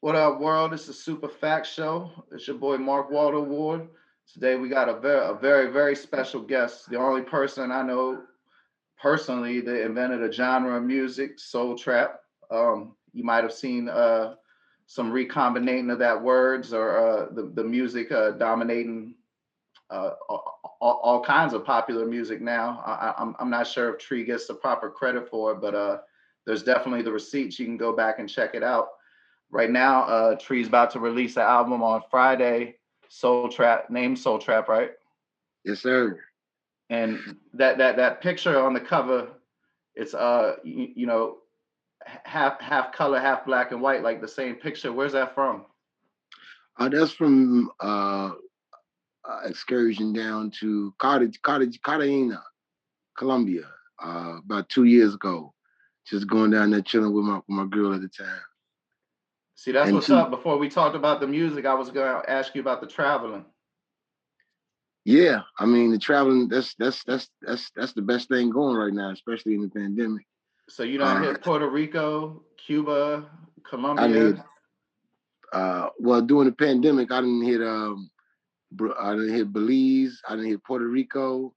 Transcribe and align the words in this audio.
What 0.00 0.14
up, 0.14 0.40
world? 0.40 0.74
It's 0.74 0.88
is 0.88 1.02
Super 1.02 1.26
Fact 1.26 1.66
Show. 1.66 2.10
It's 2.30 2.46
your 2.46 2.58
boy 2.58 2.76
Mark 2.76 3.10
Waldo 3.10 3.42
Ward. 3.42 3.88
Today 4.30 4.54
we 4.54 4.68
got 4.68 4.90
a 4.90 5.00
very, 5.00 5.26
a 5.26 5.32
very, 5.32 5.72
very 5.72 5.96
special 5.96 6.42
guest. 6.42 6.90
The 6.90 6.98
only 6.98 7.22
person 7.22 7.72
I 7.72 7.80
know 7.80 8.22
personally 9.00 9.62
that 9.62 9.86
invented 9.86 10.22
a 10.22 10.30
genre 10.30 10.76
of 10.76 10.82
music, 10.82 11.38
soul 11.38 11.78
trap. 11.78 12.20
Um, 12.50 12.94
you 13.14 13.24
might 13.24 13.42
have 13.42 13.54
seen 13.54 13.88
uh, 13.88 14.34
some 14.86 15.10
recombinating 15.10 15.90
of 15.90 15.98
that 15.98 16.22
words 16.22 16.74
or 16.74 16.98
uh, 16.98 17.26
the 17.32 17.50
the 17.54 17.64
music 17.64 18.12
uh, 18.12 18.32
dominating 18.32 19.14
uh, 19.88 20.10
all, 20.28 20.60
all, 20.80 21.24
kinds 21.24 21.54
of 21.54 21.64
popular 21.64 22.04
music 22.04 22.42
now. 22.42 22.82
I, 22.84 23.08
am 23.08 23.14
I'm, 23.30 23.36
I'm 23.38 23.50
not 23.50 23.66
sure 23.66 23.94
if 23.94 23.98
Tree 23.98 24.24
gets 24.24 24.46
the 24.46 24.54
proper 24.54 24.90
credit 24.90 25.30
for 25.30 25.52
it, 25.52 25.62
but 25.62 25.74
uh, 25.74 25.98
there's 26.44 26.62
definitely 26.62 27.02
the 27.02 27.12
receipts. 27.12 27.58
You 27.58 27.64
can 27.64 27.78
go 27.78 27.96
back 27.96 28.18
and 28.18 28.28
check 28.28 28.54
it 28.54 28.62
out 28.62 28.88
right 29.50 29.70
now, 29.70 30.02
uh, 30.04 30.36
Tree's 30.36 30.68
about 30.68 30.90
to 30.92 31.00
release 31.00 31.36
an 31.36 31.42
album 31.42 31.82
on 31.82 32.02
Friday, 32.10 32.76
Soul 33.08 33.48
Trap, 33.48 33.90
named 33.90 34.18
Soul 34.18 34.38
Trap, 34.38 34.68
right? 34.68 34.92
Yes, 35.64 35.80
sir. 35.80 36.20
And 36.88 37.36
that 37.54 37.78
that 37.78 37.96
that 37.96 38.20
picture 38.20 38.60
on 38.62 38.72
the 38.72 38.80
cover, 38.80 39.28
it's 39.94 40.14
uh 40.14 40.56
you, 40.62 40.88
you 40.94 41.06
know 41.06 41.38
half 42.24 42.60
half 42.60 42.92
color, 42.92 43.18
half 43.18 43.44
black 43.44 43.72
and 43.72 43.80
white, 43.80 44.02
like 44.02 44.20
the 44.20 44.28
same 44.28 44.54
picture. 44.54 44.92
Where's 44.92 45.12
that 45.12 45.34
from? 45.34 45.64
Uh, 46.78 46.88
that's 46.88 47.10
from 47.10 47.70
uh, 47.80 48.30
uh 49.28 49.40
excursion 49.44 50.12
down 50.12 50.52
to 50.60 50.94
Cottage, 50.98 51.40
Cottage, 51.42 51.80
Cartagena, 51.82 52.42
Colombia, 53.18 53.64
uh, 54.04 54.38
about 54.44 54.68
two 54.68 54.84
years 54.84 55.14
ago. 55.14 55.52
Just 56.06 56.28
going 56.28 56.52
down 56.52 56.70
there 56.70 56.82
chilling 56.82 57.12
with 57.12 57.24
my 57.24 57.36
with 57.36 57.44
my 57.48 57.66
girl 57.66 57.94
at 57.94 58.00
the 58.00 58.08
time. 58.08 58.40
See, 59.56 59.72
that's 59.72 59.86
and 59.86 59.96
what's 59.96 60.10
up. 60.10 60.30
Before 60.30 60.58
we 60.58 60.68
talked 60.68 60.94
about 60.94 61.20
the 61.20 61.26
music, 61.26 61.64
I 61.64 61.74
was 61.74 61.90
going 61.90 62.22
to 62.22 62.30
ask 62.30 62.54
you 62.54 62.60
about 62.60 62.82
the 62.82 62.86
traveling. 62.86 63.44
Yeah, 65.04 65.42
I 65.58 65.66
mean 65.66 65.92
the 65.92 65.98
traveling. 65.98 66.48
That's 66.48 66.74
that's 66.74 67.02
that's 67.04 67.30
that's 67.40 67.70
that's 67.76 67.92
the 67.92 68.02
best 68.02 68.28
thing 68.28 68.50
going 68.50 68.76
right 68.76 68.92
now, 68.92 69.12
especially 69.12 69.54
in 69.54 69.62
the 69.62 69.68
pandemic. 69.68 70.26
So 70.68 70.82
you 70.82 70.98
don't 70.98 71.18
uh, 71.18 71.22
hit 71.22 71.42
Puerto 71.42 71.70
Rico, 71.70 72.42
Cuba, 72.58 73.30
Colombia. 73.68 74.08
Hit, 74.08 74.36
uh, 75.52 75.90
well, 76.00 76.20
during 76.20 76.48
the 76.48 76.54
pandemic, 76.54 77.12
I 77.12 77.20
didn't 77.20 77.44
hit 77.44 77.62
um, 77.62 78.10
I 78.98 79.12
didn't 79.12 79.34
hit 79.34 79.52
Belize. 79.52 80.20
I 80.28 80.34
didn't 80.34 80.50
hit 80.50 80.64
Puerto 80.64 80.86
Rico, 80.86 81.54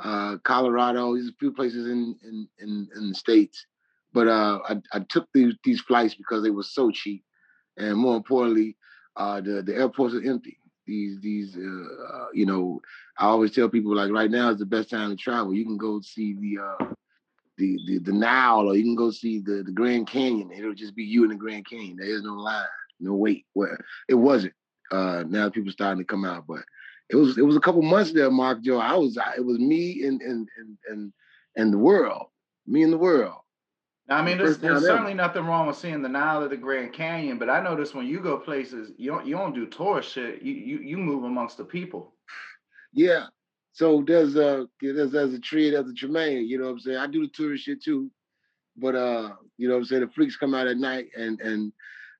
uh, 0.00 0.38
Colorado. 0.42 1.14
There's 1.14 1.28
a 1.28 1.34
few 1.38 1.52
places 1.52 1.86
in 1.86 2.16
in 2.24 2.48
in, 2.58 2.88
in 2.96 3.08
the 3.10 3.14
states. 3.14 3.64
But 4.12 4.28
uh, 4.28 4.60
I, 4.68 4.82
I 4.92 5.00
took 5.08 5.28
these 5.32 5.54
these 5.64 5.80
flights 5.80 6.14
because 6.14 6.42
they 6.42 6.50
were 6.50 6.62
so 6.62 6.90
cheap, 6.90 7.24
and 7.76 7.96
more 7.96 8.16
importantly, 8.16 8.76
uh, 9.16 9.40
the 9.40 9.62
the 9.62 9.74
airports 9.74 10.14
are 10.14 10.22
empty. 10.22 10.58
These 10.86 11.20
these 11.20 11.56
uh, 11.56 11.60
uh, 12.14 12.26
you 12.32 12.46
know, 12.46 12.80
I 13.18 13.26
always 13.26 13.52
tell 13.52 13.68
people 13.68 13.94
like 13.94 14.10
right 14.10 14.30
now 14.30 14.50
is 14.50 14.58
the 14.58 14.66
best 14.66 14.90
time 14.90 15.10
to 15.10 15.16
travel. 15.16 15.54
You 15.54 15.64
can 15.64 15.76
go 15.76 16.00
see 16.00 16.34
the 16.34 16.62
uh, 16.62 16.92
the 17.58 17.78
the 17.86 17.98
the 17.98 18.12
Nile, 18.12 18.68
or 18.68 18.76
you 18.76 18.82
can 18.82 18.96
go 18.96 19.10
see 19.10 19.38
the 19.38 19.62
the 19.64 19.72
Grand 19.72 20.06
Canyon. 20.08 20.50
It'll 20.52 20.74
just 20.74 20.94
be 20.94 21.04
you 21.04 21.24
in 21.24 21.30
the 21.30 21.36
Grand 21.36 21.68
Canyon. 21.68 21.96
There 21.96 22.08
is 22.08 22.22
no 22.22 22.34
line, 22.34 22.66
no 23.00 23.14
wait. 23.14 23.46
Well, 23.54 23.76
it 24.08 24.14
wasn't. 24.14 24.54
Uh, 24.90 25.24
now 25.26 25.48
people 25.48 25.72
starting 25.72 25.98
to 25.98 26.04
come 26.04 26.24
out, 26.24 26.46
but 26.46 26.60
it 27.08 27.16
was 27.16 27.38
it 27.38 27.42
was 27.42 27.56
a 27.56 27.60
couple 27.60 27.82
months 27.82 28.12
there, 28.12 28.30
Mark 28.30 28.62
Joe. 28.62 28.78
I 28.78 28.94
was 28.94 29.16
it 29.36 29.44
was 29.44 29.58
me 29.58 30.04
and 30.04 30.20
and 30.20 30.48
and 30.58 30.78
and 30.88 31.12
and 31.56 31.72
the 31.72 31.78
world, 31.78 32.26
me 32.66 32.82
and 32.82 32.92
the 32.92 32.98
world. 32.98 33.36
I 34.08 34.22
mean, 34.22 34.36
there's, 34.36 34.58
there's 34.58 34.82
certainly 34.82 35.14
nothing 35.14 35.44
wrong 35.44 35.66
with 35.66 35.76
seeing 35.76 36.02
the 36.02 36.08
Nile 36.08 36.42
or 36.42 36.48
the 36.48 36.56
Grand 36.56 36.92
Canyon, 36.92 37.38
but 37.38 37.48
I 37.48 37.62
notice 37.62 37.94
when 37.94 38.06
you 38.06 38.20
go 38.20 38.36
places, 38.36 38.90
you 38.96 39.10
don't 39.10 39.26
you 39.26 39.36
don't 39.36 39.54
do 39.54 39.66
tourist 39.66 40.12
shit. 40.12 40.42
You 40.42 40.54
you 40.54 40.78
you 40.78 40.96
move 40.98 41.24
amongst 41.24 41.56
the 41.56 41.64
people. 41.64 42.14
Yeah. 42.92 43.26
So 43.72 44.02
there's 44.06 44.36
a 44.36 44.68
there's, 44.80 45.12
there's 45.12 45.34
a 45.34 45.40
tree, 45.40 45.70
there's 45.70 45.88
a 45.88 45.94
Tremaine. 45.94 46.46
You 46.46 46.58
know 46.58 46.64
what 46.64 46.72
I'm 46.72 46.80
saying? 46.80 46.98
I 46.98 47.06
do 47.06 47.22
the 47.22 47.32
tourist 47.32 47.64
shit 47.64 47.82
too, 47.82 48.10
but 48.76 48.94
uh, 48.94 49.30
you 49.56 49.68
know 49.68 49.74
what 49.74 49.80
I'm 49.80 49.84
saying? 49.86 50.02
The 50.02 50.08
freaks 50.08 50.36
come 50.36 50.54
out 50.54 50.66
at 50.66 50.76
night, 50.76 51.06
and 51.16 51.40
and 51.40 51.72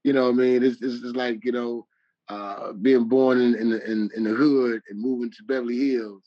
you 0.04 0.12
know 0.12 0.24
what 0.24 0.34
I 0.34 0.36
mean? 0.36 0.62
It's 0.62 0.80
it's, 0.80 1.02
it's 1.04 1.16
like 1.16 1.44
you 1.44 1.52
know, 1.52 1.86
uh, 2.28 2.72
being 2.72 3.04
born 3.04 3.40
in 3.40 3.54
in 3.56 3.70
the, 3.70 3.90
in, 3.90 4.10
in 4.16 4.24
the 4.24 4.30
hood 4.30 4.82
and 4.88 5.00
moving 5.00 5.30
to 5.30 5.42
Beverly 5.44 5.90
Hills. 5.90 6.22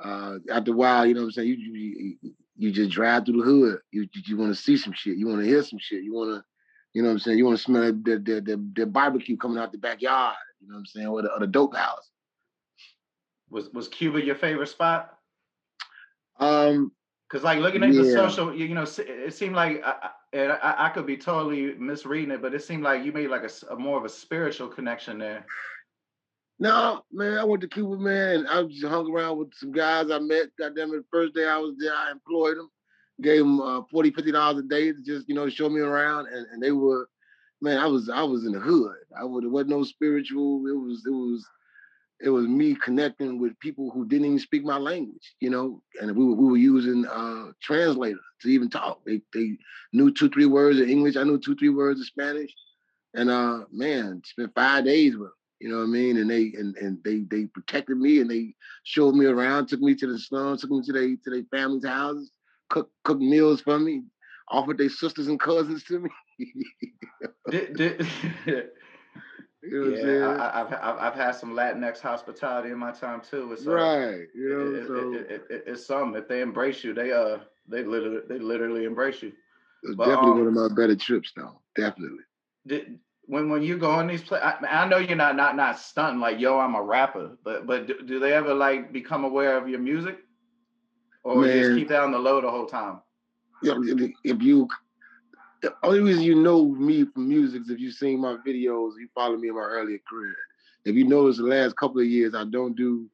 Uh, 0.00 0.38
after 0.50 0.72
a 0.72 0.76
while, 0.76 1.06
you 1.06 1.14
know 1.14 1.22
what 1.22 1.26
I'm 1.26 1.32
saying? 1.32 1.48
You, 1.48 1.56
you 1.56 2.16
you 2.20 2.34
just 2.72 2.90
drive 2.90 3.24
through 3.24 3.38
the 3.38 3.44
hood. 3.44 3.78
You 3.90 4.02
you, 4.12 4.22
you 4.26 4.36
want 4.36 4.54
to 4.54 4.60
see 4.60 4.76
some 4.76 4.92
shit. 4.92 5.16
You 5.16 5.28
want 5.28 5.40
to 5.40 5.46
hear 5.46 5.62
some 5.62 5.78
shit. 5.78 6.02
You 6.02 6.12
want 6.12 6.30
to, 6.30 6.44
you 6.92 7.02
know 7.02 7.08
what 7.08 7.14
I'm 7.14 7.18
saying. 7.20 7.38
You 7.38 7.46
want 7.46 7.58
to 7.58 7.62
smell 7.62 7.92
the 7.92 8.18
the, 8.18 8.70
the 8.74 8.86
barbecue 8.86 9.36
coming 9.36 9.58
out 9.58 9.72
the 9.72 9.78
backyard. 9.78 10.36
You 10.60 10.68
know 10.68 10.74
what 10.74 10.80
I'm 10.80 10.86
saying, 10.86 11.06
or 11.06 11.22
the, 11.22 11.32
or 11.32 11.40
the 11.40 11.46
dope 11.46 11.76
house. 11.76 12.10
Was 13.50 13.70
was 13.70 13.88
Cuba 13.88 14.22
your 14.22 14.34
favorite 14.34 14.68
spot? 14.68 15.14
Um, 16.38 16.92
because 17.28 17.44
like 17.44 17.58
looking 17.58 17.82
at 17.82 17.92
yeah. 17.92 18.02
the 18.02 18.12
social, 18.12 18.54
you, 18.54 18.66
you 18.66 18.74
know, 18.74 18.86
it 18.98 19.34
seemed 19.34 19.54
like 19.54 19.82
I, 19.84 20.10
I, 20.34 20.86
I, 20.86 20.88
could 20.88 21.04
be 21.04 21.16
totally 21.16 21.74
misreading 21.74 22.30
it, 22.30 22.40
but 22.40 22.54
it 22.54 22.62
seemed 22.62 22.82
like 22.82 23.04
you 23.04 23.12
made 23.12 23.28
like 23.28 23.42
a, 23.42 23.72
a 23.72 23.76
more 23.76 23.98
of 23.98 24.04
a 24.04 24.08
spiritual 24.08 24.68
connection 24.68 25.18
there. 25.18 25.44
No, 26.60 27.04
man, 27.12 27.38
I 27.38 27.44
went 27.44 27.60
to 27.62 27.68
Cuba, 27.68 27.96
man, 27.96 28.40
and 28.40 28.48
I 28.48 28.62
just 28.64 28.84
hung 28.84 29.12
around 29.12 29.38
with 29.38 29.54
some 29.54 29.70
guys 29.70 30.10
I 30.10 30.18
met. 30.18 30.48
Goddamn 30.58 30.92
it, 30.92 30.96
the 30.96 31.04
first 31.12 31.34
day 31.34 31.46
I 31.46 31.58
was 31.58 31.76
there, 31.78 31.94
I 31.94 32.10
employed 32.10 32.56
them, 32.56 32.68
gave 33.22 33.40
them 33.40 33.60
uh, 33.60 33.82
40 33.92 34.10
dollars 34.32 34.64
a 34.64 34.68
day 34.68 34.92
to 34.92 35.00
just, 35.02 35.28
you 35.28 35.36
know, 35.36 35.48
show 35.48 35.68
me 35.68 35.80
around, 35.80 36.26
and, 36.26 36.46
and 36.52 36.60
they 36.60 36.72
were, 36.72 37.08
man, 37.62 37.78
I 37.78 37.86
was 37.86 38.08
I 38.08 38.22
was 38.22 38.44
in 38.44 38.52
the 38.52 38.58
hood. 38.58 38.96
I 39.16 39.24
would 39.24 39.44
it 39.44 39.48
wasn't 39.48 39.70
no 39.70 39.84
spiritual. 39.84 40.66
It 40.66 40.72
was 40.76 41.04
it 41.06 41.10
was 41.10 41.46
it 42.20 42.30
was 42.30 42.48
me 42.48 42.74
connecting 42.74 43.38
with 43.38 43.56
people 43.60 43.92
who 43.92 44.04
didn't 44.04 44.26
even 44.26 44.38
speak 44.40 44.64
my 44.64 44.78
language, 44.78 45.36
you 45.38 45.50
know, 45.50 45.80
and 46.00 46.16
we 46.16 46.24
were, 46.24 46.34
we 46.34 46.46
were 46.50 46.56
using 46.56 47.06
uh 47.06 47.52
translators 47.62 48.18
to 48.42 48.48
even 48.48 48.68
talk. 48.68 49.00
They 49.06 49.20
they 49.32 49.58
knew 49.92 50.12
two 50.12 50.28
three 50.28 50.46
words 50.46 50.80
of 50.80 50.88
English. 50.88 51.16
I 51.16 51.22
knew 51.22 51.38
two 51.38 51.54
three 51.54 51.68
words 51.68 52.00
of 52.00 52.06
Spanish, 52.06 52.52
and 53.14 53.30
uh 53.30 53.60
man, 53.70 54.22
spent 54.24 54.52
five 54.56 54.84
days 54.86 55.16
with 55.16 55.28
them 55.28 55.34
you 55.60 55.68
know 55.68 55.78
what 55.78 55.84
I 55.84 55.86
mean? 55.86 56.18
And 56.18 56.30
they 56.30 56.52
and, 56.56 56.76
and 56.76 56.98
they 57.04 57.20
they 57.30 57.46
protected 57.46 57.96
me 57.96 58.20
and 58.20 58.30
they 58.30 58.54
showed 58.84 59.14
me 59.14 59.26
around, 59.26 59.66
took 59.66 59.80
me 59.80 59.94
to 59.96 60.06
the 60.06 60.18
slums, 60.18 60.60
took 60.60 60.70
me 60.70 60.82
to 60.82 60.92
their 60.92 61.08
to 61.08 61.30
their 61.30 61.44
family's 61.50 61.86
houses, 61.86 62.30
cooked 62.70 62.92
cooked 63.04 63.20
meals 63.20 63.60
for 63.60 63.78
me, 63.78 64.04
offered 64.48 64.78
their 64.78 64.88
sisters 64.88 65.28
and 65.28 65.40
cousins 65.40 65.84
to 65.84 66.00
me. 66.00 66.10
did, 67.50 67.76
did, 67.76 68.06
you 68.46 68.70
know 69.62 70.36
yeah, 70.36 70.50
I, 70.54 70.58
have 70.58 70.72
I've 70.72 70.98
I've 70.98 71.14
had 71.14 71.32
some 71.32 71.54
Latinx 71.54 72.00
hospitality 72.00 72.70
in 72.70 72.78
my 72.78 72.92
time 72.92 73.20
too. 73.20 73.52
It's, 73.52 73.66
uh, 73.66 73.72
right, 73.72 74.26
you 74.34 74.48
know, 74.48 74.74
it, 74.74 74.86
so. 74.86 75.14
it, 75.14 75.46
it, 75.50 75.64
it's 75.66 75.86
something. 75.86 76.20
If 76.20 76.28
they 76.28 76.40
embrace 76.40 76.84
you, 76.84 76.94
they 76.94 77.12
uh 77.12 77.38
they 77.66 77.82
literally 77.82 78.20
they 78.28 78.38
literally 78.38 78.84
embrace 78.84 79.22
you. 79.22 79.32
It's 79.82 79.96
but, 79.96 80.06
definitely 80.06 80.30
um, 80.30 80.38
one 80.38 80.48
of 80.48 80.70
my 80.70 80.74
better 80.74 80.96
trips, 80.96 81.32
though. 81.36 81.60
Definitely. 81.76 82.24
Did 82.66 82.98
when 83.28 83.50
when 83.50 83.62
you 83.62 83.76
go 83.76 83.90
on 83.90 84.06
these 84.06 84.22
play, 84.22 84.40
I, 84.40 84.56
I, 84.66 84.88
know 84.88 84.96
you're 84.96 85.14
not 85.14 85.36
not 85.36 85.54
not 85.54 85.78
stunting 85.78 86.18
like 86.18 86.40
yo, 86.40 86.58
I'm 86.58 86.74
a 86.74 86.82
rapper, 86.82 87.36
but 87.44 87.66
but 87.66 87.86
do, 87.86 88.02
do 88.02 88.18
they 88.18 88.32
ever 88.32 88.54
like 88.54 88.90
become 88.90 89.24
aware 89.24 89.56
of 89.58 89.68
your 89.68 89.80
music, 89.80 90.18
or 91.24 91.36
Man, 91.36 91.50
you 91.50 91.62
just 91.62 91.76
keep 91.76 91.88
that 91.88 92.00
on 92.00 92.10
the 92.10 92.18
low 92.18 92.40
the 92.40 92.50
whole 92.50 92.66
time? 92.66 93.00
Yeah, 93.62 93.74
if 94.24 94.42
you, 94.42 94.66
the 95.60 95.74
only 95.82 96.00
reason 96.00 96.22
you 96.22 96.36
know 96.36 96.68
me 96.68 97.04
from 97.04 97.28
music 97.28 97.62
is 97.62 97.70
if 97.70 97.78
you've 97.78 97.94
seen 97.94 98.20
my 98.20 98.36
videos, 98.46 98.92
you 98.98 99.08
follow 99.14 99.36
me 99.36 99.48
in 99.48 99.54
my 99.54 99.60
earlier 99.60 99.98
career. 100.08 100.36
If 100.86 100.94
you 100.94 101.04
notice 101.04 101.36
the 101.36 101.42
last 101.42 101.76
couple 101.76 102.00
of 102.00 102.06
years, 102.06 102.34
I 102.34 102.44
don't 102.44 102.74
do, 102.74 103.10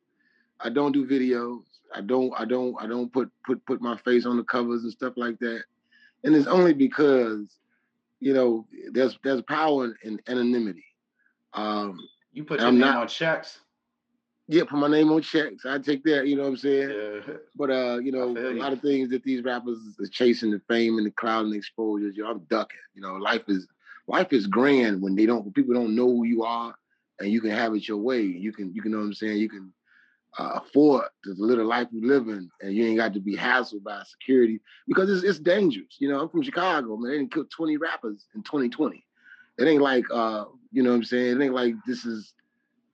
I 0.61 0.71
don't 0.71 0.93
do 0.93 1.07
videos. 1.07 1.63
I 1.93 2.03
don't, 2.03 2.33
I 2.39 2.45
don't, 2.45 2.77
I 2.81 2.87
don't 2.87 3.13
put 3.13 3.33
put 3.45 3.65
put 3.67 3.81
my 3.81 3.97
face 3.99 4.27
on 4.27 4.37
the 4.37 4.45
covers 4.45 4.85
and 4.85 4.93
stuff 4.93 5.15
like 5.17 5.41
that. 5.41 5.65
And 6.23 6.37
it's 6.37 6.47
only 6.47 6.73
because 6.73 7.57
you 8.25 8.33
know, 8.33 8.67
there's 8.93 9.19
there's 9.23 9.43
power 9.43 9.95
in, 10.03 10.19
anonymity. 10.27 10.87
Um, 11.53 11.99
you 12.33 12.43
put 12.45 12.59
your 12.59 12.69
I'm 12.69 12.77
name 12.79 12.89
not, 12.89 13.03
on 13.03 13.09
checks. 13.09 13.59
Yeah, 14.49 14.63
put 14.63 14.79
my 14.79 14.89
name 14.89 15.13
on 15.13 15.21
checks. 15.21 15.67
I 15.67 15.79
take 15.79 16.03
that, 16.05 16.27
you 16.27 16.37
know 16.37 16.45
what 16.45 16.49
I'm 16.49 16.57
saying? 16.57 16.89
Yeah. 16.89 17.35
But 17.55 17.71
uh, 17.71 17.99
you 17.99 18.13
know, 18.13 18.35
a 18.35 18.57
lot 18.57 18.73
of 18.73 18.81
things 18.81 19.11
that 19.11 19.25
these 19.25 19.45
rappers 19.45 19.79
are 20.01 20.07
chasing 20.07 20.51
the 20.51 20.61
fame 20.69 20.97
and 20.97 21.07
the 21.07 21.11
crowd 21.11 21.45
and 21.45 21.53
the 21.53 21.59
exposure, 21.59 22.09
you 22.09 22.23
know, 22.23 22.31
I'm 22.31 22.39
ducking. 22.49 22.79
You 22.95 23.03
know, 23.03 23.17
life 23.17 23.45
is 23.49 23.69
life 24.07 24.33
is 24.33 24.47
grand 24.47 25.03
when 25.03 25.15
they 25.15 25.27
don't 25.27 25.55
people 25.55 25.75
don't 25.75 25.95
know 25.95 26.07
who 26.07 26.25
you 26.25 26.45
are 26.45 26.75
and 27.21 27.31
you 27.31 27.43
can 27.43 27.51
have 27.51 27.75
it 27.75 27.87
your 27.87 27.99
way. 27.99 28.23
You 28.23 28.53
can 28.53 28.73
you 28.75 28.81
can 28.81 28.93
know 28.93 28.99
what 28.99 29.05
I'm 29.05 29.15
saying, 29.15 29.37
you 29.37 29.51
can 29.51 29.71
uh, 30.39 30.61
afford 30.65 31.05
the 31.25 31.35
little 31.39 31.67
life 31.67 31.89
you 31.93 32.07
live 32.07 32.29
in, 32.29 32.51
and 32.61 32.75
you 32.75 32.87
ain't 32.87 32.99
got 32.99 33.15
to 33.15 33.21
be 33.21 33.37
hassled 33.37 33.83
by 33.83 34.03
security 34.05 34.61
because 34.89 35.11
it's, 35.11 35.23
it's 35.23 35.39
dangerous. 35.39 35.97
You 35.99 36.09
know, 36.09 36.21
I'm 36.21 36.29
from 36.29 36.43
Chicago, 36.43 36.97
man. 36.97 37.11
They 37.11 37.19
didn't 37.19 37.33
kill 37.33 37.45
20 37.45 37.77
rappers 37.77 38.27
in 38.35 38.43
2020. 38.43 39.05
It 39.59 39.65
ain't 39.65 39.83
like, 39.83 40.05
uh, 40.13 40.47
you 40.73 40.83
know 40.83 40.91
what 40.91 40.97
I'm 40.97 41.05
saying? 41.05 41.41
It 41.41 41.45
ain't 41.45 41.55
like 41.55 41.75
this 41.87 42.05
is 42.05 42.35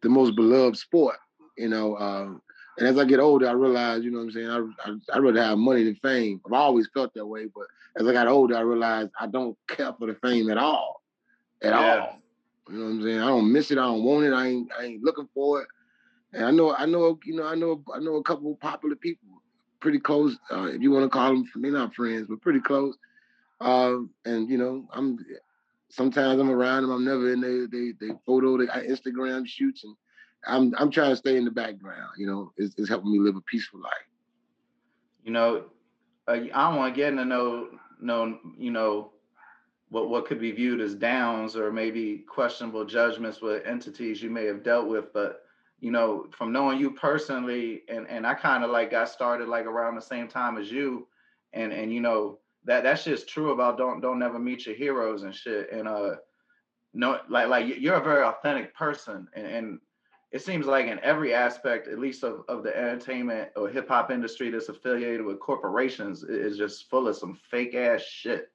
the 0.03 0.09
most 0.09 0.37
beloved 0.37 0.77
sport, 0.77 1.17
you 1.57 1.69
know. 1.69 1.95
Uh, 1.95 2.35
and 2.79 2.89
as 2.89 2.99
I 2.99 3.05
get 3.05 3.21
older, 3.21 3.49
I 3.49 3.53
realize, 3.53 4.05
you 4.05 4.11
know 4.11 4.19
what 4.19 4.25
I'm 4.25 4.33
saying? 4.33 4.51
I, 4.51 4.91
I, 4.91 5.17
I'd 5.17 5.23
rather 5.23 5.43
have 5.43 5.59
money 5.59 5.85
than 5.85 5.97
fame. 5.97 6.41
I've 6.47 6.53
always 6.53 6.89
felt 6.93 7.15
that 7.15 7.27
way, 7.27 7.47
but 7.55 7.67
as 7.97 8.07
I 8.07 8.13
got 8.13 8.29
older, 8.29 8.57
I 8.57 8.61
realized 8.61 9.11
I 9.19 9.27
don't 9.27 9.57
care 9.69 9.93
for 9.99 10.07
the 10.07 10.15
fame 10.23 10.51
at 10.51 10.59
all. 10.59 11.03
At 11.63 11.73
yeah. 11.73 11.99
all. 11.99 12.21
You 12.71 12.79
know 12.79 12.85
what 12.85 12.91
I'm 12.91 13.03
saying? 13.03 13.19
I 13.19 13.27
don't 13.27 13.53
miss 13.53 13.71
it. 13.71 13.79
I 13.79 13.83
don't 13.83 14.05
want 14.05 14.27
it. 14.27 14.33
I 14.33 14.47
ain't 14.47 14.71
I 14.79 14.85
ain't 14.85 15.03
looking 15.03 15.29
for 15.35 15.63
it. 15.63 15.69
And 16.33 16.45
I 16.45 16.51
know 16.51 16.75
I 16.75 16.87
know 16.87 17.19
you 17.25 17.35
know 17.35 17.47
I 17.47 17.55
know 17.55 17.83
I 17.93 17.99
know 17.99 18.17
a 18.17 18.23
couple 18.23 18.55
popular 18.57 18.97
people, 18.97 19.43
pretty 19.81 19.99
close. 19.99 20.39
Uh, 20.51 20.65
if 20.65 20.81
you 20.81 20.91
want 20.91 21.05
to 21.05 21.09
call 21.09 21.31
them, 21.31 21.45
they're 21.57 21.73
not 21.73 21.95
friends, 21.95 22.27
but 22.29 22.41
pretty 22.41 22.61
close. 22.61 22.97
Um, 23.61 24.11
and 24.25 24.49
you 24.49 24.59
know 24.59 24.89
I'm 24.93 25.19
sometimes 25.89 26.41
I'm 26.41 26.51
around 26.51 26.83
them. 26.83 26.93
I'm 26.93 27.05
never 27.05 27.33
in 27.33 27.41
they 27.41 27.67
they 27.67 27.93
they 28.01 28.15
photo, 28.25 28.57
they 28.57 28.67
Instagram 28.67 29.47
shoots, 29.47 29.85
and 29.85 29.95
I'm 30.47 30.75
I'm 30.79 30.91
trying 30.91 31.11
to 31.11 31.17
stay 31.17 31.37
in 31.37 31.45
the 31.45 31.51
background. 31.51 32.11
You 32.17 32.27
know, 32.27 32.53
it's, 32.57 32.75
it's 32.79 32.89
helping 32.89 33.13
me 33.13 33.19
live 33.19 33.37
a 33.37 33.41
peaceful 33.43 33.81
life. 33.81 33.93
You 35.25 35.33
know, 35.33 35.65
uh, 36.27 36.33
I 36.33 36.71
don't 36.71 36.77
want 36.77 36.95
to 36.95 36.99
get 36.99 37.09
into 37.09 37.25
no 37.25 37.69
no 38.01 38.39
you 38.57 38.71
know 38.71 39.11
what 39.91 40.09
what 40.09 40.27
could 40.27 40.41
be 40.41 40.53
viewed 40.53 40.81
as 40.81 40.95
downs 40.95 41.57
or 41.57 41.73
maybe 41.73 42.19
questionable 42.19 42.85
judgments 42.85 43.43
with 43.43 43.67
entities 43.67 44.23
you 44.23 44.31
may 44.31 44.47
have 44.47 44.63
dealt 44.63 44.89
with, 44.89 45.13
but 45.13 45.43
you 45.81 45.91
know, 45.91 46.27
from 46.31 46.53
knowing 46.53 46.79
you 46.79 46.91
personally, 46.91 47.83
and 47.89 48.07
and 48.09 48.27
I 48.27 48.35
kind 48.35 48.65
of 48.65 48.71
like 48.71 48.91
got 48.91 49.09
started 49.09 49.49
like 49.49 49.67
around 49.67 49.95
the 49.95 50.03
same 50.03 50.29
time 50.29 50.59
as 50.59 50.71
you, 50.71 51.07
and 51.53 51.73
and 51.73 51.93
you 51.93 52.01
know 52.01 52.39
that 52.65 52.83
that's 52.83 53.05
just 53.05 53.29
true 53.29 53.53
about 53.53 53.79
don't 53.79 54.01
don't 54.01 54.19
never 54.19 54.39
meet 54.39 54.67
your 54.67 54.75
heroes 54.75 55.23
and 55.23 55.35
shit, 55.35 55.73
and 55.73 55.89
uh, 55.89 56.17
no, 56.93 57.21
like 57.29 57.49
like 57.49 57.81
you're 57.81 57.95
a 57.95 58.05
very 58.05 58.23
authentic 58.25 58.75
person, 58.75 59.27
and, 59.35 59.47
and 59.47 59.79
it 60.33 60.43
seems 60.43 60.67
like 60.67 60.87
in 60.87 61.01
every 61.01 61.35
aspect, 61.35 61.89
at 61.89 61.99
least 61.99 62.23
of, 62.23 62.45
of 62.49 62.63
the 62.63 62.77
entertainment 62.77 63.51
or 63.57 63.69
hip 63.69 63.89
hop 63.89 64.11
industry 64.11 64.51
that's 64.51 64.69
affiliated 64.69 65.25
with 65.25 65.41
corporations, 65.41 66.23
is 66.23 66.57
just 66.57 66.89
full 66.89 67.09
of 67.09 67.17
some 67.17 67.35
fake 67.51 67.75
ass 67.75 68.03
shit. 68.03 68.53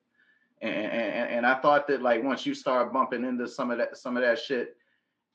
And, 0.62 0.74
and, 0.74 1.30
and 1.30 1.46
I 1.46 1.56
thought 1.56 1.86
that 1.88 2.02
like 2.02 2.24
once 2.24 2.46
you 2.46 2.56
start 2.56 2.94
bumping 2.94 3.26
into 3.26 3.48
some 3.48 3.72
of 3.72 3.78
that 3.80 3.98
some 3.98 4.16
of 4.16 4.24
that 4.24 4.40
shit, 4.40 4.78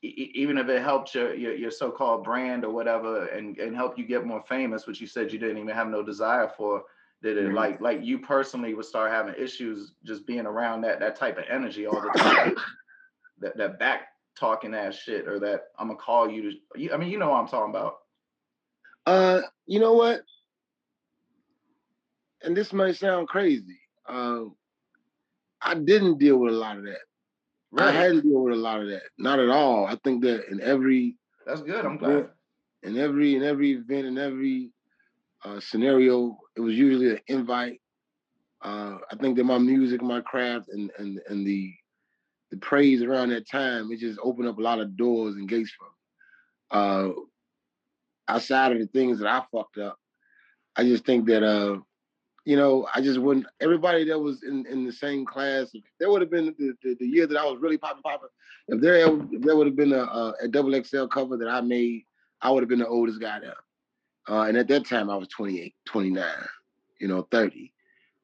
even 0.01 0.57
if 0.57 0.67
it 0.67 0.81
helped 0.81 1.13
your, 1.13 1.33
your, 1.35 1.53
your 1.53 1.71
so-called 1.71 2.23
brand 2.23 2.65
or 2.65 2.71
whatever 2.71 3.27
and 3.27 3.57
and 3.59 3.75
help 3.75 3.97
you 3.97 4.05
get 4.05 4.25
more 4.25 4.41
famous 4.49 4.87
which 4.87 4.99
you 4.99 5.07
said 5.07 5.31
you 5.31 5.37
didn't 5.37 5.57
even 5.57 5.75
have 5.75 5.89
no 5.89 6.01
desire 6.01 6.51
for 6.57 6.83
did 7.21 7.37
it? 7.37 7.45
Mm-hmm. 7.45 7.55
like 7.55 7.81
like 7.81 8.03
you 8.03 8.19
personally 8.19 8.73
would 8.73 8.85
start 8.85 9.11
having 9.11 9.35
issues 9.37 9.93
just 10.03 10.25
being 10.25 10.45
around 10.45 10.81
that 10.81 10.99
that 10.99 11.15
type 11.15 11.37
of 11.37 11.45
energy 11.49 11.85
all 11.85 12.01
the 12.01 12.19
time. 12.19 12.55
That 13.39 13.57
that 13.57 13.79
back 13.79 14.09
talking 14.39 14.75
ass 14.75 14.93
shit 14.93 15.27
or 15.27 15.39
that 15.39 15.69
i'm 15.79 15.87
gonna 15.87 15.97
call 15.97 16.29
you 16.29 16.51
to 16.51 16.93
i 16.93 16.97
mean 16.97 17.09
you 17.09 17.17
know 17.17 17.31
what 17.31 17.37
i'm 17.37 17.47
talking 17.47 17.71
about. 17.71 17.95
Uh 19.07 19.41
you 19.65 19.79
know 19.79 19.93
what? 19.93 20.21
And 22.43 22.55
this 22.55 22.71
might 22.71 22.97
sound 22.97 23.29
crazy. 23.29 23.79
Uh, 24.07 24.43
i 25.59 25.73
didn't 25.73 26.19
deal 26.19 26.37
with 26.37 26.53
a 26.53 26.57
lot 26.57 26.77
of 26.77 26.83
that 26.83 27.01
Right. 27.71 27.87
I 27.87 27.91
had 27.91 28.11
to 28.13 28.21
deal 28.21 28.41
with 28.41 28.53
a 28.53 28.57
lot 28.57 28.81
of 28.81 28.89
that. 28.89 29.03
Not 29.17 29.39
at 29.39 29.49
all. 29.49 29.85
I 29.85 29.95
think 30.03 30.23
that 30.23 30.49
in 30.49 30.61
every 30.61 31.17
that's 31.45 31.61
good. 31.61 31.85
I'm 31.85 31.97
glad. 31.97 32.29
In 32.83 32.97
every 32.97 33.35
in 33.35 33.43
every 33.43 33.71
event 33.71 34.07
in 34.07 34.17
every 34.17 34.71
uh, 35.43 35.59
scenario, 35.59 36.37
it 36.55 36.61
was 36.61 36.75
usually 36.75 37.11
an 37.11 37.19
invite. 37.27 37.81
Uh, 38.61 38.97
I 39.11 39.15
think 39.15 39.37
that 39.37 39.43
my 39.43 39.57
music, 39.57 40.01
my 40.01 40.21
craft, 40.21 40.67
and 40.69 40.91
and 40.97 41.19
and 41.27 41.45
the 41.45 41.73
the 42.51 42.57
praise 42.57 43.01
around 43.01 43.29
that 43.29 43.49
time, 43.49 43.91
it 43.91 43.99
just 43.99 44.19
opened 44.21 44.47
up 44.47 44.57
a 44.57 44.61
lot 44.61 44.79
of 44.79 44.97
doors 44.97 45.35
and 45.35 45.47
gates 45.47 45.71
for 45.71 45.85
me. 45.85 45.89
Uh, 46.71 47.11
outside 48.27 48.73
of 48.73 48.79
the 48.79 48.87
things 48.87 49.19
that 49.19 49.27
I 49.27 49.43
fucked 49.51 49.77
up, 49.77 49.97
I 50.75 50.83
just 50.83 51.05
think 51.05 51.27
that 51.27 51.43
uh, 51.43 51.77
you 52.45 52.55
know, 52.55 52.87
I 52.93 53.01
just 53.01 53.19
wouldn't. 53.19 53.45
Everybody 53.59 54.03
that 54.05 54.19
was 54.19 54.43
in, 54.43 54.65
in 54.65 54.85
the 54.85 54.91
same 54.91 55.25
class, 55.25 55.71
there 55.99 56.09
would 56.09 56.21
have 56.21 56.31
been 56.31 56.55
the, 56.57 56.73
the, 56.83 56.95
the, 56.95 57.05
year 57.05 57.27
that 57.27 57.37
I 57.37 57.45
was 57.45 57.61
really 57.61 57.77
popping, 57.77 58.01
popping. 58.01 58.29
If 58.67 58.81
there 58.81 59.05
if 59.05 59.41
there 59.41 59.55
would 59.55 59.67
have 59.67 59.75
been 59.75 59.93
a, 59.93 60.33
a, 60.41 60.47
double 60.47 60.81
XL 60.81 61.05
cover 61.05 61.37
that 61.37 61.47
I 61.47 61.61
made, 61.61 62.05
I 62.41 62.49
would 62.49 62.63
have 62.63 62.69
been 62.69 62.79
the 62.79 62.87
oldest 62.87 63.21
guy 63.21 63.39
there. 63.39 63.55
Uh, 64.27 64.43
and 64.43 64.57
at 64.57 64.67
that 64.69 64.87
time, 64.87 65.09
I 65.09 65.15
was 65.15 65.27
28, 65.29 65.73
29, 65.85 66.25
you 66.99 67.07
know, 67.07 67.27
30. 67.31 67.73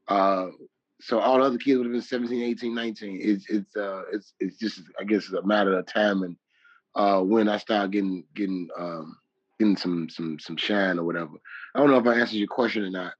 Uh, 0.07 0.47
so 1.01 1.19
all 1.19 1.39
the 1.39 1.45
other 1.45 1.57
kids 1.57 1.77
would 1.77 1.85
have 1.85 1.93
been 1.93 2.01
17, 2.01 2.41
18, 2.43 2.73
19. 2.73 3.19
It's 3.21 3.49
it's 3.49 3.75
uh 3.75 4.03
it's 4.11 4.33
it's 4.39 4.57
just 4.57 4.81
I 4.99 5.03
guess 5.03 5.25
it's 5.25 5.33
a 5.33 5.45
matter 5.45 5.77
of 5.77 5.85
time 5.85 6.23
and 6.23 6.35
uh 6.95 7.21
when 7.21 7.47
I 7.47 7.57
start 7.57 7.91
getting 7.91 8.23
getting 8.33 8.67
um 8.77 9.17
getting 9.59 9.77
some 9.77 10.09
some 10.09 10.39
some 10.39 10.57
shine 10.57 10.97
or 10.97 11.03
whatever. 11.03 11.33
I 11.75 11.79
don't 11.79 11.91
know 11.91 11.99
if 11.99 12.07
I 12.07 12.19
answered 12.19 12.37
your 12.37 12.47
question 12.47 12.83
or 12.83 12.89
not 12.89 13.13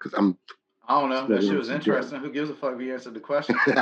because 0.00 0.18
I'm. 0.18 0.36
I 0.88 1.00
don't 1.00 1.10
know. 1.10 1.28
That 1.28 1.42
shit 1.42 1.56
was 1.56 1.70
interesting. 1.70 2.20
Who 2.20 2.32
gives 2.32 2.50
a 2.50 2.54
fuck 2.54 2.74
if 2.74 2.80
you 2.80 2.92
answered 2.92 3.14
the 3.14 3.20
question? 3.20 3.54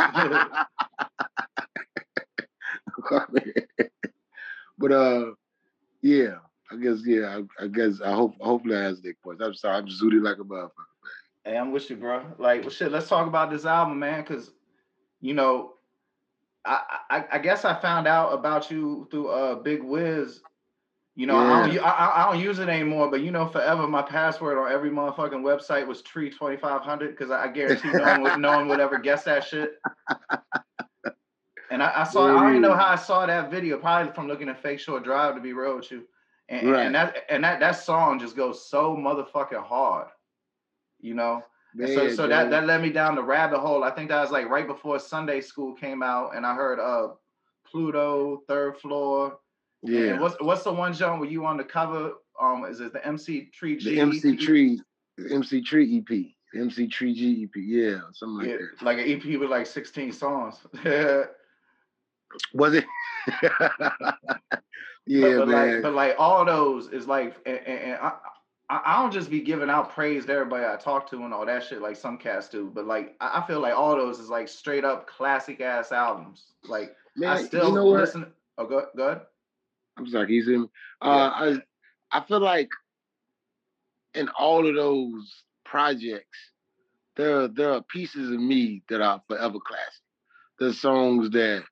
but 4.79 4.93
uh, 4.93 5.33
yeah, 6.03 6.35
I 6.71 6.77
guess 6.77 6.99
yeah, 7.05 7.39
I, 7.39 7.65
I 7.65 7.69
guess 7.69 8.01
I 8.01 8.13
hope 8.13 8.35
hopefully 8.41 8.77
I 8.77 8.87
answered 8.87 9.05
that 9.05 9.23
question. 9.23 9.45
I'm 9.45 9.55
sorry, 9.55 9.77
I'm 9.77 9.87
zooted 9.87 10.23
like 10.23 10.39
a 10.39 10.45
motherfucker. 10.45 10.71
Hey, 11.45 11.57
I'm 11.57 11.73
with 11.73 11.89
you, 11.89 11.97
bro. 11.97 12.23
Like, 12.39 12.63
well, 12.63 12.71
shit. 12.71 12.93
Let's 12.93 13.09
talk 13.09 13.27
about 13.27 13.51
this 13.51 13.65
album, 13.65 13.99
man, 13.99 14.23
because 14.23 14.51
you 15.21 15.35
know, 15.35 15.75
I, 16.65 16.83
I 17.11 17.25
I 17.33 17.39
guess 17.39 17.65
I 17.65 17.81
found 17.81 18.07
out 18.07 18.35
about 18.35 18.71
you 18.71 19.09
through 19.11 19.29
uh 19.29 19.55
Big 19.55 19.83
Wiz 19.83 20.43
you 21.19 21.27
know, 21.27 21.35
yeah. 21.35 21.51
I, 21.51 21.67
don't, 21.67 21.85
I, 21.85 22.13
I, 22.15 22.31
don't 22.31 22.41
use 22.41 22.61
it 22.61 22.69
anymore, 22.69 23.11
but 23.11 23.23
you 23.23 23.33
know, 23.33 23.45
forever 23.45 23.89
my 23.89 24.03
password 24.03 24.57
on 24.57 24.71
every 24.71 24.89
motherfucking 24.89 25.43
website 25.43 25.85
was 25.85 26.01
tree 26.01 26.31
twenty 26.31 26.57
five 26.57 26.83
hundred 26.83 27.11
because 27.11 27.33
I 27.33 27.49
guarantee 27.49 27.91
no 27.93 28.05
one, 28.05 28.23
would, 28.23 28.39
no 28.39 28.53
one 28.53 28.69
would 28.69 28.79
ever 28.79 29.01
guess 29.01 29.25
that 29.25 29.43
shit. 29.43 29.81
And 31.73 31.83
I, 31.83 31.93
I 31.97 32.05
saw, 32.05 32.29
yeah. 32.29 32.37
I 32.37 32.43
don't 32.43 32.51
even 32.51 32.63
know 32.63 32.77
how 32.77 32.87
I 32.87 32.95
saw 32.95 33.27
that 33.27 33.51
video, 33.51 33.79
probably 33.79 34.13
from 34.13 34.29
looking 34.29 34.49
at 34.49 34.63
Fake 34.63 34.79
Shore 34.79 35.01
Drive 35.01 35.35
to 35.35 35.41
be 35.41 35.53
real 35.53 35.77
with 35.77 35.91
you. 35.91 36.05
And, 36.49 36.71
right. 36.71 36.87
and 36.87 36.95
that 36.95 37.17
and 37.29 37.43
that 37.43 37.59
that 37.59 37.73
song 37.73 38.21
just 38.21 38.37
goes 38.37 38.69
so 38.71 38.95
motherfucking 38.97 39.65
hard, 39.65 40.07
you 41.01 41.15
know. 41.15 41.43
Man, 41.75 41.89
so 41.97 42.09
so 42.11 42.29
that 42.29 42.49
that 42.51 42.65
led 42.65 42.81
me 42.81 42.91
down 42.91 43.17
the 43.17 43.25
rabbit 43.25 43.59
hole. 43.59 43.83
I 43.83 43.91
think 43.91 44.09
that 44.11 44.21
was 44.21 44.31
like 44.31 44.49
right 44.49 44.69
before 44.69 45.01
Sunday 45.01 45.41
School 45.41 45.75
came 45.75 46.01
out, 46.01 46.37
and 46.37 46.47
I 46.47 46.55
heard 46.55 46.79
uh 46.79 47.09
Pluto, 47.67 48.45
Third 48.47 48.79
Floor. 48.79 49.41
Yeah. 49.83 50.13
And 50.13 50.21
what's 50.21 50.37
what's 50.41 50.65
the 50.65 50.73
one 50.73 50.93
John 50.93 51.21
where 51.21 51.29
you 51.29 51.47
on 51.47 51.57
the 51.57 51.65
cover? 51.65 52.13
Um, 52.41 52.65
is 52.65 52.81
it 52.81 52.93
the 52.93 53.05
MC 53.07 53.51
Tree 53.53 53.77
G? 53.77 53.95
The 53.95 54.01
MC 54.01 54.37
Tree, 54.37 54.81
the 55.17 55.35
MC 55.35 55.63
Tree 55.63 55.99
EP. 55.99 56.35
MC 56.55 56.89
Tree 56.89 57.15
G 57.15 57.45
EP, 57.45 57.51
yeah, 57.57 57.99
something 58.13 58.39
like 58.39 58.49
yeah, 58.49 58.67
that. 58.79 58.85
Like 58.85 58.99
an 58.99 59.11
EP 59.11 59.39
with 59.39 59.51
like 59.51 59.67
16 59.67 60.13
songs. 60.13 60.57
Was 62.55 62.75
it? 62.75 62.85
yeah, 65.07 65.39
but, 65.39 65.39
but 65.39 65.49
man. 65.49 65.75
Like, 65.75 65.83
but 65.83 65.95
like 65.95 66.17
all 66.19 66.45
those 66.45 66.89
is 66.89 67.07
like, 67.07 67.37
and, 67.47 67.59
and 67.59 67.99
I, 68.01 68.13
I 68.71 69.01
don't 69.01 69.13
just 69.13 69.31
be 69.31 69.41
giving 69.41 69.71
out 69.71 69.93
praise 69.93 70.27
to 70.27 70.33
everybody 70.33 70.67
I 70.67 70.77
talk 70.77 71.09
to 71.11 71.25
and 71.25 71.33
all 71.33 71.47
that 71.47 71.65
shit 71.65 71.81
like 71.81 71.97
some 71.97 72.19
cats 72.19 72.49
do, 72.49 72.71
but 72.75 72.87
like 72.87 73.17
I 73.21 73.43
feel 73.47 73.61
like 73.61 73.75
all 73.75 73.97
those 73.97 74.19
is 74.19 74.29
like 74.29 74.49
straight 74.49 74.85
up 74.85 75.07
classic 75.07 75.61
ass 75.61 75.91
albums. 75.91 76.53
Like 76.65 76.95
man, 77.17 77.31
I 77.31 77.43
still 77.43 77.69
you 77.69 77.75
know 77.75 77.87
listen. 77.89 78.33
Oh, 78.59 78.67
go, 78.67 78.87
go 78.97 79.05
ahead. 79.05 79.23
I'm 79.99 80.07
sorry, 80.09 80.29
he's 80.29 80.49
in. 80.49 80.69
Uh, 81.03 81.31
I 81.33 81.57
I 82.11 82.25
feel 82.25 82.41
like 82.41 82.71
in 84.15 84.29
all 84.31 84.67
of 84.67 84.75
those 84.75 85.45
projects, 85.65 86.39
there 87.17 87.49
there 87.49 87.73
are 87.73 87.83
pieces 87.83 88.31
of 88.31 88.41
me 88.41 88.83
that 88.89 89.01
are 89.01 89.23
forever 89.29 89.59
classic. 89.65 90.03
There's 90.59 90.81
songs 90.81 91.31
that 91.31 91.65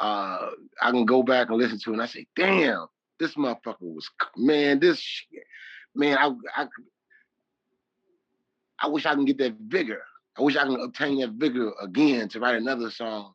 uh, 0.00 0.50
I 0.80 0.90
can 0.90 1.04
go 1.04 1.22
back 1.22 1.48
and 1.48 1.58
listen 1.58 1.78
to, 1.80 1.92
and 1.92 2.02
I 2.02 2.06
say, 2.06 2.26
"Damn, 2.36 2.86
this 3.18 3.34
motherfucker 3.34 3.76
was 3.80 4.08
man. 4.36 4.80
This 4.80 4.98
shit, 4.98 5.44
man. 5.94 6.16
I 6.18 6.32
I 6.56 6.66
I 8.80 8.86
wish 8.88 9.06
I 9.06 9.14
can 9.14 9.24
get 9.24 9.38
that 9.38 9.56
vigor. 9.60 10.02
I 10.36 10.42
wish 10.42 10.56
I 10.56 10.64
can 10.64 10.80
obtain 10.80 11.20
that 11.20 11.32
vigor 11.32 11.72
again 11.82 12.28
to 12.30 12.40
write 12.40 12.54
another 12.56 12.90
song. 12.90 13.32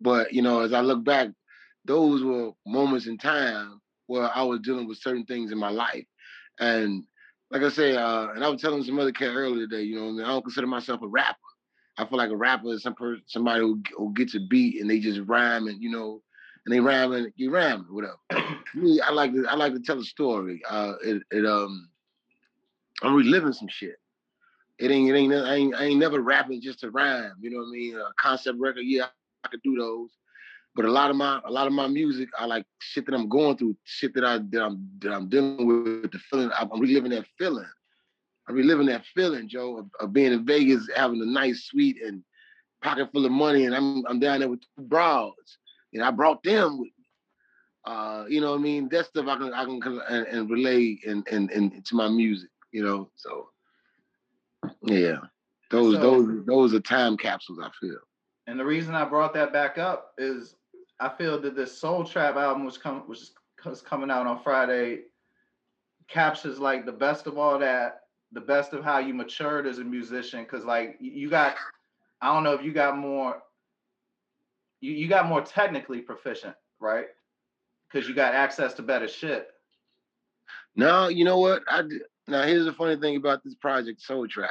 But 0.00 0.32
you 0.32 0.42
know, 0.42 0.60
as 0.60 0.72
I 0.72 0.80
look 0.80 1.04
back, 1.04 1.28
those 1.84 2.22
were 2.22 2.52
moments 2.66 3.06
in 3.06 3.18
time 3.18 3.80
where 4.06 4.30
I 4.34 4.42
was 4.42 4.60
dealing 4.60 4.86
with 4.86 4.98
certain 4.98 5.24
things 5.24 5.52
in 5.52 5.58
my 5.58 5.70
life. 5.70 6.04
And 6.60 7.04
like 7.50 7.62
I 7.62 7.68
say, 7.68 7.96
uh, 7.96 8.28
and 8.28 8.44
I 8.44 8.48
was 8.48 8.60
telling 8.60 8.82
some 8.82 8.98
other 8.98 9.12
cat 9.12 9.34
earlier 9.34 9.66
today, 9.66 9.82
you 9.82 9.96
know, 9.96 10.08
I, 10.08 10.10
mean, 10.12 10.24
I 10.24 10.28
don't 10.28 10.42
consider 10.42 10.66
myself 10.66 11.02
a 11.02 11.08
rapper. 11.08 11.38
I 11.98 12.06
feel 12.06 12.18
like 12.18 12.30
a 12.30 12.36
rapper 12.36 12.72
is 12.72 12.82
some 12.82 12.94
person, 12.94 13.22
somebody 13.26 13.60
who, 13.60 13.82
who 13.96 14.12
gets 14.14 14.34
a 14.34 14.40
beat 14.40 14.80
and 14.80 14.88
they 14.88 14.98
just 14.98 15.20
rhyme 15.26 15.66
and 15.66 15.82
you 15.82 15.90
know, 15.90 16.22
and 16.64 16.74
they 16.74 16.80
rhyme 16.80 17.12
and 17.12 17.32
you 17.36 17.50
rhyme 17.50 17.86
whatever. 17.90 18.16
Me, 18.74 19.00
I 19.00 19.10
like 19.10 19.32
to 19.32 19.44
I 19.48 19.54
like 19.56 19.74
to 19.74 19.80
tell 19.80 19.98
a 19.98 20.04
story. 20.04 20.62
Uh, 20.68 20.94
it, 21.04 21.22
it 21.30 21.44
um, 21.44 21.90
I'm 23.02 23.14
reliving 23.14 23.52
some 23.52 23.68
shit. 23.68 23.96
It 24.78 24.90
ain't 24.90 25.10
it 25.10 25.14
ain't 25.14 25.34
I 25.34 25.54
ain't 25.54 25.74
I 25.74 25.84
ain't 25.84 26.00
never 26.00 26.20
rapping 26.20 26.62
just 26.62 26.80
to 26.80 26.90
rhyme. 26.90 27.34
You 27.40 27.50
know 27.50 27.58
what 27.58 27.68
I 27.68 27.72
mean? 27.72 27.96
A 27.96 28.08
concept 28.18 28.58
record, 28.58 28.84
yeah, 28.84 29.06
I 29.44 29.48
could 29.48 29.62
do 29.62 29.76
those. 29.76 30.10
But 30.74 30.86
a 30.86 30.90
lot 30.90 31.10
of 31.10 31.16
my 31.16 31.40
a 31.44 31.50
lot 31.50 31.66
of 31.66 31.72
my 31.72 31.86
music, 31.86 32.28
I 32.38 32.46
like 32.46 32.64
shit 32.80 33.04
that 33.06 33.14
I'm 33.14 33.28
going 33.28 33.56
through, 33.58 33.76
shit 33.84 34.14
that 34.14 34.24
I 34.24 34.38
that 34.38 34.62
I'm 34.62 34.88
that 35.00 35.12
I'm 35.12 35.28
dealing 35.28 35.66
with, 35.66 36.10
the 36.10 36.18
feeling. 36.18 36.50
I'm 36.58 36.80
reliving 36.80 37.10
that 37.10 37.26
feeling. 37.38 37.68
I'm 38.48 38.54
reliving 38.54 38.86
that 38.86 39.04
feeling, 39.14 39.48
Joe, 39.48 39.78
of, 39.78 39.86
of 40.00 40.12
being 40.12 40.32
in 40.32 40.44
Vegas, 40.44 40.88
having 40.96 41.20
a 41.20 41.26
nice 41.26 41.64
suite 41.64 41.98
and 42.02 42.24
pocket 42.82 43.08
full 43.12 43.24
of 43.24 43.32
money 43.32 43.64
and 43.64 43.74
I'm 43.74 44.04
I'm 44.06 44.18
down 44.18 44.40
there 44.40 44.48
with 44.48 44.60
two 44.60 44.82
broads. 44.82 45.58
And 45.92 46.02
I 46.02 46.10
brought 46.10 46.42
them 46.42 46.78
with 46.78 46.88
me. 46.88 47.04
Uh, 47.84 48.24
you 48.28 48.40
know 48.40 48.52
what 48.52 48.60
I 48.60 48.62
mean? 48.62 48.88
That 48.88 49.06
stuff 49.06 49.26
I 49.26 49.36
can 49.36 49.52
I 49.52 49.64
can 49.64 49.82
and, 50.08 50.26
and 50.26 50.50
relay 50.50 50.98
and 51.06 51.26
and 51.28 51.50
into 51.50 51.94
my 51.94 52.08
music, 52.08 52.50
you 52.72 52.82
know. 52.82 53.10
So 53.16 53.50
yeah. 54.82 55.18
Those 55.70 55.94
so, 55.94 56.00
those 56.00 56.46
those 56.46 56.74
are 56.74 56.80
time 56.80 57.16
capsules, 57.16 57.58
I 57.62 57.70
feel. 57.80 57.98
And 58.46 58.58
the 58.58 58.64
reason 58.64 58.94
I 58.94 59.04
brought 59.04 59.34
that 59.34 59.52
back 59.52 59.78
up 59.78 60.12
is 60.18 60.54
I 61.02 61.08
feel 61.08 61.40
that 61.40 61.56
this 61.56 61.76
Soul 61.76 62.04
Trap 62.04 62.36
album 62.36 62.64
was 62.64 62.78
coming 62.78 63.02
was 63.06 63.32
coming 63.82 64.10
out 64.10 64.26
on 64.26 64.42
Friday 64.42 65.00
captures 66.08 66.58
like 66.58 66.84
the 66.84 66.92
best 66.92 67.26
of 67.26 67.38
all 67.38 67.58
that, 67.58 68.02
the 68.32 68.40
best 68.40 68.72
of 68.72 68.84
how 68.84 68.98
you 68.98 69.14
matured 69.14 69.66
as 69.66 69.78
a 69.78 69.84
musician. 69.84 70.44
Cause 70.44 70.64
like 70.64 70.96
you 71.00 71.30
got, 71.30 71.56
I 72.20 72.32
don't 72.32 72.44
know 72.44 72.52
if 72.52 72.62
you 72.62 72.72
got 72.72 72.96
more, 72.96 73.42
you, 74.80 74.92
you 74.92 75.08
got 75.08 75.26
more 75.26 75.40
technically 75.40 76.00
proficient, 76.00 76.54
right? 76.80 77.06
Cause 77.92 78.06
you 78.06 78.14
got 78.14 78.34
access 78.34 78.74
to 78.74 78.82
better 78.82 79.08
shit. 79.08 79.48
No, 80.76 81.08
you 81.08 81.24
know 81.24 81.38
what? 81.38 81.62
I 81.68 81.82
now 82.28 82.42
here's 82.42 82.64
the 82.64 82.72
funny 82.72 82.96
thing 82.96 83.16
about 83.16 83.42
this 83.42 83.54
project, 83.54 84.00
Soul 84.00 84.28
Trap. 84.28 84.50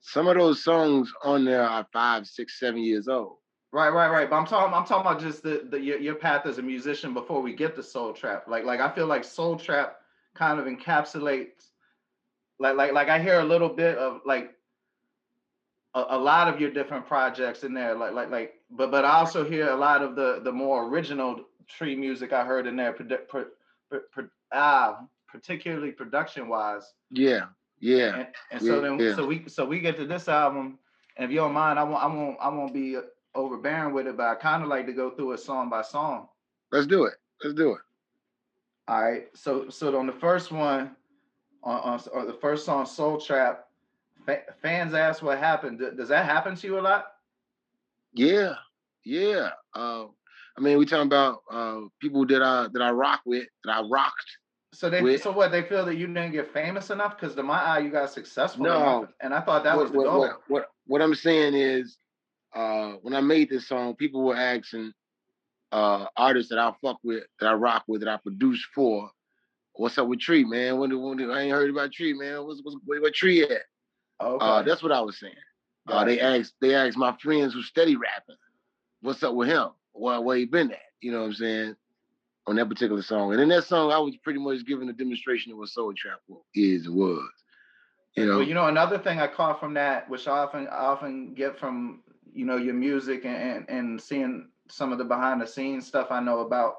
Some 0.00 0.28
of 0.28 0.36
those 0.36 0.62
songs 0.62 1.12
on 1.22 1.44
there 1.44 1.62
are 1.62 1.86
five, 1.92 2.26
six, 2.26 2.58
seven 2.58 2.82
years 2.82 3.08
old. 3.08 3.39
Right, 3.72 3.90
right, 3.90 4.10
right. 4.10 4.28
But 4.28 4.36
I'm 4.36 4.46
talking, 4.46 4.74
I'm 4.74 4.84
talking 4.84 5.06
about 5.08 5.20
just 5.20 5.42
the, 5.42 5.66
the 5.70 5.80
your, 5.80 5.98
your 5.98 6.14
path 6.16 6.44
as 6.46 6.58
a 6.58 6.62
musician 6.62 7.14
before 7.14 7.40
we 7.40 7.54
get 7.54 7.76
to 7.76 7.82
Soul 7.82 8.12
Trap. 8.12 8.44
Like, 8.48 8.64
like 8.64 8.80
I 8.80 8.90
feel 8.90 9.06
like 9.06 9.22
Soul 9.22 9.56
Trap 9.56 9.96
kind 10.34 10.58
of 10.58 10.66
encapsulates 10.66 11.70
like 12.60 12.76
like 12.76 12.92
like 12.92 13.08
I 13.08 13.18
hear 13.18 13.40
a 13.40 13.44
little 13.44 13.68
bit 13.68 13.96
of 13.96 14.20
like 14.24 14.54
a, 15.94 16.04
a, 16.10 16.18
lot 16.18 16.52
of 16.52 16.60
your 16.60 16.70
different 16.70 17.06
projects 17.06 17.64
in 17.64 17.74
there 17.74 17.96
like 17.96 18.12
like 18.12 18.30
like 18.30 18.54
but 18.70 18.90
but 18.90 19.04
I 19.04 19.12
also 19.12 19.48
hear 19.48 19.70
a 19.70 19.76
lot 19.76 20.02
of 20.02 20.14
the 20.14 20.40
the 20.44 20.52
more 20.52 20.86
original 20.86 21.40
tree 21.66 21.96
music 21.96 22.32
I 22.32 22.44
heard 22.44 22.66
in 22.66 22.76
there 22.76 22.94
ah 24.52 25.00
particularly 25.26 25.90
production 25.90 26.48
wise 26.48 26.92
yeah 27.10 27.46
yeah 27.80 28.16
and, 28.16 28.26
and 28.52 28.62
so 28.62 28.80
then 28.80 28.98
yeah. 28.98 29.16
so 29.16 29.26
we 29.26 29.44
so 29.48 29.64
we 29.64 29.80
get 29.80 29.96
to 29.96 30.06
this 30.06 30.28
album 30.28 30.78
and 31.16 31.24
if 31.24 31.30
you 31.30 31.38
don't 31.38 31.54
mind 31.54 31.78
I 31.78 31.82
won't 31.82 32.02
I 32.02 32.06
won't 32.06 32.36
I 32.40 32.48
won't 32.48 32.74
be 32.74 32.98
overbearing 33.34 33.94
with 33.94 34.06
it 34.06 34.16
but 34.16 34.28
I 34.28 34.34
kind 34.34 34.62
of 34.62 34.68
like 34.68 34.86
to 34.86 34.92
go 34.92 35.10
through 35.10 35.32
it 35.32 35.40
song 35.40 35.68
by 35.70 35.82
song 35.82 36.28
let's 36.72 36.86
do 36.86 37.04
it 37.04 37.14
let's 37.42 37.54
do 37.54 37.72
it 37.72 37.80
all 38.90 39.00
right. 39.00 39.28
So 39.34 39.68
so 39.68 39.96
on 39.96 40.08
the 40.08 40.12
first 40.12 40.50
one, 40.50 40.96
on, 41.62 41.80
on, 41.80 42.00
on 42.12 42.26
the 42.26 42.32
first 42.32 42.64
song, 42.64 42.86
Soul 42.86 43.20
Trap, 43.20 43.66
fa- 44.26 44.42
fans 44.60 44.94
ask 44.94 45.22
what 45.22 45.38
happened. 45.38 45.80
Does 45.96 46.08
that 46.08 46.26
happen 46.26 46.56
to 46.56 46.66
you 46.66 46.80
a 46.80 46.82
lot? 46.82 47.06
Yeah, 48.14 48.54
yeah. 49.04 49.50
Uh, 49.76 50.06
I 50.58 50.60
mean, 50.60 50.76
we 50.76 50.86
talking 50.86 51.06
about 51.06 51.42
uh, 51.48 51.82
people 52.00 52.26
that 52.26 52.42
I 52.42 52.66
that 52.72 52.82
I 52.82 52.90
rock 52.90 53.20
with, 53.24 53.46
that 53.64 53.76
I 53.76 53.82
rocked. 53.82 54.26
So 54.72 54.90
they 54.90 55.02
with. 55.02 55.22
so 55.22 55.30
what 55.30 55.52
they 55.52 55.62
feel 55.62 55.84
that 55.86 55.94
you 55.94 56.08
didn't 56.08 56.32
get 56.32 56.52
famous 56.52 56.90
enough 56.90 57.16
because 57.16 57.36
to 57.36 57.44
my 57.44 57.62
eye 57.62 57.78
you 57.78 57.90
got 57.90 58.10
successful 58.10 58.64
no, 58.64 58.76
enough, 58.76 59.12
and 59.20 59.32
I 59.32 59.40
thought 59.40 59.62
that 59.62 59.76
what, 59.76 59.84
was 59.84 59.92
the 59.92 59.98
what, 59.98 60.04
goal. 60.04 60.20
What, 60.20 60.40
what 60.48 60.70
what 60.88 61.02
I'm 61.02 61.14
saying 61.14 61.54
is, 61.54 61.96
uh, 62.54 62.92
when 63.02 63.14
I 63.14 63.20
made 63.20 63.50
this 63.50 63.68
song, 63.68 63.94
people 63.94 64.22
were 64.22 64.36
asking, 64.36 64.92
uh, 65.72 66.06
artists 66.16 66.50
that 66.50 66.58
I 66.58 66.72
fuck 66.82 66.98
with, 67.02 67.24
that 67.40 67.46
I 67.46 67.54
rock 67.54 67.84
with, 67.86 68.00
that 68.00 68.10
I 68.10 68.16
produce 68.16 68.64
for. 68.74 69.10
What's 69.74 69.98
up 69.98 70.08
with 70.08 70.20
Tree, 70.20 70.44
man? 70.44 70.78
When, 70.78 71.00
when 71.00 71.30
I 71.30 71.42
ain't 71.42 71.52
heard 71.52 71.70
about 71.70 71.92
Tree, 71.92 72.12
man. 72.12 72.44
What's 72.44 72.60
what's 72.62 72.76
where, 72.84 73.00
where 73.00 73.12
Tree 73.12 73.44
at? 73.44 73.62
Okay. 74.20 74.44
Uh, 74.44 74.62
that's 74.62 74.82
what 74.82 74.92
I 74.92 75.00
was 75.00 75.18
saying. 75.18 75.34
Uh, 75.88 76.04
they 76.04 76.20
asked 76.20 76.54
they 76.60 76.74
asked 76.74 76.96
my 76.96 77.16
friends 77.22 77.54
who 77.54 77.62
steady 77.62 77.96
rapping, 77.96 78.36
what's 79.00 79.22
up 79.22 79.34
with 79.34 79.48
him? 79.48 79.68
Where 79.92 80.20
where 80.20 80.36
he 80.36 80.44
been 80.44 80.70
at? 80.72 80.78
You 81.00 81.12
know 81.12 81.20
what 81.20 81.26
I'm 81.26 81.34
saying? 81.34 81.76
On 82.46 82.56
that 82.56 82.68
particular 82.68 83.02
song, 83.02 83.32
and 83.32 83.40
in 83.40 83.48
that 83.50 83.64
song, 83.64 83.92
I 83.92 83.98
was 83.98 84.16
pretty 84.16 84.40
much 84.40 84.66
giving 84.66 84.88
a 84.88 84.92
demonstration 84.92 85.52
of 85.52 85.58
what 85.58 85.68
Soul 85.68 85.92
Trap 85.96 86.18
is 86.54 86.86
and 86.86 86.96
was. 86.96 87.28
You 88.16 88.26
know, 88.26 88.38
well, 88.38 88.46
you 88.46 88.54
know 88.54 88.66
another 88.66 88.98
thing 88.98 89.20
I 89.20 89.28
caught 89.28 89.60
from 89.60 89.74
that, 89.74 90.10
which 90.10 90.26
I 90.26 90.38
often 90.38 90.66
I 90.66 90.86
often 90.86 91.32
get 91.34 91.58
from 91.58 92.00
you 92.32 92.44
know 92.44 92.56
your 92.56 92.74
music 92.74 93.24
and 93.24 93.68
and, 93.68 94.00
seeing 94.00 94.48
some 94.68 94.92
of 94.92 94.98
the 94.98 95.04
behind 95.04 95.40
the 95.40 95.46
scenes 95.46 95.86
stuff 95.86 96.08
I 96.10 96.20
know 96.20 96.40
about 96.40 96.74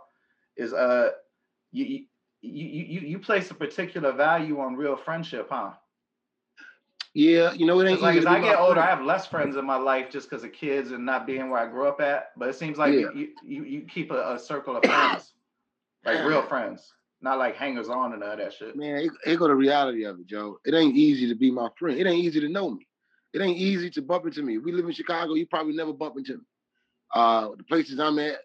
is 0.56 0.74
uh 0.74 1.12
you 1.72 1.86
you 1.86 2.06
you 2.42 3.00
you 3.02 3.20
place 3.20 3.52
a 3.52 3.54
particular 3.54 4.12
value 4.12 4.60
on 4.60 4.76
real 4.76 4.96
friendship, 4.96 5.48
huh? 5.50 5.72
Yeah, 7.14 7.52
you 7.52 7.66
know 7.66 7.80
it 7.82 7.90
ain't 7.90 8.02
like 8.02 8.18
as 8.18 8.26
I 8.26 8.40
get 8.40 8.58
older, 8.58 8.80
I 8.80 8.86
have 8.86 9.04
less 9.04 9.28
friends 9.28 9.58
in 9.58 9.66
my 9.66 9.76
life 9.76 10.10
just 10.10 10.30
because 10.30 10.46
of 10.46 10.54
kids 10.54 10.92
and 10.92 11.06
not 11.06 11.28
being 11.28 11.50
where 11.50 11.60
I 11.60 11.68
grew 11.68 11.88
up 11.88 12.00
at. 12.00 12.32
But 12.38 12.50
it 12.50 12.56
seems 12.56 12.78
like 12.78 12.94
yeah. 12.94 13.08
you, 13.14 13.30
you 13.44 13.64
you 13.66 13.82
keep 13.82 14.12
a, 14.12 14.36
a 14.36 14.40
circle 14.40 14.78
of 14.78 14.84
friends, 14.84 15.34
like 16.06 16.24
real 16.26 16.42
friends, 16.42 16.94
not 17.22 17.38
like 17.38 17.58
hangers 17.58 17.90
on 17.90 18.14
and 18.14 18.24
all 18.24 18.38
that 18.38 18.54
shit. 18.54 18.78
Man, 18.78 19.10
it, 19.26 19.38
go 19.38 19.48
the 19.48 19.56
reality 19.56 20.06
of 20.06 20.20
it, 20.20 20.26
Joe. 20.26 20.60
It 20.66 20.74
ain't 20.74 20.96
easy 20.96 21.28
to 21.28 21.36
be 21.36 21.52
my 21.52 21.68
friend. 21.78 22.00
It 22.00 22.08
ain't 22.08 22.24
easy 22.24 22.40
to 22.40 22.50
know 22.50 22.72
me. 22.72 22.88
It 23.34 23.42
ain't 23.42 23.58
easy 23.58 23.90
to 23.92 24.02
bump 24.02 24.26
into 24.26 24.44
me. 24.44 24.58
We 24.58 24.72
live 24.72 24.86
in 24.86 24.92
Chicago, 24.92 25.36
you 25.36 25.48
probably 25.48 25.74
never 25.74 25.94
bump 25.94 26.18
into 26.18 26.38
me. 26.38 26.44
Uh, 27.14 27.50
the 27.58 27.64
places 27.64 28.00
I'm 28.00 28.20
at, 28.20 28.40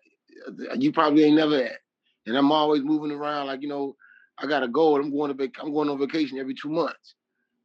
you 0.76 0.92
probably 0.92 1.24
ain't 1.24 1.36
never 1.36 1.56
at. 1.56 1.78
And 2.26 2.36
I'm 2.36 2.52
always 2.52 2.82
moving 2.82 3.12
around. 3.12 3.46
Like 3.46 3.62
you 3.62 3.68
know, 3.68 3.96
I 4.38 4.46
got 4.46 4.62
a 4.62 4.68
goal. 4.68 5.00
I'm 5.00 5.10
going 5.10 5.28
to 5.28 5.34
vac- 5.34 5.62
I'm 5.62 5.72
going 5.72 5.88
on 5.88 5.98
vacation 5.98 6.38
every 6.38 6.54
two 6.54 6.68
months. 6.68 7.14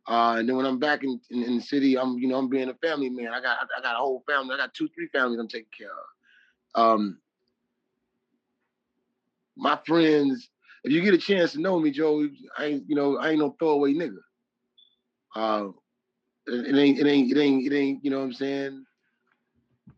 Uh, 0.08 0.36
and 0.40 0.50
then 0.50 0.56
when 0.56 0.66
I'm 0.66 0.80
back 0.80 1.04
in, 1.04 1.20
in, 1.30 1.44
in, 1.44 1.56
the 1.58 1.62
city, 1.62 1.98
I'm 1.98 2.18
you 2.18 2.28
know 2.28 2.38
I'm 2.38 2.50
being 2.50 2.70
a 2.70 2.74
family 2.76 3.10
man. 3.10 3.34
I 3.34 3.42
got 3.42 3.58
I 3.78 3.82
got 3.82 3.96
a 3.96 4.00
whole 4.00 4.24
family. 4.28 4.54
I 4.54 4.58
got 4.58 4.74
two 4.74 4.90
three 4.96 5.08
families 5.08 5.40
I'm 5.40 5.48
taking 5.48 5.70
care 5.78 5.90
of. 6.76 6.82
Um, 6.84 7.20
my 9.56 9.80
friends, 9.86 10.50
if 10.84 10.92
you 10.92 11.02
get 11.02 11.14
a 11.14 11.20
chance 11.20 11.54
to 11.54 11.62
know 11.62 11.80
me, 11.80 11.92
Joe, 11.92 12.28
I 12.58 12.66
ain't 12.66 12.84
you 12.88 12.96
know 12.96 13.18
I 13.18 13.30
ain't 13.30 13.40
no 13.40 13.56
throwaway 13.60 13.94
nigga. 13.94 14.18
Uh, 15.36 15.68
it, 16.48 16.76
ain't 16.76 17.00
it 17.00 17.08
ain't 17.08 17.32
it 17.32 17.40
ain't 17.40 17.72
it 17.72 17.76
ain't 17.76 18.04
you 18.04 18.12
know 18.12 18.20
what 18.20 18.26
I'm 18.26 18.34
saying 18.34 18.86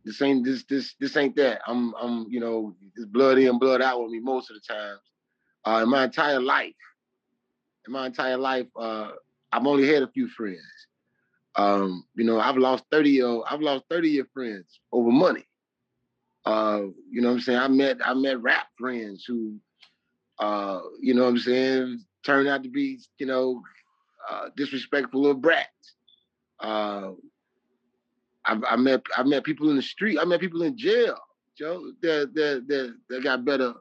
this 0.05 0.21
ain't 0.21 0.43
this 0.43 0.63
this 0.65 0.95
this 0.99 1.15
ain't 1.15 1.35
that. 1.37 1.61
I'm 1.67 1.93
I'm 1.95 2.27
you 2.29 2.39
know 2.39 2.75
it's 2.95 3.05
blood 3.05 3.37
in 3.37 3.57
blood 3.59 3.81
out 3.81 4.01
with 4.01 4.11
me 4.11 4.19
most 4.19 4.49
of 4.49 4.57
the 4.57 4.73
times. 4.73 4.99
Uh, 5.65 5.83
in 5.83 5.89
my 5.89 6.03
entire 6.03 6.41
life, 6.41 6.75
in 7.87 7.93
my 7.93 8.05
entire 8.05 8.37
life, 8.37 8.67
uh, 8.77 9.11
I've 9.51 9.65
only 9.65 9.87
had 9.87 10.03
a 10.03 10.07
few 10.09 10.27
friends. 10.27 10.59
Um, 11.55 12.03
you 12.15 12.25
know, 12.25 12.39
I've 12.39 12.57
lost 12.57 12.83
thirty 12.91 13.11
year 13.11 13.41
I've 13.49 13.61
lost 13.61 13.85
thirty 13.89 14.09
year 14.09 14.27
friends 14.33 14.79
over 14.91 15.11
money. 15.11 15.45
Uh, 16.45 16.81
you 17.09 17.21
know 17.21 17.29
what 17.29 17.35
I'm 17.35 17.41
saying? 17.41 17.59
I 17.59 17.67
met 17.69 17.97
I 18.05 18.13
met 18.13 18.41
rap 18.41 18.67
friends 18.77 19.23
who, 19.25 19.57
uh, 20.39 20.81
you 20.99 21.13
know 21.13 21.23
what 21.23 21.29
I'm 21.29 21.37
saying, 21.37 22.03
turned 22.25 22.49
out 22.49 22.63
to 22.63 22.69
be 22.69 22.99
you 23.19 23.25
know 23.25 23.61
uh, 24.29 24.49
disrespectful 24.57 25.21
little 25.21 25.39
brats. 25.39 25.95
Uh, 26.63 27.11
I, 28.45 28.59
I 28.71 28.75
met 28.77 29.01
I 29.15 29.23
met 29.23 29.43
people 29.43 29.69
in 29.69 29.75
the 29.75 29.81
street. 29.81 30.17
I 30.19 30.25
met 30.25 30.39
people 30.39 30.63
in 30.63 30.77
jail, 30.77 31.17
Joe. 31.57 31.91
That 32.01 32.33
that 32.33 32.65
that 32.67 32.95
that 33.09 33.23
got 33.23 33.45
better 33.45 33.73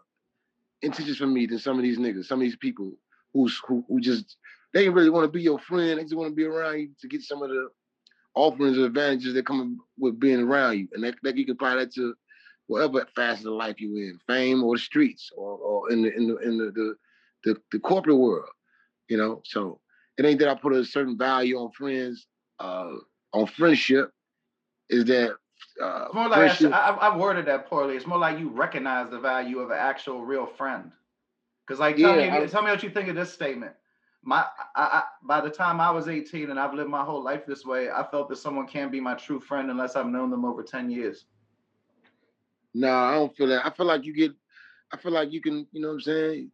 intentions 0.83 1.17
from 1.17 1.33
me 1.33 1.47
than 1.47 1.59
some 1.59 1.79
of 1.79 1.83
these 1.83 1.99
niggas. 1.99 2.27
Some 2.27 2.41
of 2.41 2.45
these 2.45 2.57
people 2.57 2.93
who's 3.33 3.59
who, 3.67 3.85
who 3.89 4.01
just 4.01 4.37
they 4.75 4.89
really 4.89 5.11
want 5.11 5.25
to 5.25 5.33
be 5.33 5.43
your 5.43 5.59
friend. 5.61 5.99
They 5.99 6.03
just 6.03 6.17
want 6.17 6.31
to 6.31 6.35
be 6.35 6.45
around 6.45 6.81
you 6.81 6.91
to 7.01 7.09
get 7.09 7.23
some 7.23 7.43
of 7.43 7.51
the 7.51 7.69
offerings 8.35 8.79
or 8.79 8.87
advantages 8.87 9.35
that 9.35 9.47
come 9.47 9.79
with 9.99 10.19
being 10.19 10.41
around 10.41 10.79
you, 10.79 10.89
and 10.95 11.05
that, 11.05 11.15
that 11.23 11.37
you 11.37 11.45
can 11.45 11.55
apply 11.55 11.77
that 11.77 11.93
to 11.95 12.15
whatever 12.67 13.07
facet 13.15 13.47
of 13.47 13.53
life 13.53 13.77
you're 13.79 14.09
in, 14.09 14.19
fame 14.27 14.63
or 14.63 14.77
the 14.77 14.81
streets 14.81 15.31
or, 15.37 15.59
or 15.59 15.93
in 15.93 16.03
the 16.03 16.17
in 16.17 16.27
the 16.27 16.37
in 16.39 16.59
the, 16.59 16.65
the 16.73 16.95
the, 17.45 17.61
the 17.73 17.79
corporate 17.79 18.19
world. 18.19 18.49
You 19.09 19.19
know, 19.19 19.43
so 19.45 19.81
it 20.17 20.25
ain't 20.25 20.39
that 20.41 20.49
I 20.49 20.55
put 20.55 20.73
a 20.73 20.85
certain 20.85 21.19
value 21.19 21.59
on 21.59 21.71
friends, 21.73 22.27
uh, 22.63 22.95
on 23.33 23.47
friendship 23.47 24.13
is 24.89 25.05
that 25.07 25.35
uh, 25.83 26.09
more 26.13 26.29
like 26.29 26.61
I, 26.63 26.97
I, 27.01 27.17
worded 27.17 27.47
that 27.47 27.67
poorly. 27.67 27.97
It's 27.97 28.07
more 28.07 28.19
like 28.19 28.39
you 28.39 28.51
recognize 28.51 29.11
the 29.11 29.19
value 29.19 29.59
of 29.59 29.71
an 29.71 29.79
actual 29.79 30.25
real 30.25 30.47
friend. 30.47 30.93
Because 31.67 31.81
like, 31.81 31.97
tell 31.97 32.19
yeah, 32.19 32.39
me, 32.39 32.45
I, 32.45 32.47
tell 32.47 32.63
me 32.63 32.71
what 32.71 32.83
you 32.83 32.91
think 32.91 33.09
of 33.09 33.17
this 33.17 33.33
statement. 33.33 33.73
My, 34.23 34.45
I, 34.77 34.83
I, 34.83 35.03
by 35.23 35.41
the 35.41 35.51
time 35.51 35.81
I 35.81 35.91
was 35.91 36.09
18 36.09 36.51
and 36.51 36.59
I've 36.59 36.75
lived 36.75 36.91
my 36.91 37.05
whole 37.05 37.23
life 37.23 37.47
this 37.47 37.65
way, 37.65 37.91
I 37.91 38.05
felt 38.09 38.29
that 38.29 38.37
someone 38.37 38.67
can't 38.67 38.93
be 38.93 39.01
my 39.01 39.15
true 39.15 39.41
friend 39.41 39.71
unless 39.71 39.97
I've 39.97 40.07
known 40.07 40.31
them 40.31 40.45
over 40.45 40.63
10 40.63 40.91
years. 40.91 41.25
No, 42.75 42.93
I 42.93 43.15
don't 43.15 43.35
feel 43.37 43.49
that. 43.49 43.67
I 43.67 43.71
feel 43.71 43.87
like 43.87 44.05
you 44.05 44.15
get, 44.15 44.33
I 44.93 44.97
feel 44.97 45.13
like 45.13 45.33
you 45.33 45.41
can, 45.41 45.67
you 45.73 45.81
know 45.81 45.89
what 45.89 45.95
I'm 45.95 46.01
saying? 46.01 46.51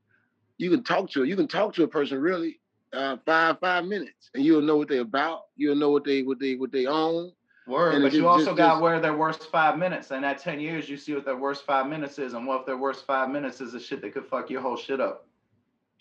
You 0.56 0.70
can 0.70 0.82
talk 0.82 1.10
to, 1.10 1.24
you 1.24 1.36
can 1.36 1.48
talk 1.48 1.74
to 1.74 1.84
a 1.84 1.88
person 1.88 2.20
really 2.20 2.60
uh, 2.92 3.16
five, 3.24 3.58
five 3.60 3.84
minutes 3.84 4.30
and 4.34 4.44
you'll 4.44 4.62
know 4.62 4.76
what 4.76 4.88
they're 4.88 5.00
about. 5.00 5.42
You'll 5.56 5.76
know 5.76 5.90
what 5.90 6.04
they, 6.04 6.22
what 6.22 6.38
they, 6.38 6.54
what 6.56 6.72
they 6.72 6.86
own 6.86 7.32
Word, 7.68 7.96
and 7.96 8.02
but 8.02 8.14
you 8.14 8.26
also 8.26 8.46
just, 8.46 8.56
got 8.56 8.72
just, 8.72 8.82
where 8.82 8.98
their 8.98 9.14
worst 9.14 9.50
five 9.50 9.78
minutes. 9.78 10.10
And 10.10 10.24
that 10.24 10.38
10 10.38 10.58
years, 10.58 10.88
you 10.88 10.96
see 10.96 11.14
what 11.14 11.26
their 11.26 11.36
worst 11.36 11.66
five 11.66 11.86
minutes 11.86 12.18
is. 12.18 12.32
And 12.32 12.46
what 12.46 12.60
if 12.60 12.66
their 12.66 12.78
worst 12.78 13.04
five 13.06 13.28
minutes 13.28 13.60
is 13.60 13.72
the 13.72 13.80
shit 13.80 14.00
that 14.00 14.14
could 14.14 14.24
fuck 14.24 14.48
your 14.48 14.62
whole 14.62 14.76
shit 14.76 15.02
up? 15.02 15.28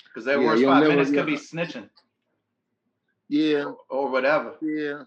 Because 0.05 0.23
their 0.23 0.39
yeah, 0.39 0.47
worst 0.47 0.63
five 0.63 0.83
never, 0.83 0.95
minutes 0.95 1.11
could 1.11 1.25
be 1.25 1.35
snitching. 1.35 1.89
Yeah. 3.27 3.65
Or, 3.65 3.77
or, 3.89 4.09
whatever. 4.09 4.55
Yeah. 4.61 5.03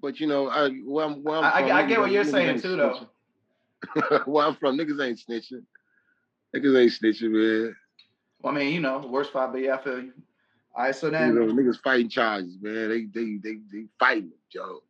But 0.00 0.20
you 0.20 0.26
know, 0.26 0.48
I 0.48 0.70
where 0.70 1.04
I'm, 1.04 1.22
where 1.22 1.36
I'm 1.36 1.44
I, 1.44 1.50
from, 1.50 1.70
I, 1.70 1.82
I 1.82 1.86
get 1.86 2.00
what 2.00 2.10
you're 2.10 2.24
saying 2.24 2.62
too, 2.62 2.76
though. 2.76 3.06
where 4.24 4.46
I'm 4.46 4.56
from, 4.56 4.78
niggas 4.78 5.06
ain't 5.06 5.20
snitching. 5.20 5.64
Niggas 6.56 6.80
ain't 6.80 6.92
snitching, 6.92 7.30
man. 7.30 7.76
Well, 8.40 8.54
I 8.54 8.58
mean, 8.58 8.72
you 8.72 8.80
know, 8.80 9.06
worst 9.06 9.32
five, 9.32 9.52
but 9.52 9.60
yeah, 9.60 9.74
I 9.74 9.82
feel 9.82 10.02
you. 10.02 10.12
All 10.74 10.84
right, 10.84 10.94
so 10.94 11.06
You 11.06 11.12
then 11.12 11.34
know, 11.34 11.46
niggas 11.52 11.80
fighting 11.82 12.08
charges, 12.08 12.58
man. 12.60 12.88
They 12.88 13.04
they 13.04 13.36
they 13.42 13.58
they 13.72 13.84
fighting, 13.98 14.32
Joe. 14.50 14.82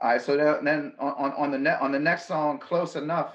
All 0.00 0.10
right, 0.10 0.20
so 0.20 0.36
then, 0.36 0.64
then 0.64 0.94
on, 0.98 1.12
on 1.12 1.32
on 1.32 1.50
the 1.50 1.58
net 1.58 1.80
on 1.80 1.92
the 1.92 1.98
next 1.98 2.26
song, 2.26 2.58
close 2.58 2.96
enough. 2.96 3.34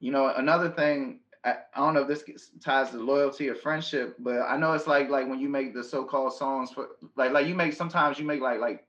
You 0.00 0.12
know, 0.12 0.32
another 0.36 0.70
thing. 0.70 1.20
I, 1.44 1.58
I 1.74 1.78
don't 1.78 1.94
know 1.94 2.02
if 2.02 2.08
this 2.08 2.24
gets, 2.24 2.50
ties 2.60 2.90
to 2.90 2.98
loyalty 2.98 3.48
or 3.48 3.54
friendship, 3.54 4.16
but 4.18 4.40
I 4.42 4.56
know 4.56 4.72
it's 4.72 4.88
like 4.88 5.10
like 5.10 5.28
when 5.28 5.38
you 5.38 5.48
make 5.48 5.74
the 5.74 5.84
so-called 5.84 6.32
songs 6.34 6.72
for 6.72 6.88
like 7.16 7.30
like 7.30 7.46
you 7.46 7.54
make 7.54 7.72
sometimes 7.72 8.18
you 8.18 8.24
make 8.24 8.40
like 8.40 8.58
like 8.58 8.86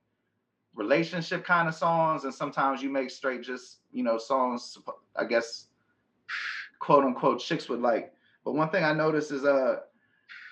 relationship 0.74 1.44
kind 1.44 1.68
of 1.68 1.74
songs, 1.74 2.24
and 2.24 2.34
sometimes 2.34 2.82
you 2.82 2.90
make 2.90 3.10
straight 3.10 3.42
just 3.42 3.78
you 3.92 4.02
know 4.02 4.18
songs. 4.18 4.76
I 5.14 5.24
guess 5.24 5.66
quote 6.80 7.04
unquote 7.04 7.40
chicks 7.40 7.68
would 7.68 7.80
like. 7.80 8.12
But 8.44 8.54
one 8.54 8.70
thing 8.70 8.84
I 8.84 8.92
noticed 8.92 9.30
is 9.30 9.44
uh 9.44 9.80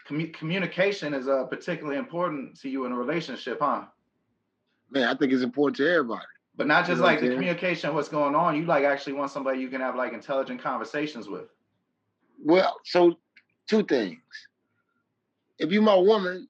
commu- 0.09 0.33
communication 0.33 1.15
is 1.15 1.29
uh 1.29 1.45
particularly 1.45 1.99
important 1.99 2.59
to 2.61 2.69
you 2.69 2.85
in 2.87 2.93
a 2.93 2.97
relationship, 2.97 3.59
huh? 3.61 3.85
Man, 4.91 5.05
I 5.05 5.15
think 5.15 5.33
it's 5.33 5.43
important 5.43 5.77
to 5.79 5.89
everybody. 5.89 6.25
But 6.57 6.67
not 6.67 6.85
You 6.85 6.93
just 6.95 7.01
know 7.01 7.07
like 7.07 7.21
the 7.21 7.29
communication, 7.29 7.95
what's 7.95 8.09
going 8.09 8.35
on. 8.35 8.57
You 8.57 8.65
like 8.65 8.85
actually 8.85 9.13
want 9.15 9.31
somebody 9.31 9.61
you 9.61 9.69
can 9.69 9.81
have 9.81 9.97
like 9.97 10.13
intelligent 10.13 10.63
conversations 10.63 11.29
with. 11.29 11.49
Well, 12.43 12.77
so 12.85 13.19
two 13.67 13.83
things. 13.83 14.21
If 15.59 15.71
you're 15.71 15.83
my 15.83 15.97
woman, 15.97 16.49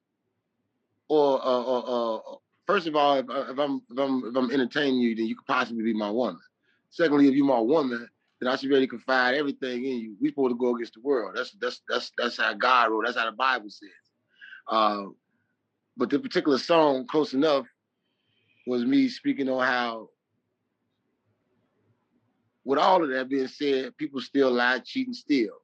or 1.08 1.40
uh, 1.40 1.62
uh, 1.62 1.78
uh, 2.18 2.36
first 2.66 2.86
of 2.86 2.96
all, 2.96 3.16
if, 3.18 3.26
if 3.28 3.58
I'm 3.58 3.82
if 3.90 3.98
I'm 3.98 4.24
if 4.24 4.36
I'm 4.36 4.50
entertaining 4.50 5.00
you, 5.00 5.14
then 5.14 5.26
you 5.26 5.36
could 5.36 5.46
possibly 5.46 5.82
be 5.82 5.94
my 5.94 6.10
woman. 6.10 6.40
Secondly, 6.90 7.28
if 7.28 7.34
you're 7.34 7.46
my 7.46 7.58
woman, 7.60 8.08
then 8.40 8.50
I 8.50 8.56
should 8.56 8.70
really 8.70 8.86
confide 8.86 9.34
everything 9.34 9.84
in 9.84 9.98
you. 9.98 10.16
We 10.20 10.28
supposed 10.28 10.52
to 10.52 10.58
go 10.58 10.74
against 10.74 10.94
the 10.94 11.00
world. 11.00 11.34
That's 11.36 11.56
that's 11.60 11.80
that's 11.88 12.12
that's 12.18 12.36
how 12.38 12.52
God 12.54 12.90
wrote. 12.90 13.04
That's 13.06 13.16
how 13.18 13.30
the 13.30 13.36
Bible 13.36 13.70
says. 13.70 13.90
Uh, 14.68 15.04
but 15.96 16.10
the 16.10 16.18
particular 16.18 16.58
song, 16.58 17.06
close 17.06 17.32
enough, 17.32 17.66
was 18.66 18.84
me 18.84 19.08
speaking 19.08 19.48
on 19.48 19.64
how, 19.64 20.08
with 22.64 22.78
all 22.78 23.02
of 23.02 23.10
that 23.10 23.28
being 23.28 23.48
said, 23.48 23.96
people 23.96 24.20
still 24.20 24.50
lie, 24.50 24.80
cheat, 24.84 25.06
and 25.06 25.16
steal 25.16 25.54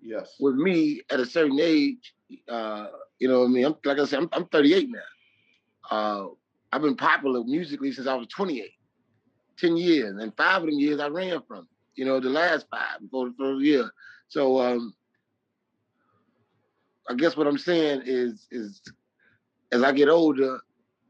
Yes. 0.00 0.36
with 0.38 0.54
me 0.54 1.00
at 1.10 1.20
a 1.20 1.26
certain 1.26 1.58
age, 1.60 2.14
uh, 2.48 2.88
you 3.18 3.28
know, 3.28 3.40
what 3.40 3.46
I 3.46 3.48
mean, 3.48 3.64
I'm, 3.64 3.74
like 3.84 3.98
I 3.98 4.04
said, 4.04 4.20
I'm, 4.20 4.28
I'm 4.32 4.46
38 4.46 4.88
now. 4.90 5.00
Uh, 5.90 6.26
I've 6.72 6.82
been 6.82 6.96
popular 6.96 7.42
musically 7.44 7.92
since 7.92 8.06
I 8.06 8.14
was 8.14 8.26
28, 8.28 8.70
10 9.58 9.76
years, 9.76 10.16
and 10.20 10.36
five 10.36 10.62
of 10.62 10.68
them 10.68 10.78
years 10.78 11.00
I 11.00 11.08
ran 11.08 11.42
from. 11.46 11.66
You 11.94 12.04
know, 12.04 12.20
the 12.20 12.30
last 12.30 12.66
five 12.70 13.00
before 13.00 13.28
the 13.28 13.34
first 13.38 13.62
year. 13.62 13.90
So 14.28 14.60
um, 14.60 14.94
I 17.08 17.14
guess 17.14 17.36
what 17.36 17.46
I'm 17.46 17.58
saying 17.58 18.02
is, 18.06 18.46
is 18.50 18.80
as 19.72 19.82
I 19.82 19.92
get 19.92 20.08
older, 20.08 20.60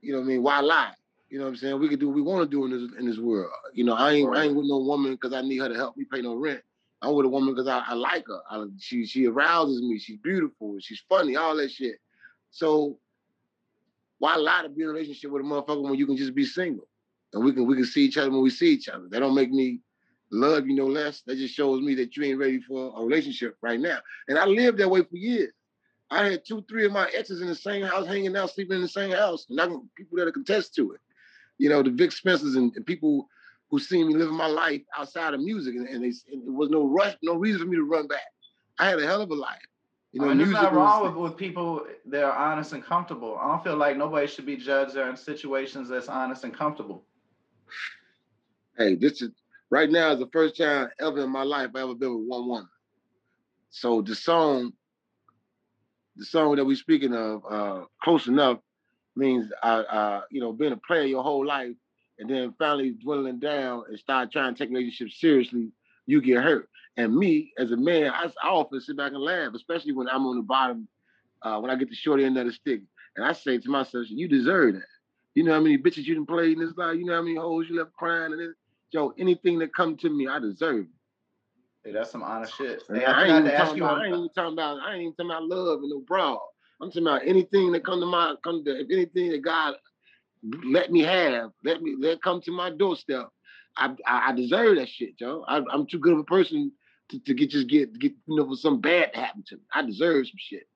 you 0.00 0.12
know, 0.12 0.18
what 0.18 0.24
I 0.24 0.28
mean, 0.28 0.42
why 0.42 0.60
lie? 0.60 0.92
You 1.30 1.38
know 1.38 1.44
what 1.44 1.50
I'm 1.50 1.56
saying? 1.56 1.78
We 1.78 1.88
can 1.88 1.98
do 1.98 2.08
what 2.08 2.16
we 2.16 2.22
want 2.22 2.42
to 2.42 2.50
do 2.50 2.64
in 2.66 2.70
this 2.70 2.98
in 2.98 3.06
this 3.06 3.18
world. 3.18 3.50
You 3.72 3.84
know, 3.84 3.94
I 3.94 4.12
ain't 4.12 4.36
I 4.36 4.44
ain't 4.44 4.54
with 4.54 4.66
no 4.66 4.78
woman 4.78 5.12
because 5.12 5.32
I 5.32 5.40
need 5.40 5.58
her 5.58 5.68
to 5.68 5.74
help 5.74 5.96
me 5.96 6.04
pay 6.04 6.20
no 6.20 6.34
rent. 6.34 6.60
I'm 7.00 7.14
with 7.14 7.26
a 7.26 7.28
woman 7.28 7.54
because 7.54 7.68
I, 7.68 7.82
I 7.86 7.94
like 7.94 8.26
her. 8.26 8.40
I, 8.50 8.66
she 8.78 9.06
she 9.06 9.26
arouses 9.26 9.80
me. 9.80 9.98
She's 9.98 10.18
beautiful. 10.18 10.76
She's 10.80 11.02
funny. 11.08 11.36
All 11.36 11.56
that 11.56 11.70
shit. 11.70 11.96
So 12.50 12.98
why 14.18 14.36
lie 14.36 14.62
to 14.62 14.68
be 14.68 14.82
in 14.82 14.88
a 14.88 14.92
relationship 14.92 15.30
with 15.30 15.42
a 15.42 15.44
motherfucker 15.44 15.82
when 15.82 15.94
you 15.94 16.06
can 16.06 16.16
just 16.16 16.34
be 16.34 16.44
single 16.44 16.86
and 17.32 17.42
we 17.42 17.52
can 17.52 17.66
we 17.66 17.76
can 17.76 17.86
see 17.86 18.02
each 18.02 18.18
other 18.18 18.30
when 18.30 18.42
we 18.42 18.50
see 18.50 18.68
each 18.68 18.88
other? 18.88 19.08
That 19.08 19.20
don't 19.20 19.34
make 19.34 19.50
me 19.50 19.80
love 20.32 20.66
you 20.66 20.74
no 20.74 20.86
less. 20.86 21.22
That 21.26 21.36
just 21.36 21.54
shows 21.54 21.80
me 21.80 21.94
that 21.96 22.16
you 22.16 22.24
ain't 22.24 22.38
ready 22.38 22.60
for 22.60 22.92
a 22.96 23.04
relationship 23.04 23.56
right 23.62 23.78
now. 23.78 23.98
And 24.28 24.38
I 24.38 24.46
lived 24.46 24.78
that 24.78 24.88
way 24.88 25.02
for 25.02 25.16
years. 25.16 25.52
I 26.10 26.30
had 26.30 26.44
two, 26.44 26.62
three 26.68 26.84
of 26.84 26.92
my 26.92 27.08
exes 27.14 27.40
in 27.40 27.46
the 27.46 27.54
same 27.54 27.84
house, 27.84 28.06
hanging 28.06 28.36
out, 28.36 28.50
sleeping 28.50 28.76
in 28.76 28.82
the 28.82 28.88
same 28.88 29.12
house, 29.12 29.46
and 29.48 29.60
I 29.60 29.66
can 29.66 29.88
people 29.96 30.18
that 30.18 30.32
contest 30.34 30.74
to 30.74 30.92
it. 30.92 31.00
You 31.58 31.70
know, 31.70 31.82
the 31.82 31.90
Vic 31.90 32.12
Spencers 32.12 32.54
and, 32.54 32.74
and 32.76 32.84
people 32.84 33.28
who 33.70 33.78
seen 33.78 34.08
me 34.08 34.14
living 34.14 34.34
my 34.34 34.46
life 34.46 34.82
outside 34.96 35.32
of 35.32 35.40
music, 35.40 35.74
and, 35.74 35.88
and, 35.88 36.04
they, 36.04 36.12
and 36.30 36.44
there 36.44 36.52
was 36.52 36.68
no 36.68 36.86
rush, 36.86 37.14
no 37.22 37.36
reason 37.36 37.62
for 37.62 37.66
me 37.66 37.76
to 37.76 37.84
run 37.84 38.06
back. 38.06 38.26
I 38.78 38.90
had 38.90 38.98
a 38.98 39.06
hell 39.06 39.22
of 39.22 39.30
a 39.30 39.34
life. 39.34 39.58
You 40.12 40.20
know, 40.20 40.26
I 40.26 40.28
mean, 40.30 40.38
there's 40.38 40.50
not 40.50 40.74
wrong 40.74 41.04
with, 41.04 41.14
with 41.14 41.38
people 41.38 41.86
that 42.06 42.22
are 42.22 42.36
honest 42.36 42.74
and 42.74 42.84
comfortable. 42.84 43.38
I 43.40 43.48
don't 43.48 43.64
feel 43.64 43.76
like 43.76 43.96
nobody 43.96 44.26
should 44.26 44.44
be 44.44 44.56
judged 44.56 44.96
in 44.96 45.16
situations 45.16 45.88
that's 45.88 46.08
honest 46.08 46.44
and 46.44 46.52
comfortable. 46.52 47.06
hey, 48.76 48.94
this 48.96 49.22
is 49.22 49.30
right 49.72 49.90
now 49.90 50.12
is 50.12 50.18
the 50.18 50.28
first 50.34 50.58
time 50.58 50.90
ever 51.00 51.24
in 51.24 51.30
my 51.30 51.42
life 51.42 51.70
I 51.74 51.80
ever 51.80 51.94
been 51.94 52.14
with 52.14 52.28
one 52.28 52.46
woman. 52.46 52.68
So 53.70 54.02
the 54.02 54.14
song, 54.14 54.74
the 56.14 56.26
song 56.26 56.56
that 56.56 56.64
we're 56.66 56.76
speaking 56.76 57.14
of, 57.14 57.42
uh, 57.50 57.84
close 58.02 58.26
enough, 58.26 58.58
means 59.16 59.50
I, 59.62 59.76
uh, 59.78 60.20
you 60.30 60.42
know, 60.42 60.52
being 60.52 60.72
a 60.72 60.76
player 60.76 61.04
your 61.04 61.22
whole 61.22 61.46
life, 61.46 61.74
and 62.18 62.28
then 62.28 62.54
finally 62.58 62.90
dwindling 63.02 63.38
down 63.38 63.84
and 63.88 63.98
start 63.98 64.30
trying 64.30 64.54
to 64.54 64.58
take 64.58 64.68
relationships 64.68 65.18
seriously, 65.18 65.72
you 66.04 66.20
get 66.20 66.42
hurt. 66.42 66.68
And 66.98 67.16
me 67.16 67.52
as 67.58 67.72
a 67.72 67.76
man, 67.76 68.10
I, 68.10 68.30
I 68.44 68.48
often 68.48 68.78
sit 68.78 68.98
back 68.98 69.12
and 69.12 69.22
laugh, 69.22 69.54
especially 69.54 69.92
when 69.92 70.08
I'm 70.10 70.26
on 70.26 70.36
the 70.36 70.42
bottom, 70.42 70.86
uh, 71.40 71.58
when 71.60 71.70
I 71.70 71.76
get 71.76 71.88
the 71.88 71.94
short 71.94 72.20
end 72.20 72.36
of 72.36 72.46
the 72.46 72.52
stick, 72.52 72.82
and 73.16 73.24
I 73.24 73.32
say 73.32 73.56
to 73.56 73.70
myself, 73.70 74.04
"You 74.10 74.28
deserve 74.28 74.74
that." 74.74 74.82
You 75.34 75.44
know 75.44 75.54
how 75.54 75.60
many 75.60 75.78
bitches 75.78 76.04
you 76.04 76.14
done 76.14 76.26
played 76.26 76.58
in 76.58 76.64
this 76.64 76.76
life? 76.76 76.98
You 76.98 77.06
know 77.06 77.14
how 77.14 77.22
many 77.22 77.36
hoes 77.36 77.66
you 77.70 77.78
left 77.78 77.94
crying 77.94 78.32
and 78.32 78.40
this? 78.40 78.54
Yo, 78.92 79.14
anything 79.18 79.58
that 79.58 79.74
come 79.74 79.96
to 79.96 80.10
me, 80.10 80.28
I 80.28 80.38
deserve 80.38 80.84
it. 80.84 80.86
Hey, 81.84 81.92
that's 81.92 82.10
some 82.10 82.22
honest 82.22 82.56
shit. 82.56 82.82
I, 82.90 82.94
I 82.94 83.22
ain't 83.22 83.30
even 83.30 83.44
to 83.44 83.54
ask 83.54 83.64
talking 83.64 83.78
you. 83.78 83.84
about, 83.84 83.98
I 83.98 84.04
ain't 84.06 84.14
even 84.14 84.28
talking 84.34 84.52
about, 84.52 84.78
I 84.80 84.92
ain't 84.92 85.02
even 85.02 85.14
talking 85.14 85.30
about 85.30 85.44
love 85.44 85.80
and 85.80 85.90
no 85.90 86.00
bra. 86.00 86.38
I'm 86.80 86.90
talking 86.90 87.06
about 87.06 87.22
anything 87.26 87.72
that 87.72 87.84
come 87.84 88.00
to 88.00 88.06
my, 88.06 88.34
come 88.44 88.64
to, 88.64 88.80
if 88.80 88.86
anything 88.90 89.30
that 89.30 89.42
God 89.42 89.74
let 90.64 90.92
me 90.92 91.00
have, 91.00 91.50
let 91.64 91.82
me, 91.82 91.96
let 91.98 92.22
come 92.22 92.40
to 92.42 92.52
my 92.52 92.70
doorstep. 92.70 93.28
I, 93.76 93.94
I, 94.06 94.28
I 94.28 94.32
deserve 94.32 94.76
that 94.76 94.88
shit, 94.88 95.14
yo. 95.18 95.44
I, 95.48 95.62
I'm 95.70 95.86
too 95.86 95.98
good 95.98 96.12
of 96.12 96.18
a 96.18 96.24
person 96.24 96.72
to, 97.10 97.18
to 97.20 97.34
get 97.34 97.50
just 97.50 97.68
get 97.68 97.98
get 97.98 98.12
you 98.26 98.36
know 98.36 98.46
for 98.46 98.56
some 98.56 98.80
bad 98.80 99.12
to 99.14 99.20
happen 99.20 99.44
to 99.48 99.56
me. 99.56 99.62
I 99.72 99.82
deserve 99.82 100.26
some 100.26 100.36
shit, 100.38 100.68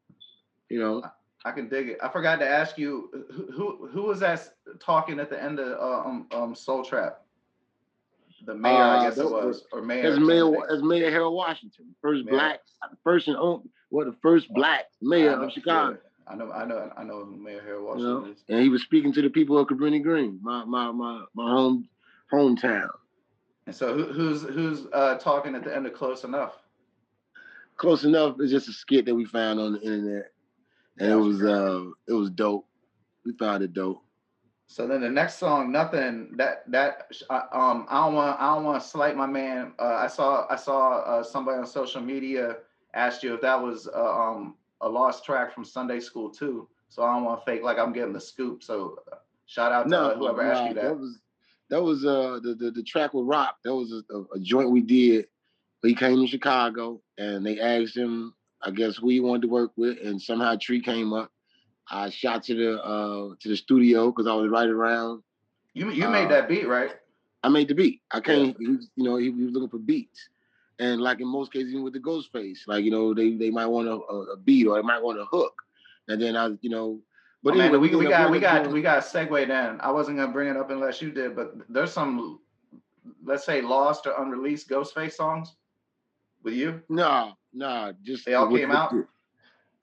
you 0.70 0.80
know. 0.80 1.02
I 1.44 1.52
can 1.52 1.68
dig 1.68 1.90
it. 1.90 1.98
I 2.02 2.08
forgot 2.08 2.38
to 2.40 2.48
ask 2.48 2.78
you 2.78 3.10
who 3.30 3.52
who, 3.52 3.88
who 3.88 4.02
was 4.02 4.20
that 4.20 4.48
talking 4.80 5.20
at 5.20 5.30
the 5.30 5.42
end 5.42 5.60
of 5.60 5.78
uh, 5.78 6.08
um, 6.08 6.26
um 6.32 6.54
Soul 6.54 6.84
Trap? 6.84 7.20
The 8.44 8.54
mayor, 8.54 8.72
I 8.74 8.98
Uh, 8.98 9.02
guess 9.08 9.18
it 9.18 9.24
was, 9.30 9.64
or 9.72 9.82
mayor. 9.82 10.04
As 10.12 10.18
Mayor, 10.20 10.70
as 10.70 10.82
Mayor 10.82 11.10
Harold 11.10 11.34
Washington, 11.34 11.94
first 12.02 12.24
Mayor. 12.24 12.34
black 12.34 12.60
person 13.02 13.34
on, 13.34 13.68
well, 13.90 14.06
the 14.06 14.16
first 14.22 14.48
black 14.52 14.86
mayor 15.00 15.32
of 15.42 15.50
Chicago. 15.52 15.92
yeah, 16.26 16.32
I 16.32 16.34
know, 16.36 16.52
I 16.52 16.64
know, 16.64 16.92
I 16.96 17.02
know 17.04 17.24
who 17.24 17.36
Mayor 17.36 17.62
Harold 17.62 17.82
you 18.00 18.04
Washington 18.06 18.24
know, 18.24 18.30
is. 18.32 18.44
and 18.48 18.60
he 18.60 18.68
was 18.68 18.82
speaking 18.82 19.12
to 19.14 19.22
the 19.22 19.30
people 19.30 19.58
of 19.58 19.66
Cabrini 19.68 20.02
Green, 20.02 20.38
my 20.42 20.64
my 20.64 20.92
my 20.92 21.24
my 21.34 21.50
home 21.50 21.88
hometown. 22.32 22.90
And 23.66 23.74
so 23.74 23.94
who, 23.96 24.04
who's 24.12 24.42
who's 24.42 24.86
uh, 24.92 25.16
talking 25.18 25.54
at 25.54 25.64
the 25.64 25.74
end 25.74 25.86
of 25.86 25.94
Close 25.94 26.22
Enough? 26.24 26.52
Close 27.78 28.04
enough 28.04 28.40
is 28.40 28.50
just 28.50 28.68
a 28.68 28.72
skit 28.72 29.04
that 29.06 29.14
we 29.14 29.24
found 29.26 29.60
on 29.60 29.72
the 29.72 29.80
internet, 29.80 30.32
and 30.98 31.10
it 31.12 31.16
was 31.16 31.42
uh 31.42 31.84
it 32.08 32.12
was 32.12 32.30
dope. 32.30 32.66
We 33.24 33.32
found 33.32 33.62
it 33.64 33.72
dope. 33.72 34.02
So 34.68 34.86
then 34.86 35.00
the 35.00 35.08
next 35.08 35.38
song, 35.38 35.70
nothing 35.70 36.30
that 36.36 36.70
that 36.70 37.10
uh, 37.30 37.42
um 37.52 37.86
I 37.88 38.04
don't 38.04 38.14
want 38.14 38.40
I 38.40 38.54
don't 38.54 38.64
want 38.64 38.82
to 38.82 38.88
slight 38.88 39.16
my 39.16 39.26
man. 39.26 39.72
Uh, 39.78 39.94
I 39.94 40.06
saw 40.08 40.46
I 40.50 40.56
saw 40.56 40.98
uh, 41.00 41.22
somebody 41.22 41.58
on 41.58 41.66
social 41.66 42.00
media 42.00 42.58
asked 42.94 43.22
you 43.22 43.34
if 43.34 43.40
that 43.42 43.60
was 43.60 43.88
uh, 43.88 44.12
um 44.12 44.56
a 44.80 44.88
lost 44.88 45.24
track 45.24 45.54
from 45.54 45.64
Sunday 45.64 46.00
School 46.00 46.32
II. 46.40 46.62
So 46.88 47.02
I 47.02 47.14
don't 47.14 47.24
want 47.24 47.40
to 47.40 47.44
fake 47.44 47.62
like 47.62 47.78
I'm 47.78 47.92
getting 47.92 48.12
the 48.12 48.20
scoop. 48.20 48.62
So 48.62 48.98
uh, 49.12 49.16
shout 49.46 49.72
out 49.72 49.84
to 49.84 49.88
No, 49.88 50.10
uh, 50.10 50.16
whoever 50.16 50.42
asked 50.42 50.68
you 50.68 50.74
nah, 50.74 50.82
that. 50.82 50.98
was 50.98 51.18
that 51.70 51.82
was 51.82 52.04
uh 52.04 52.40
the, 52.42 52.54
the 52.54 52.70
the 52.72 52.82
track 52.82 53.14
with 53.14 53.26
Rock. 53.26 53.56
That 53.64 53.74
was 53.74 53.92
a, 53.92 54.14
a, 54.14 54.22
a 54.34 54.40
joint 54.40 54.70
we 54.70 54.80
did. 54.80 55.26
He 55.82 55.94
came 55.94 56.20
to 56.20 56.26
Chicago 56.26 57.00
and 57.18 57.46
they 57.46 57.60
asked 57.60 57.96
him, 57.96 58.34
I 58.62 58.72
guess, 58.72 58.96
who 58.96 59.10
he 59.10 59.20
wanted 59.20 59.42
to 59.42 59.48
work 59.48 59.70
with, 59.76 59.98
and 60.02 60.20
somehow 60.20 60.56
Tree 60.60 60.80
came 60.80 61.12
up. 61.12 61.30
I 61.90 62.10
shot 62.10 62.42
to 62.44 62.54
the 62.54 62.82
uh 62.82 63.34
to 63.40 63.48
the 63.48 63.56
studio 63.56 64.10
because 64.10 64.26
I 64.26 64.34
was 64.34 64.50
right 64.50 64.68
around. 64.68 65.22
You 65.74 65.90
you 65.90 66.06
uh, 66.06 66.10
made 66.10 66.28
that 66.30 66.48
beat 66.48 66.66
right? 66.66 66.94
I 67.42 67.48
made 67.48 67.68
the 67.68 67.74
beat. 67.74 68.00
I 68.10 68.18
came, 68.18 68.56
he 68.58 68.66
was, 68.66 68.90
you 68.96 69.04
know, 69.04 69.16
he, 69.16 69.26
he 69.26 69.44
was 69.44 69.52
looking 69.52 69.68
for 69.68 69.78
beats. 69.78 70.28
And 70.80 71.00
like 71.00 71.20
in 71.20 71.28
most 71.28 71.52
cases, 71.52 71.70
even 71.70 71.84
with 71.84 71.92
the 71.92 72.00
Ghostface, 72.00 72.60
like, 72.66 72.84
you 72.84 72.90
know, 72.90 73.14
they, 73.14 73.34
they 73.34 73.50
might 73.50 73.66
want 73.66 73.86
a, 73.86 73.92
a, 73.92 74.32
a 74.32 74.36
beat 74.36 74.66
or 74.66 74.74
they 74.76 74.82
might 74.82 75.00
want 75.02 75.20
a 75.20 75.24
hook. 75.26 75.54
And 76.08 76.20
then 76.20 76.36
I, 76.36 76.48
you 76.60 76.70
know, 76.70 76.98
but 77.44 77.54
oh, 77.54 77.58
man, 77.58 77.68
anyway, 77.68 77.88
we, 77.88 77.94
we 77.94 78.08
got 78.08 78.30
we 78.30 78.40
got 78.40 78.72
we 78.72 78.82
got 78.82 79.04
segue 79.04 79.46
then. 79.46 79.78
I 79.80 79.92
wasn't 79.92 80.16
gonna 80.16 80.32
bring 80.32 80.48
it 80.48 80.56
up 80.56 80.70
unless 80.70 81.00
you 81.00 81.12
did, 81.12 81.36
but 81.36 81.54
there's 81.68 81.92
some 81.92 82.40
let's 83.24 83.44
say 83.44 83.60
lost 83.60 84.06
or 84.06 84.20
unreleased 84.20 84.68
Ghostface 84.68 85.12
songs 85.12 85.54
with 86.42 86.54
you. 86.54 86.82
Nah, 86.88 87.32
nah, 87.52 87.92
just 88.02 88.26
They 88.26 88.34
all 88.34 88.50
came 88.50 88.72
out? 88.72 88.90
the- 88.90 89.06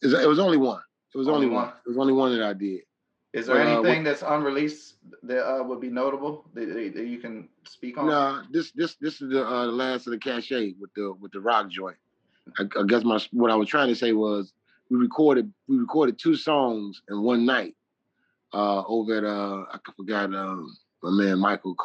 It 0.01 0.07
was, 0.07 0.13
it 0.23 0.27
was 0.27 0.39
only 0.39 0.57
one. 0.57 0.81
It 1.13 1.17
was 1.17 1.27
only, 1.27 1.45
Only 1.45 1.55
one. 1.55 1.65
one? 1.65 1.73
It 1.85 1.89
was 1.89 1.97
only 1.97 2.13
one 2.13 2.37
that 2.37 2.45
I 2.45 2.53
did. 2.53 2.81
Is 3.33 3.47
there 3.47 3.57
uh, 3.57 3.65
anything 3.65 4.01
uh, 4.01 4.03
that's 4.03 4.21
unreleased 4.21 4.95
that 5.23 5.43
uh, 5.43 5.63
would 5.63 5.81
be 5.81 5.89
notable 5.89 6.45
that, 6.53 6.67
that, 6.67 7.05
you 7.05 7.17
can 7.17 7.49
speak 7.67 7.97
on? 7.97 8.07
Nah, 8.07 8.43
this 8.51 8.71
this 8.71 8.95
this 9.01 9.21
is 9.21 9.31
the, 9.31 9.43
uh, 9.43 9.65
the 9.65 9.71
last 9.71 10.05
of 10.05 10.11
the 10.11 10.19
cachet 10.19 10.75
with 10.79 10.93
the 10.95 11.13
with 11.19 11.31
the 11.31 11.39
rock 11.41 11.69
joint. 11.69 11.97
I, 12.59 12.63
I, 12.79 12.83
guess 12.83 13.03
my 13.03 13.19
what 13.31 13.49
I 13.49 13.55
was 13.55 13.67
trying 13.67 13.87
to 13.87 13.95
say 13.95 14.13
was 14.13 14.53
we 14.91 14.97
recorded 14.97 15.51
we 15.67 15.77
recorded 15.77 16.19
two 16.19 16.35
songs 16.35 17.01
in 17.09 17.23
one 17.23 17.43
night 17.43 17.75
uh, 18.53 18.83
over 18.85 19.17
at 19.17 19.23
uh, 19.23 19.65
I 19.71 19.79
forgot 19.97 20.33
um, 20.35 20.77
my 21.01 21.09
man 21.09 21.39
Michael. 21.39 21.75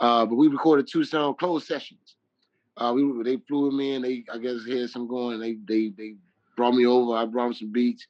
Uh, 0.00 0.26
but 0.26 0.34
we 0.34 0.48
recorded 0.48 0.88
two 0.88 1.04
song 1.04 1.36
closed 1.36 1.68
sessions. 1.68 2.16
Uh, 2.76 2.92
we 2.92 3.22
they 3.22 3.36
flew 3.46 3.70
me 3.70 3.94
in. 3.94 4.02
They 4.02 4.24
I 4.32 4.38
guess 4.38 4.66
had 4.66 4.90
some 4.90 5.06
going. 5.06 5.38
They 5.38 5.56
they 5.68 5.90
they 5.96 6.16
brought 6.56 6.74
me 6.74 6.84
over. 6.84 7.14
I 7.14 7.26
brought 7.26 7.44
them 7.44 7.54
some 7.54 7.72
beats. 7.72 8.08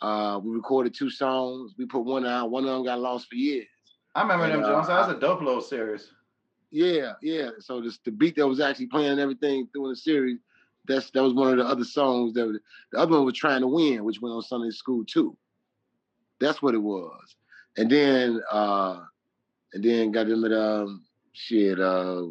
Uh, 0.00 0.40
we 0.42 0.54
recorded 0.54 0.94
two 0.94 1.10
songs. 1.10 1.74
We 1.78 1.86
put 1.86 2.04
one 2.04 2.26
out. 2.26 2.50
One 2.50 2.64
of 2.64 2.70
them 2.70 2.84
got 2.84 3.00
lost 3.00 3.28
for 3.28 3.34
years. 3.34 3.66
I 4.14 4.22
remember 4.22 4.44
and, 4.44 4.54
them, 4.54 4.62
Jones. 4.62 4.88
Uh, 4.88 4.94
that 4.94 5.08
was 5.08 5.16
a 5.16 5.20
dope 5.20 5.42
little 5.42 5.60
series. 5.60 6.10
Yeah, 6.70 7.12
yeah. 7.22 7.50
So 7.60 7.80
this 7.80 7.98
the 8.04 8.10
beat 8.10 8.36
that 8.36 8.46
was 8.46 8.60
actually 8.60 8.86
playing 8.86 9.18
everything 9.18 9.68
through 9.72 9.90
the 9.90 9.96
series. 9.96 10.38
That's 10.86 11.10
that 11.10 11.22
was 11.22 11.34
one 11.34 11.50
of 11.50 11.58
the 11.58 11.64
other 11.64 11.84
songs 11.84 12.34
that 12.34 12.58
the 12.92 12.98
other 12.98 13.12
one 13.12 13.24
was 13.24 13.34
trying 13.34 13.60
to 13.60 13.66
win, 13.66 14.04
which 14.04 14.20
went 14.20 14.34
on 14.34 14.42
Sunday 14.42 14.70
School 14.70 15.04
II. 15.14 15.30
That's 16.40 16.62
what 16.62 16.74
it 16.74 16.82
was. 16.82 17.36
And 17.76 17.90
then 17.90 18.40
uh 18.50 19.00
and 19.72 19.84
then 19.84 20.12
got 20.12 20.28
them 20.28 20.44
at 20.44 20.52
um 20.52 21.04
shit. 21.32 21.80
Uh 21.80 22.26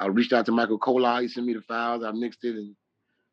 I 0.00 0.06
reached 0.06 0.32
out 0.32 0.46
to 0.46 0.52
Michael 0.52 0.78
Kolar, 0.78 1.22
he 1.22 1.28
sent 1.28 1.46
me 1.46 1.54
the 1.54 1.62
files, 1.62 2.04
I 2.04 2.10
mixed 2.10 2.44
it 2.44 2.56
and 2.56 2.74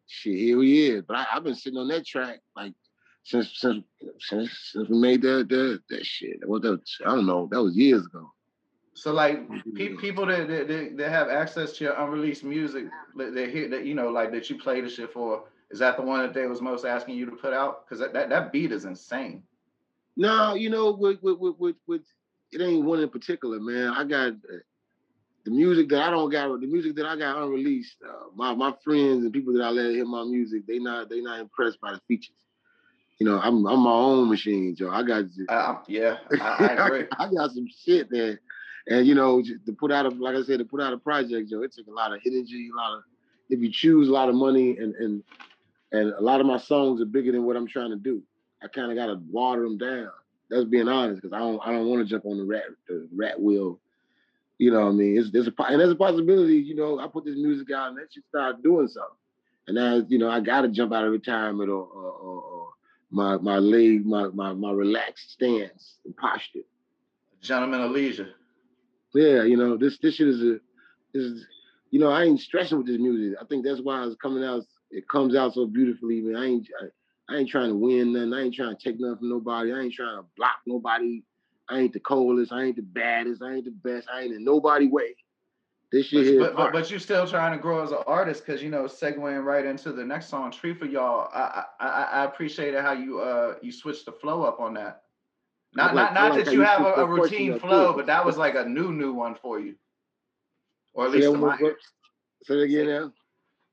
shit, 0.07 0.37
here 0.37 0.61
he 0.61 0.87
is. 0.87 1.03
But 1.07 1.17
I, 1.17 1.23
have 1.31 1.43
been 1.43 1.55
sitting 1.55 1.79
on 1.79 1.87
that 1.89 2.05
track 2.05 2.39
like 2.55 2.73
since 3.23 3.51
since 3.59 3.83
since 4.19 4.71
since 4.71 4.89
we 4.89 4.97
made 4.97 5.21
that 5.21 5.49
that 5.49 5.81
that 5.89 6.05
shit. 6.05 6.47
What 6.47 6.61
that 6.63 6.81
I 7.05 7.15
don't 7.15 7.25
know, 7.25 7.47
that 7.51 7.61
was 7.61 7.75
years 7.75 8.05
ago. 8.05 8.31
So 8.93 9.13
like 9.13 9.47
pe- 9.75 9.95
people 9.95 10.25
that, 10.25 10.47
that 10.47 10.97
that 10.97 11.09
have 11.09 11.29
access 11.29 11.73
to 11.73 11.85
your 11.85 11.93
unreleased 11.93 12.43
music, 12.43 12.85
that 13.15 13.33
they 13.33 13.49
hear 13.49 13.69
that 13.69 13.85
you 13.85 13.93
know 13.93 14.09
like 14.09 14.31
that 14.31 14.49
you 14.49 14.57
play 14.57 14.81
the 14.81 14.89
shit 14.89 15.13
for. 15.13 15.43
Is 15.69 15.79
that 15.79 15.95
the 15.95 16.03
one 16.03 16.19
that 16.21 16.33
they 16.33 16.47
was 16.47 16.61
most 16.61 16.83
asking 16.83 17.15
you 17.15 17.25
to 17.25 17.31
put 17.31 17.53
out? 17.53 17.85
Because 17.85 17.99
that, 17.99 18.11
that 18.13 18.29
that 18.29 18.51
beat 18.51 18.73
is 18.73 18.83
insane. 18.85 19.43
No, 20.17 20.55
you 20.55 20.69
know, 20.69 20.91
with 20.91 21.23
with 21.23 21.37
with 21.39 21.75
with, 21.87 22.01
it 22.51 22.61
ain't 22.61 22.83
one 22.83 22.99
in 22.99 23.09
particular, 23.09 23.59
man. 23.59 23.93
I 23.93 24.03
got 24.03 24.33
uh, 24.33 24.57
the 25.45 25.51
music 25.51 25.87
that 25.89 26.03
I 26.03 26.09
don't 26.09 26.29
got, 26.29 26.59
the 26.59 26.67
music 26.67 26.95
that 26.97 27.05
I 27.05 27.15
got 27.15 27.41
unreleased. 27.41 27.95
Uh, 28.05 28.25
my 28.35 28.53
my 28.53 28.73
friends 28.83 29.23
and 29.23 29.31
people 29.31 29.53
that 29.53 29.63
I 29.63 29.69
let 29.69 29.91
hear 29.91 30.05
my 30.05 30.25
music, 30.25 30.67
they 30.67 30.79
not 30.79 31.09
they 31.09 31.21
not 31.21 31.39
impressed 31.39 31.79
by 31.79 31.93
the 31.93 32.01
features. 32.07 32.35
You 33.21 33.25
know, 33.25 33.39
I'm 33.39 33.67
I'm 33.67 33.81
my 33.81 33.91
own 33.91 34.29
machine, 34.29 34.75
Joe. 34.75 34.89
I 34.89 35.03
got 35.03 35.25
uh, 35.47 35.75
yeah, 35.87 36.17
I, 36.41 36.65
I 36.65 36.87
agree. 36.87 37.05
I, 37.19 37.25
I, 37.25 37.31
got 37.31 37.51
some 37.51 37.67
shit 37.67 38.09
there, 38.09 38.39
and 38.87 39.05
you 39.05 39.13
know, 39.13 39.43
to 39.43 39.73
put 39.73 39.91
out 39.91 40.07
a 40.07 40.09
like 40.09 40.35
I 40.35 40.41
said, 40.41 40.57
to 40.57 40.65
put 40.65 40.81
out 40.81 40.91
a 40.91 40.97
project, 40.97 41.51
Joe, 41.51 41.61
it 41.61 41.71
took 41.71 41.85
a 41.85 41.91
lot 41.91 42.13
of 42.13 42.19
energy, 42.25 42.71
a 42.73 42.75
lot 42.75 42.97
of 42.97 43.03
if 43.47 43.59
you 43.59 43.71
choose 43.71 44.09
a 44.09 44.11
lot 44.11 44.27
of 44.27 44.33
money, 44.33 44.75
and 44.75 44.95
and 44.95 45.23
and 45.91 46.13
a 46.13 46.19
lot 46.19 46.39
of 46.39 46.47
my 46.47 46.57
songs 46.57 46.99
are 46.99 47.05
bigger 47.05 47.31
than 47.31 47.43
what 47.45 47.55
I'm 47.55 47.67
trying 47.67 47.91
to 47.91 47.95
do. 47.95 48.23
I 48.63 48.69
kind 48.69 48.89
of 48.89 48.97
got 48.97 49.05
to 49.05 49.21
water 49.29 49.61
them 49.61 49.77
down. 49.77 50.09
That's 50.49 50.65
being 50.65 50.87
honest, 50.87 51.21
because 51.21 51.35
I 51.35 51.41
don't 51.41 51.61
I 51.63 51.73
don't 51.73 51.89
want 51.89 52.01
to 52.01 52.09
jump 52.09 52.25
on 52.25 52.39
the 52.39 52.43
rat 52.43 52.63
the 52.87 53.07
rat 53.15 53.39
wheel. 53.39 53.79
You 54.57 54.71
know 54.71 54.79
what 54.79 54.93
I 54.93 54.93
mean? 54.93 55.19
It's, 55.19 55.29
there's 55.29 55.47
a 55.47 55.53
and 55.65 55.79
there's 55.79 55.91
a 55.91 55.95
possibility. 55.95 56.55
You 56.55 56.73
know, 56.73 56.97
I 56.97 57.05
put 57.05 57.25
this 57.25 57.37
music 57.37 57.67
out 57.69 57.89
and 57.89 57.99
that 57.99 58.11
should 58.11 58.25
start 58.29 58.63
doing 58.63 58.87
something. 58.87 59.15
And 59.67 59.75
now 59.75 60.03
you 60.09 60.17
know 60.17 60.27
I 60.31 60.39
got 60.39 60.61
to 60.61 60.69
jump 60.69 60.91
out 60.91 61.03
of 61.05 61.11
retirement 61.11 61.69
or, 61.69 61.83
or, 61.83 62.11
or, 62.11 62.41
or 62.41 62.70
my 63.11 63.37
my 63.37 63.57
leg 63.57 64.05
my 64.05 64.27
my 64.29 64.53
my 64.53 64.71
relaxed 64.71 65.31
stance 65.31 65.97
and 66.05 66.15
posture. 66.17 66.61
Gentleman 67.41 67.81
of 67.81 67.91
leisure. 67.91 68.29
Yeah, 69.13 69.43
you 69.43 69.57
know 69.57 69.77
this 69.77 69.97
this 70.01 70.15
shit 70.15 70.27
is 70.27 70.41
a 70.41 70.59
is 71.13 71.45
you 71.89 71.99
know 71.99 72.09
I 72.09 72.23
ain't 72.23 72.39
stressing 72.39 72.77
with 72.77 72.87
this 72.87 72.99
music. 72.99 73.37
I 73.41 73.45
think 73.45 73.65
that's 73.65 73.81
why 73.81 74.03
it's 74.05 74.15
coming 74.15 74.43
out. 74.43 74.63
It 74.89 75.07
comes 75.07 75.35
out 75.35 75.53
so 75.53 75.65
beautifully. 75.65 76.21
Man, 76.21 76.35
I 76.35 76.45
ain't. 76.45 76.67
I, 76.81 76.85
I 77.29 77.37
ain't 77.37 77.49
trying 77.49 77.69
to 77.69 77.75
win 77.75 78.11
nothing. 78.11 78.33
I 78.33 78.41
ain't 78.41 78.55
trying 78.55 78.75
to 78.75 78.83
take 78.83 78.99
nothing 78.99 79.19
from 79.19 79.29
nobody. 79.29 79.71
I 79.71 79.79
ain't 79.79 79.93
trying 79.93 80.17
to 80.17 80.25
block 80.35 80.57
nobody. 80.65 81.23
I 81.69 81.79
ain't 81.79 81.93
the 81.93 81.99
coldest. 82.01 82.51
I 82.51 82.63
ain't 82.63 82.75
the 82.75 82.81
baddest. 82.81 83.41
I 83.41 83.53
ain't 83.53 83.65
the 83.65 83.71
best. 83.71 84.07
I 84.13 84.21
ain't 84.23 84.33
in 84.33 84.43
nobody 84.43 84.87
way. 84.87 85.15
This 85.91 86.05
shit 86.05 86.39
but. 86.39 86.55
But, 86.55 86.71
but, 86.71 86.89
you're 86.89 87.01
still 87.01 87.27
trying 87.27 87.51
to 87.51 87.61
grow 87.61 87.83
as 87.83 87.91
an 87.91 87.97
artist 88.07 88.45
because 88.45 88.63
you 88.63 88.69
know, 88.69 88.83
segueing 88.83 89.43
right 89.43 89.65
into 89.65 89.91
the 89.91 90.05
next 90.05 90.27
song, 90.29 90.49
"Tree 90.51 90.73
for 90.73 90.85
Y'all." 90.85 91.29
I 91.33 91.65
I, 91.79 91.87
I 91.87 92.23
appreciated 92.25 92.81
how 92.81 92.93
you 92.93 93.19
uh 93.19 93.55
you 93.61 93.71
switched 93.71 94.05
the 94.05 94.13
flow 94.13 94.43
up 94.43 94.59
on 94.59 94.73
that. 94.75 95.03
Not 95.73 95.93
like, 95.93 96.13
not 96.13 96.13
not 96.13 96.35
like 96.35 96.45
that 96.45 96.53
you 96.53 96.61
have 96.61 96.81
a, 96.81 96.93
a 96.93 97.05
routine 97.05 97.59
flow, 97.59 97.93
but 97.93 98.05
that 98.05 98.25
was 98.25 98.37
like 98.37 98.55
a 98.55 98.63
new 98.63 98.93
new 98.93 99.13
one 99.13 99.35
for 99.35 99.59
you, 99.59 99.75
or 100.93 101.05
at 101.05 101.11
least. 101.11 101.33
my. 101.33 101.57
Say 102.43 102.55
it 102.55 102.63
again 102.63 102.87
now. 102.87 103.13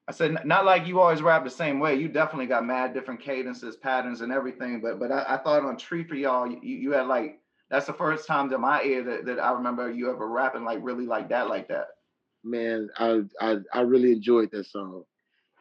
I 0.09 0.13
said, 0.13 0.45
not 0.47 0.65
like 0.65 0.87
you 0.87 1.01
always 1.01 1.21
rap 1.21 1.45
the 1.45 1.51
same 1.51 1.81
way. 1.81 1.97
You 1.97 2.09
definitely 2.09 2.47
got 2.47 2.65
mad 2.65 2.95
different 2.95 3.21
cadences, 3.21 3.77
patterns, 3.77 4.23
and 4.23 4.33
everything. 4.33 4.81
But 4.81 4.99
but 4.99 5.13
I, 5.13 5.35
I 5.35 5.37
thought 5.37 5.65
on 5.65 5.77
Tree 5.77 6.03
for 6.03 6.15
y'all, 6.15 6.51
you, 6.51 6.59
you 6.63 6.93
had 6.93 7.07
like 7.07 7.41
that's 7.71 7.87
the 7.87 7.93
first 7.93 8.27
time 8.27 8.49
to 8.51 8.59
my 8.59 8.83
ear 8.83 9.05
that, 9.05 9.27
that 9.27 9.39
I 9.39 9.53
remember 9.53 9.91
you 9.91 10.11
ever 10.11 10.27
rapping 10.27 10.65
like 10.65 10.79
really 10.83 11.07
like 11.07 11.29
that, 11.29 11.49
like 11.49 11.69
that. 11.69 11.89
Man, 12.45 12.89
I 12.97 13.23
I, 13.41 13.57
I 13.75 13.81
really 13.81 14.13
enjoyed 14.13 14.51
that 14.53 14.67
song, 14.67 15.05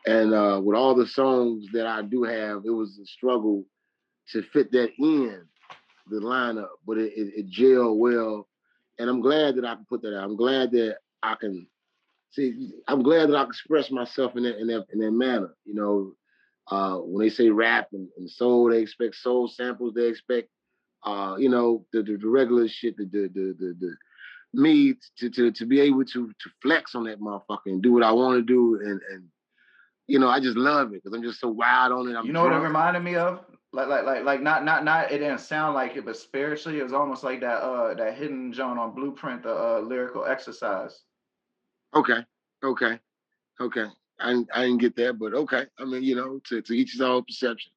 and 0.05 0.33
uh, 0.33 0.61
with 0.63 0.77
all 0.77 0.93
the 0.95 1.07
songs 1.07 1.65
that 1.73 1.87
I 1.87 2.01
do 2.03 2.23
have, 2.23 2.63
it 2.65 2.71
was 2.71 2.99
a 3.01 3.05
struggle 3.05 3.65
to 4.31 4.43
fit 4.53 4.71
that 4.71 4.91
in 4.99 5.41
the 6.09 6.17
lineup, 6.17 6.69
but 6.85 6.97
it, 6.97 7.13
it, 7.15 7.33
it 7.35 7.51
gelled 7.51 7.97
well, 7.97 8.47
and 8.99 9.09
I'm 9.09 9.21
glad 9.21 9.55
that 9.55 9.65
I 9.65 9.75
can 9.75 9.85
put 9.85 10.01
that 10.03 10.15
out. 10.15 10.23
I'm 10.23 10.37
glad 10.37 10.71
that 10.71 10.97
I 11.23 11.35
can 11.35 11.67
see, 12.31 12.69
I'm 12.87 13.03
glad 13.03 13.29
that 13.29 13.35
I 13.35 13.43
can 13.43 13.49
express 13.49 13.89
myself 13.91 14.35
in 14.35 14.43
that 14.43 14.59
in 14.59 14.67
that 14.67 14.85
in 14.93 14.99
that 14.99 15.11
manner. 15.11 15.55
You 15.65 15.73
know, 15.73 16.13
uh, 16.69 16.97
when 16.99 17.25
they 17.25 17.33
say 17.33 17.49
rap 17.49 17.87
and, 17.91 18.07
and 18.17 18.29
soul, 18.29 18.69
they 18.69 18.81
expect 18.81 19.15
soul 19.15 19.47
samples. 19.47 19.93
They 19.95 20.07
expect, 20.07 20.49
uh, 21.03 21.35
you 21.39 21.49
know, 21.49 21.85
the, 21.91 22.03
the, 22.03 22.17
the 22.17 22.27
regular 22.27 22.67
shit, 22.67 22.97
the 22.97 23.05
the 23.05 23.29
the 23.33 23.55
the, 23.59 23.75
the 23.79 23.95
me 24.53 24.95
to, 25.17 25.29
to 25.29 25.51
to 25.51 25.65
be 25.65 25.79
able 25.81 26.05
to 26.05 26.27
to 26.27 26.49
flex 26.61 26.95
on 26.95 27.03
that 27.05 27.19
motherfucker 27.19 27.67
and 27.67 27.81
do 27.81 27.93
what 27.93 28.03
I 28.03 28.11
want 28.11 28.37
to 28.37 28.41
do 28.41 28.79
and 28.81 29.01
and 29.11 29.23
you 30.07 30.19
know 30.19 30.29
I 30.29 30.39
just 30.39 30.57
love 30.57 30.93
it 30.93 31.03
because 31.03 31.13
I'm 31.13 31.23
just 31.23 31.39
so 31.39 31.49
wild 31.49 31.91
on 31.91 32.09
it. 32.09 32.17
I'm 32.17 32.25
you 32.25 32.33
know 32.33 32.47
drunk. 32.47 32.53
what 32.53 32.63
it 32.63 32.67
reminded 32.67 33.03
me 33.03 33.15
of? 33.15 33.41
Like 33.73 33.87
like 33.87 34.05
like 34.05 34.23
like 34.23 34.41
not 34.41 34.63
not 34.63 34.83
not 34.83 35.11
it 35.11 35.19
didn't 35.19 35.39
sound 35.39 35.75
like 35.75 35.97
it, 35.97 36.05
but 36.05 36.17
spiritually 36.17 36.79
it 36.79 36.83
was 36.83 36.93
almost 36.93 37.23
like 37.23 37.41
that 37.41 37.61
uh 37.61 37.93
that 37.93 38.15
hidden 38.15 38.53
Joan 38.53 38.77
on 38.77 38.95
Blueprint, 38.95 39.43
the 39.43 39.53
uh, 39.53 39.79
lyrical 39.81 40.25
exercise. 40.25 41.01
Okay. 41.93 42.25
Okay. 42.63 42.99
Okay. 43.59 43.85
I 44.19 44.43
I 44.53 44.61
didn't 44.63 44.79
get 44.79 44.95
that, 44.95 45.19
but 45.19 45.33
okay. 45.33 45.65
I 45.77 45.85
mean, 45.85 46.03
you 46.03 46.15
know, 46.15 46.39
to, 46.47 46.61
to 46.61 46.73
each 46.73 46.93
his 46.93 47.01
own 47.01 47.23
perception. 47.23 47.71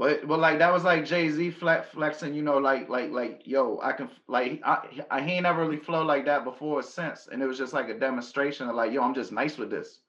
Well, 0.00 0.16
well, 0.24 0.38
like 0.38 0.58
that 0.60 0.72
was 0.72 0.82
like 0.82 1.04
Jay 1.04 1.28
Z 1.28 1.50
flexing, 1.50 2.32
you 2.32 2.40
know, 2.40 2.56
like 2.56 2.88
like 2.88 3.10
like 3.10 3.42
yo, 3.44 3.78
I 3.82 3.92
can 3.92 4.08
like 4.28 4.62
I, 4.64 4.88
I 5.10 5.20
he 5.20 5.32
ain't 5.32 5.42
never 5.42 5.60
really 5.60 5.76
flowed 5.76 6.06
like 6.06 6.24
that 6.24 6.42
before 6.42 6.78
or 6.78 6.82
since, 6.82 7.28
and 7.30 7.42
it 7.42 7.46
was 7.46 7.58
just 7.58 7.74
like 7.74 7.90
a 7.90 7.98
demonstration 7.98 8.66
of 8.66 8.76
like 8.76 8.92
yo, 8.92 9.02
I'm 9.02 9.12
just 9.12 9.30
nice 9.30 9.58
with 9.58 9.68
this. 9.68 10.00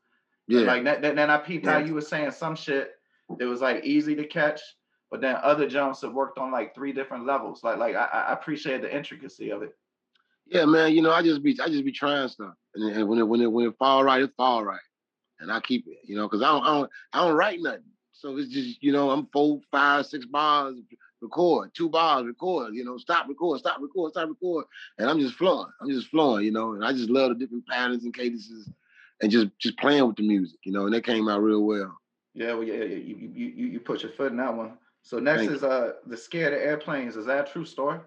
Yeah. 0.48 0.60
And 0.60 0.68
like 0.68 0.84
that, 0.86 1.02
then 1.02 1.30
I 1.30 1.38
peeped 1.38 1.66
yeah. 1.66 1.74
how 1.74 1.80
you 1.80 1.94
were 1.94 2.00
saying 2.00 2.32
some 2.32 2.56
shit 2.56 2.92
that 3.38 3.46
was 3.46 3.60
like 3.60 3.84
easy 3.84 4.16
to 4.16 4.26
catch, 4.26 4.62
but 5.10 5.20
then 5.20 5.36
other 5.44 5.68
jumps 5.68 6.04
have 6.04 6.14
worked 6.14 6.38
on 6.38 6.54
like 6.54 6.74
three 6.74 6.94
different 6.94 7.26
levels. 7.26 7.62
Like 7.62 7.78
like 7.78 7.94
I, 7.94 8.06
I 8.06 8.32
appreciate 8.32 8.82
the 8.82 8.96
intricacy 8.96 9.50
of 9.50 9.62
it. 9.62 9.76
Yeah, 10.46 10.64
man. 10.64 10.94
You 10.94 11.02
know, 11.02 11.12
I 11.12 11.22
just 11.22 11.44
be 11.44 11.60
I 11.62 11.68
just 11.68 11.84
be 11.84 11.92
trying 11.92 12.30
stuff, 12.30 12.54
and, 12.76 12.96
and 12.96 13.10
when 13.10 13.20
it 13.20 13.28
when 13.28 13.42
it 13.42 13.52
when 13.52 13.68
it 13.68 13.78
fall 13.78 14.06
right, 14.06 14.22
it 14.22 14.32
fall 14.38 14.64
right, 14.64 14.80
and 15.42 15.52
I 15.52 15.60
keep 15.60 15.86
it. 15.86 15.98
You 16.06 16.16
know, 16.16 16.30
because 16.30 16.42
I 16.42 16.50
don't 16.54 16.64
I 16.64 16.78
don't 16.78 16.92
I 17.12 17.26
don't 17.26 17.36
write 17.36 17.60
nothing, 17.60 17.84
so 18.22 18.38
it's 18.38 18.50
just 18.50 18.84
you 18.84 18.92
know 18.92 19.10
I'm 19.10 19.26
four, 19.34 19.62
five, 19.72 20.06
six 20.06 20.26
bars, 20.26 20.76
record 21.22 21.72
two 21.74 21.90
bars, 21.90 22.26
record. 22.26 22.76
You 22.76 22.86
know, 22.86 22.98
stop, 22.98 23.28
record, 23.28 23.60
stop, 23.60 23.82
record, 23.82 24.12
stop, 24.12 24.30
record, 24.30 24.66
and 25.00 25.10
I'm 25.10 25.20
just 25.20 25.34
flowing. 25.36 25.72
I'm 25.82 25.90
just 25.90 26.08
flowing. 26.08 26.46
You 26.46 26.52
know, 26.52 26.74
and 26.74 26.86
I 26.86 26.92
just 26.94 27.10
love 27.10 27.30
the 27.30 27.36
different 27.36 27.66
patterns 27.68 28.04
and 28.04 28.14
cadences, 28.14 28.70
and 29.22 29.32
just 29.32 29.48
just 29.58 29.78
playing 29.80 30.06
with 30.06 30.18
the 30.18 30.28
music. 30.28 30.60
You 30.64 30.72
know, 30.72 30.86
and 30.86 30.94
that 30.94 31.04
came 31.04 31.28
out 31.28 31.42
real 31.42 31.64
well. 31.64 31.98
Yeah, 32.36 32.54
well, 32.54 32.64
yeah, 32.64 32.76
yeah. 32.76 32.96
You 32.96 33.16
you 33.16 33.48
you, 33.48 33.66
you 33.68 33.80
put 33.80 34.04
your 34.04 34.12
foot 34.12 34.32
in 34.32 34.38
that 34.38 34.56
one. 34.56 34.74
So 35.02 35.18
next 35.18 35.42
Thank 35.42 35.54
is 35.54 35.64
uh 35.64 35.94
the 36.06 36.16
scared 36.16 36.54
of 36.54 36.60
airplanes. 36.60 37.16
Is 37.16 37.26
that 37.26 37.50
a 37.50 37.52
true 37.52 37.66
story? 37.66 38.00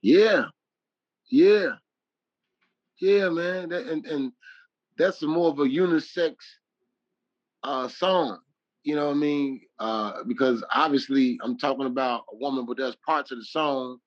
Yeah, 0.00 0.44
yeah, 1.28 1.72
yeah, 2.98 3.28
man. 3.28 3.68
That, 3.68 3.86
and 3.86 4.06
and 4.06 4.32
that's 4.96 5.20
more 5.22 5.50
of 5.50 5.58
a 5.58 5.64
unisex 5.64 6.36
uh, 7.62 7.88
song. 7.88 8.38
You 8.82 8.96
know 8.96 9.06
what 9.06 9.16
I 9.16 9.18
mean? 9.18 9.60
Uh, 9.78 10.24
because 10.26 10.64
obviously 10.74 11.38
I'm 11.42 11.58
talking 11.58 11.86
about 11.86 12.24
a 12.32 12.36
woman, 12.36 12.64
but 12.66 12.76
there's 12.76 12.96
parts 12.96 13.30
of 13.30 13.38
the 13.38 13.44
song 13.44 13.98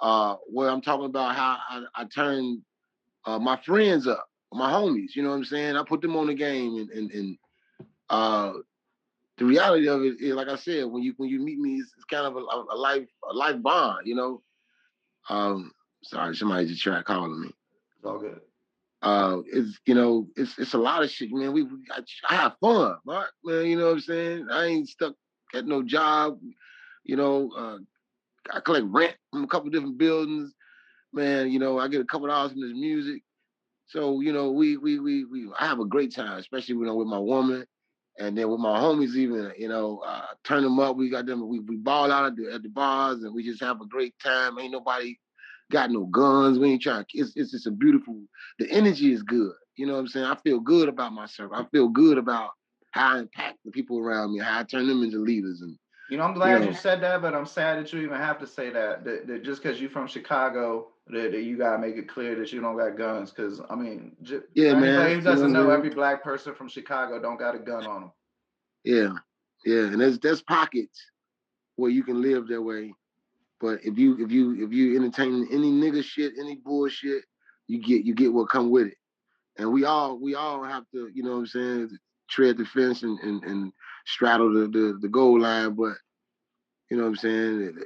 uh, 0.00 0.36
where 0.46 0.70
I'm 0.70 0.80
talking 0.80 1.06
about 1.06 1.36
how 1.36 1.58
I, 1.68 1.84
I 1.94 2.04
turn 2.04 2.62
uh, 3.24 3.38
my 3.38 3.56
friends 3.64 4.06
up, 4.06 4.26
my 4.52 4.72
homies. 4.72 5.14
You 5.14 5.22
know 5.22 5.30
what 5.30 5.36
I'm 5.36 5.44
saying? 5.44 5.76
I 5.76 5.82
put 5.84 6.00
them 6.00 6.16
on 6.16 6.26
the 6.26 6.34
game, 6.34 6.76
and 6.76 6.90
and, 6.90 7.10
and 7.10 7.38
uh, 8.10 8.52
the 9.38 9.44
reality 9.44 9.88
of 9.88 10.02
it 10.02 10.20
is, 10.20 10.34
like 10.34 10.48
I 10.48 10.56
said, 10.56 10.86
when 10.86 11.02
you 11.02 11.14
when 11.16 11.28
you 11.28 11.40
meet 11.40 11.58
me, 11.58 11.76
it's, 11.76 11.92
it's 11.96 12.04
kind 12.04 12.26
of 12.26 12.36
a, 12.36 12.40
a, 12.40 12.76
life 12.76 13.08
a 13.30 13.34
life 13.34 13.62
bond, 13.62 14.06
you 14.06 14.14
know. 14.14 14.42
Um, 15.28 15.72
sorry, 16.02 16.34
somebody 16.34 16.66
just 16.66 16.82
tried 16.82 17.04
calling 17.04 17.40
me. 17.40 17.48
It's 17.48 18.04
all 18.04 18.18
good. 18.18 18.40
Uh, 19.02 19.38
it's 19.46 19.80
you 19.84 19.94
know, 19.94 20.28
it's 20.36 20.56
it's 20.58 20.74
a 20.74 20.78
lot 20.78 21.02
of 21.02 21.10
shit, 21.10 21.32
man. 21.32 21.52
We, 21.52 21.64
we 21.64 21.78
I, 21.90 22.00
I 22.30 22.36
have 22.36 22.54
fun, 22.60 22.96
Mark, 23.04 23.32
man. 23.44 23.66
You 23.66 23.76
know 23.76 23.86
what 23.86 23.94
I'm 23.94 24.00
saying? 24.00 24.46
I 24.50 24.66
ain't 24.66 24.88
stuck 24.88 25.14
at 25.54 25.66
no 25.66 25.82
job. 25.82 26.38
You 27.02 27.16
know, 27.16 27.50
uh, 27.56 27.78
I 28.52 28.60
collect 28.60 28.86
rent 28.88 29.16
from 29.32 29.42
a 29.42 29.48
couple 29.48 29.70
different 29.70 29.98
buildings. 29.98 30.52
Man, 31.12 31.50
you 31.50 31.58
know, 31.58 31.80
I 31.80 31.88
get 31.88 32.00
a 32.00 32.04
couple 32.04 32.28
dollars 32.28 32.52
from 32.52 32.60
this 32.60 32.72
music. 32.72 33.22
So, 33.86 34.20
you 34.20 34.32
know, 34.32 34.52
we 34.52 34.76
we 34.76 35.00
we 35.00 35.24
we 35.24 35.48
I 35.58 35.66
have 35.66 35.80
a 35.80 35.84
great 35.84 36.14
time, 36.14 36.38
especially 36.38 36.76
you 36.76 36.84
know 36.84 36.94
with 36.94 37.08
my 37.08 37.18
woman. 37.18 37.66
And 38.18 38.36
then 38.36 38.50
with 38.50 38.60
my 38.60 38.78
homies, 38.78 39.16
even 39.16 39.52
you 39.56 39.68
know, 39.68 40.02
uh, 40.06 40.26
turn 40.44 40.62
them 40.62 40.78
up. 40.78 40.96
We 40.96 41.08
got 41.08 41.24
them. 41.24 41.48
We, 41.48 41.60
we 41.60 41.76
ball 41.76 42.12
out 42.12 42.26
at 42.26 42.36
the, 42.36 42.52
at 42.52 42.62
the 42.62 42.68
bars, 42.68 43.22
and 43.22 43.34
we 43.34 43.42
just 43.42 43.62
have 43.62 43.80
a 43.80 43.86
great 43.86 44.14
time. 44.22 44.58
Ain't 44.58 44.72
nobody 44.72 45.16
got 45.72 45.90
no 45.90 46.04
guns. 46.06 46.58
We 46.58 46.72
ain't 46.72 46.82
trying. 46.82 47.04
It's 47.14 47.32
it's 47.34 47.50
just 47.50 47.66
a 47.66 47.70
beautiful. 47.70 48.20
The 48.58 48.70
energy 48.70 49.12
is 49.12 49.22
good. 49.22 49.54
You 49.76 49.86
know 49.86 49.94
what 49.94 50.00
I'm 50.00 50.08
saying? 50.08 50.26
I 50.26 50.36
feel 50.36 50.60
good 50.60 50.88
about 50.88 51.12
myself. 51.12 51.50
I 51.54 51.64
feel 51.72 51.88
good 51.88 52.18
about 52.18 52.50
how 52.92 53.16
I 53.16 53.18
impact 53.20 53.58
the 53.64 53.70
people 53.72 53.98
around 53.98 54.34
me, 54.34 54.40
how 54.40 54.60
I 54.60 54.64
turn 54.64 54.86
them 54.86 55.02
into 55.02 55.18
leaders, 55.18 55.62
and 55.62 55.76
you 56.10 56.18
know, 56.18 56.24
I'm 56.24 56.34
glad 56.34 56.52
you, 56.52 56.60
know, 56.60 56.66
you 56.66 56.74
said 56.74 57.00
that, 57.02 57.22
but 57.22 57.34
I'm 57.34 57.46
sad 57.46 57.78
that 57.78 57.90
you 57.90 58.00
even 58.00 58.18
have 58.18 58.38
to 58.40 58.46
say 58.46 58.68
that. 58.68 59.02
That, 59.04 59.26
that 59.26 59.42
just 59.42 59.62
because 59.62 59.80
you're 59.80 59.88
from 59.88 60.06
Chicago, 60.06 60.88
that, 61.06 61.32
that, 61.32 61.42
you 61.42 61.56
gotta 61.56 61.78
make 61.78 61.96
it 61.96 62.06
clear 62.06 62.34
that 62.34 62.52
you 62.52 62.60
don't 62.60 62.76
got 62.76 62.98
guns. 62.98 63.30
Because 63.30 63.62
I 63.70 63.74
mean, 63.74 64.14
j- 64.20 64.40
yeah, 64.54 64.74
man. 64.74 65.08
Who 65.08 65.20
doesn't 65.22 65.52
know, 65.52 65.70
every 65.70 65.88
black 65.88 66.22
person 66.22 66.54
from 66.54 66.68
Chicago 66.68 67.18
don't 67.18 67.38
got 67.38 67.54
a 67.54 67.58
gun 67.58 67.86
on 67.86 68.00
them. 68.02 68.12
Yeah, 68.84 69.12
yeah, 69.64 69.86
and 69.86 70.00
there's 70.00 70.18
there's 70.18 70.42
pockets 70.42 71.00
where 71.76 71.90
you 71.90 72.02
can 72.02 72.20
live 72.20 72.46
that 72.48 72.60
way, 72.60 72.92
but 73.62 73.78
if 73.84 73.96
you 73.96 74.18
if 74.18 74.32
you 74.32 74.64
if 74.64 74.72
you 74.72 74.96
entertain 74.96 75.46
any 75.52 75.70
nigga 75.70 76.02
shit, 76.02 76.32
any 76.38 76.56
bullshit, 76.56 77.22
you 77.68 77.80
get 77.80 78.04
you 78.04 78.12
get 78.12 78.32
what 78.32 78.50
come 78.50 78.70
with 78.70 78.88
it. 78.88 78.96
And 79.56 79.72
we 79.72 79.84
all 79.84 80.18
we 80.18 80.34
all 80.34 80.64
have 80.64 80.84
to, 80.92 81.08
you 81.14 81.22
know 81.22 81.30
what 81.30 81.38
I'm 81.38 81.46
saying, 81.46 81.98
tread 82.28 82.58
the 82.58 82.64
fence 82.64 83.04
and 83.04 83.20
and, 83.20 83.44
and 83.44 83.72
straddle 84.04 84.52
the, 84.52 84.66
the, 84.66 84.98
the 85.00 85.08
goal 85.08 85.40
line, 85.40 85.74
but 85.74 85.94
you 86.90 86.96
know 86.96 87.04
what 87.04 87.10
I'm 87.10 87.16
saying? 87.16 87.78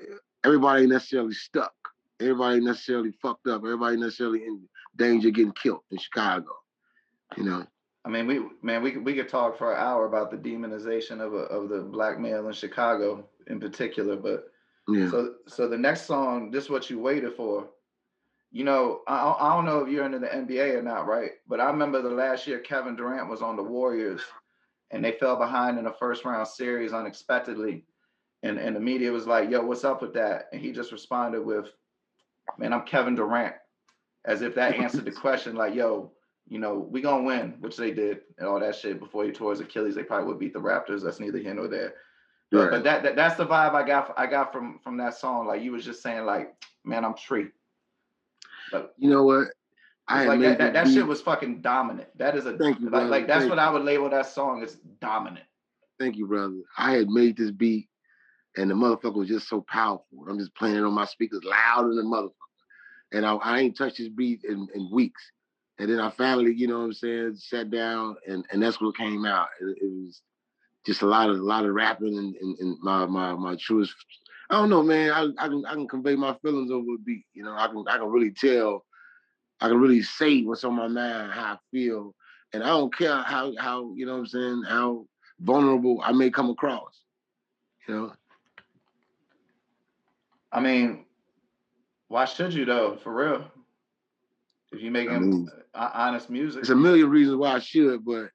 Everybody 0.45 0.83
ain't 0.83 0.93
necessarily 0.93 1.35
stuck. 1.35 1.75
Everybody 2.21 2.61
necessarily 2.61 3.13
fucked 3.21 3.47
up. 3.47 3.61
Everybody 3.63 3.99
necessarily 3.99 4.45
in 4.45 4.63
danger 4.97 5.29
getting 5.29 5.53
killed 5.53 5.83
in 5.91 5.99
Chicago. 5.99 6.53
You 7.37 7.45
know. 7.45 7.67
I 8.07 8.09
mean, 8.09 8.27
we 8.27 8.41
man, 8.63 8.83
we 8.83 8.97
we 8.97 9.13
could 9.13 9.29
talk 9.29 9.59
for 9.59 9.75
an 9.75 9.79
hour 9.79 10.07
about 10.07 10.31
the 10.31 10.39
demonization 10.39 11.21
of 11.21 11.35
a, 11.35 11.49
of 11.49 11.69
the 11.69 11.83
black 11.83 12.19
male 12.19 12.47
in 12.47 12.55
Chicago 12.55 13.29
in 13.49 13.61
particular, 13.61 14.17
but 14.17 14.47
So 15.11 15.35
so 15.47 15.69
the 15.69 15.79
next 15.79 16.03
song, 16.03 16.51
this 16.51 16.65
is 16.65 16.71
what 16.71 16.91
you 16.91 16.99
waited 16.99 17.35
for. 17.35 17.69
You 18.53 18.65
know, 18.65 19.01
I 19.09 19.33
I 19.33 19.55
don't 19.55 19.67
know 19.67 19.81
if 19.81 19.91
you're 19.91 20.07
into 20.07 20.19
the 20.19 20.27
NBA 20.29 20.75
or 20.75 20.83
not, 20.83 21.07
right? 21.07 21.33
But 21.49 21.61
I 21.61 21.67
remember 21.67 22.01
the 22.01 22.11
last 22.11 22.47
year 22.47 22.61
Kevin 22.61 22.97
Durant 22.97 23.29
was 23.29 23.43
on 23.43 23.57
the 23.57 23.63
Warriors 23.63 24.23
and 24.91 25.05
they 25.05 25.13
fell 25.13 25.37
behind 25.37 25.79
in 25.79 25.85
the 25.85 25.95
first 25.99 26.25
round 26.25 26.47
series 26.47 26.93
unexpectedly. 26.93 27.85
And, 28.43 28.59
and 28.59 28.77
the 28.77 28.81
media 28.81 29.11
was 29.11 29.27
like, 29.27 29.51
yo, 29.51 29.63
what's 29.63 29.85
up 29.85 30.03
with 30.03 30.15
that? 30.15 30.49
And 30.53 30.61
he 30.61 30.73
just 30.73 30.93
responded 30.93 31.45
with, 31.45 31.67
man, 32.59 32.73
I'm 32.73 32.83
Kevin 32.83 33.15
Durant, 33.15 33.55
as 34.25 34.43
if 34.43 34.55
that 34.55 34.75
answered 34.75 35.05
the 35.05 35.13
question, 35.13 35.57
like, 35.57 35.75
yo, 35.75 36.13
you 36.49 36.61
know, 36.61 36.79
we 36.79 37.01
gonna 37.01 37.25
win, 37.25 37.57
which 37.59 37.77
they 37.77 37.91
did, 37.91 38.21
and 38.39 38.47
all 38.47 38.61
that 38.61 38.77
shit. 38.77 39.01
Before 39.01 39.25
he 39.25 39.33
tore 39.33 39.51
his 39.51 39.61
Achilles, 39.61 39.97
they 39.97 40.05
probably 40.05 40.29
would 40.29 40.39
beat 40.39 40.53
the 40.53 40.61
Raptors. 40.61 41.03
That's 41.03 41.19
neither 41.19 41.39
here 41.39 41.55
nor 41.55 41.67
there. 41.67 41.95
Right. 42.53 42.71
But, 42.71 42.85
that, 42.85 43.03
that, 43.03 43.17
that's 43.17 43.37
the 43.37 43.47
vibe 43.47 43.75
I 43.75 43.87
got. 43.87 44.15
I 44.17 44.27
got 44.27 44.53
from 44.53 44.79
from 44.83 44.97
that 44.99 45.15
song. 45.15 45.47
Like 45.47 45.63
you 45.63 45.73
was 45.73 45.85
just 45.85 46.03
saying, 46.03 46.25
like, 46.25 46.55
man, 46.85 47.05
I'm 47.05 47.15
tree. 47.15 47.49
But 48.71 48.95
you 48.99 49.11
know 49.11 49.25
what? 49.25 49.49
I 50.09 50.27
like 50.27 50.41
that, 50.41 50.59
that, 50.59 50.73
that 50.73 50.89
shit 50.89 51.05
was 51.05 51.21
fucking 51.21 51.63
dominant. 51.63 52.09
That 52.17 52.37
is 52.37 52.47
a 52.47 52.57
thank 52.57 52.79
you, 52.79 52.91
like, 52.91 53.09
like 53.09 53.27
that's 53.27 53.41
thank 53.41 53.51
what. 53.51 53.59
I 53.59 53.71
would 53.71 53.83
label 53.83 54.09
that 54.11 54.27
song 54.27 54.63
as 54.63 54.77
dominant. 55.01 55.45
Thank 55.99 56.17
you, 56.17 56.29
brother. 56.29 56.61
I 56.79 56.93
had 56.93 57.09
made 57.09 57.37
this 57.37 57.51
beat 57.51 57.89
and 58.57 58.71
the 58.71 58.75
motherfucker 58.75 59.15
was 59.15 59.29
just 59.29 59.49
so 59.49 59.61
powerful. 59.61 60.27
I'm 60.29 60.39
just 60.39 60.55
playing 60.55 60.77
it 60.77 60.85
on 60.85 60.95
my 60.95 61.05
speakers 61.05 61.45
loud 61.45 61.91
in 61.91 61.97
the 61.97 62.03
motherfucker. 62.03 62.33
And 63.13 63.25
I, 63.25 63.35
I 63.35 63.61
ain't 63.61 63.77
touched 63.77 63.99
this 63.99 64.09
beat 64.09 64.45
in, 64.45 64.67
in, 64.75 64.91
weeks. 64.91 65.23
And 65.79 65.91
then 65.91 66.01
I 66.01 66.11
finally, 66.11 66.55
you 66.55 66.67
know 66.67 66.79
what 66.79 66.85
I'm 66.85 66.93
saying, 66.95 67.37
sat 67.37 67.71
down 67.71 68.17
and, 68.27 68.45
and 68.51 68.63
that's 68.63 68.81
what 68.81 68.97
came 68.97 69.27
out. 69.27 69.49
It, 69.61 69.79
it 69.83 69.93
was 69.93 70.23
just 70.87 71.03
a 71.03 71.07
lot 71.07 71.29
of 71.29 71.39
a 71.39 71.43
lot 71.43 71.65
of 71.65 71.75
rapping 71.75 72.17
and, 72.17 72.35
and, 72.37 72.59
and 72.59 72.79
my 72.81 73.05
my 73.07 73.35
my 73.35 73.57
truest 73.61 73.95
I 74.49 74.59
don't 74.61 74.71
know, 74.71 74.83
man. 74.83 75.11
I, 75.11 75.45
I 75.45 75.49
can 75.49 75.65
I 75.67 75.73
can 75.73 75.89
convey 75.89 76.15
my 76.15 76.37
feelings 76.41 76.71
over 76.71 76.95
a 76.95 76.99
beat. 76.99 77.25
You 77.35 77.43
know, 77.43 77.55
I 77.57 77.67
can 77.67 77.85
I 77.89 77.99
can 77.99 78.09
really 78.09 78.31
tell 78.31 78.85
I 79.61 79.69
can 79.69 79.79
really 79.79 80.03
say 80.03 80.43
what's 80.43 80.65
on 80.65 80.75
my 80.75 80.89
mind, 80.89 81.33
how 81.33 81.55
I 81.55 81.57
feel. 81.71 82.15
And 82.53 82.63
I 82.63 82.69
don't 82.69 82.97
care 82.97 83.23
how 83.23 83.53
how, 83.59 83.93
you 83.95 84.07
know 84.07 84.13
what 84.13 84.19
I'm 84.21 84.27
saying, 84.27 84.63
how 84.69 85.07
vulnerable 85.41 86.01
I 86.03 86.13
may 86.13 86.31
come 86.31 86.51
across. 86.51 87.01
You 87.89 87.95
know. 87.95 88.13
I 90.53 90.61
mean, 90.61 91.07
why 92.09 92.25
should 92.25 92.55
you 92.55 92.65
though, 92.65 92.99
for 93.03 93.13
real? 93.13 93.51
If 94.73 94.81
you 94.81 94.91
making 94.91 95.15
I 95.15 95.19
mean, 95.19 95.49
honest 95.75 96.31
music. 96.31 96.61
It's 96.61 96.71
a 96.71 96.77
million 96.77 97.11
reasons 97.11 97.37
why 97.39 97.55
I 97.55 97.59
should, 97.59 98.05
but 98.05 98.31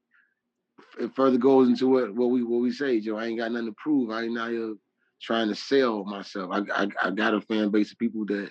it 1.02 1.16
further 1.16 1.38
goes 1.38 1.68
into 1.68 1.88
what, 1.88 2.14
what 2.14 2.28
we 2.28 2.44
what 2.44 2.62
we 2.62 2.72
say, 2.72 3.00
Joe. 3.00 3.18
I 3.18 3.26
ain't 3.26 3.40
got 3.40 3.52
nothing 3.52 3.68
to 3.68 3.76
prove. 3.78 4.10
I 4.10 4.24
ain't 4.24 4.38
out 4.38 4.52
here 4.52 4.76
trying 5.22 5.50
to 5.50 5.56
sell 5.56 6.04
myself. 6.04 6.50
I, 6.52 6.84
I, 6.84 6.88
I 7.04 7.12
got 7.12 7.34
a 7.34 7.42
fan 7.42 7.70
base 7.70 7.92
of 7.92 8.00
people 8.00 8.26
that 8.26 8.50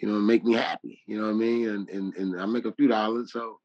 you 0.00 0.08
know, 0.08 0.18
make 0.18 0.44
me 0.44 0.54
happy. 0.54 1.02
You 1.06 1.18
know 1.18 1.24
what 1.24 1.34
I 1.34 1.34
mean? 1.34 1.68
And 1.68 1.88
and, 1.88 2.14
and 2.14 2.40
I 2.40 2.46
make 2.46 2.66
a 2.66 2.72
few 2.72 2.88
dollars, 2.88 3.32
so 3.32 3.60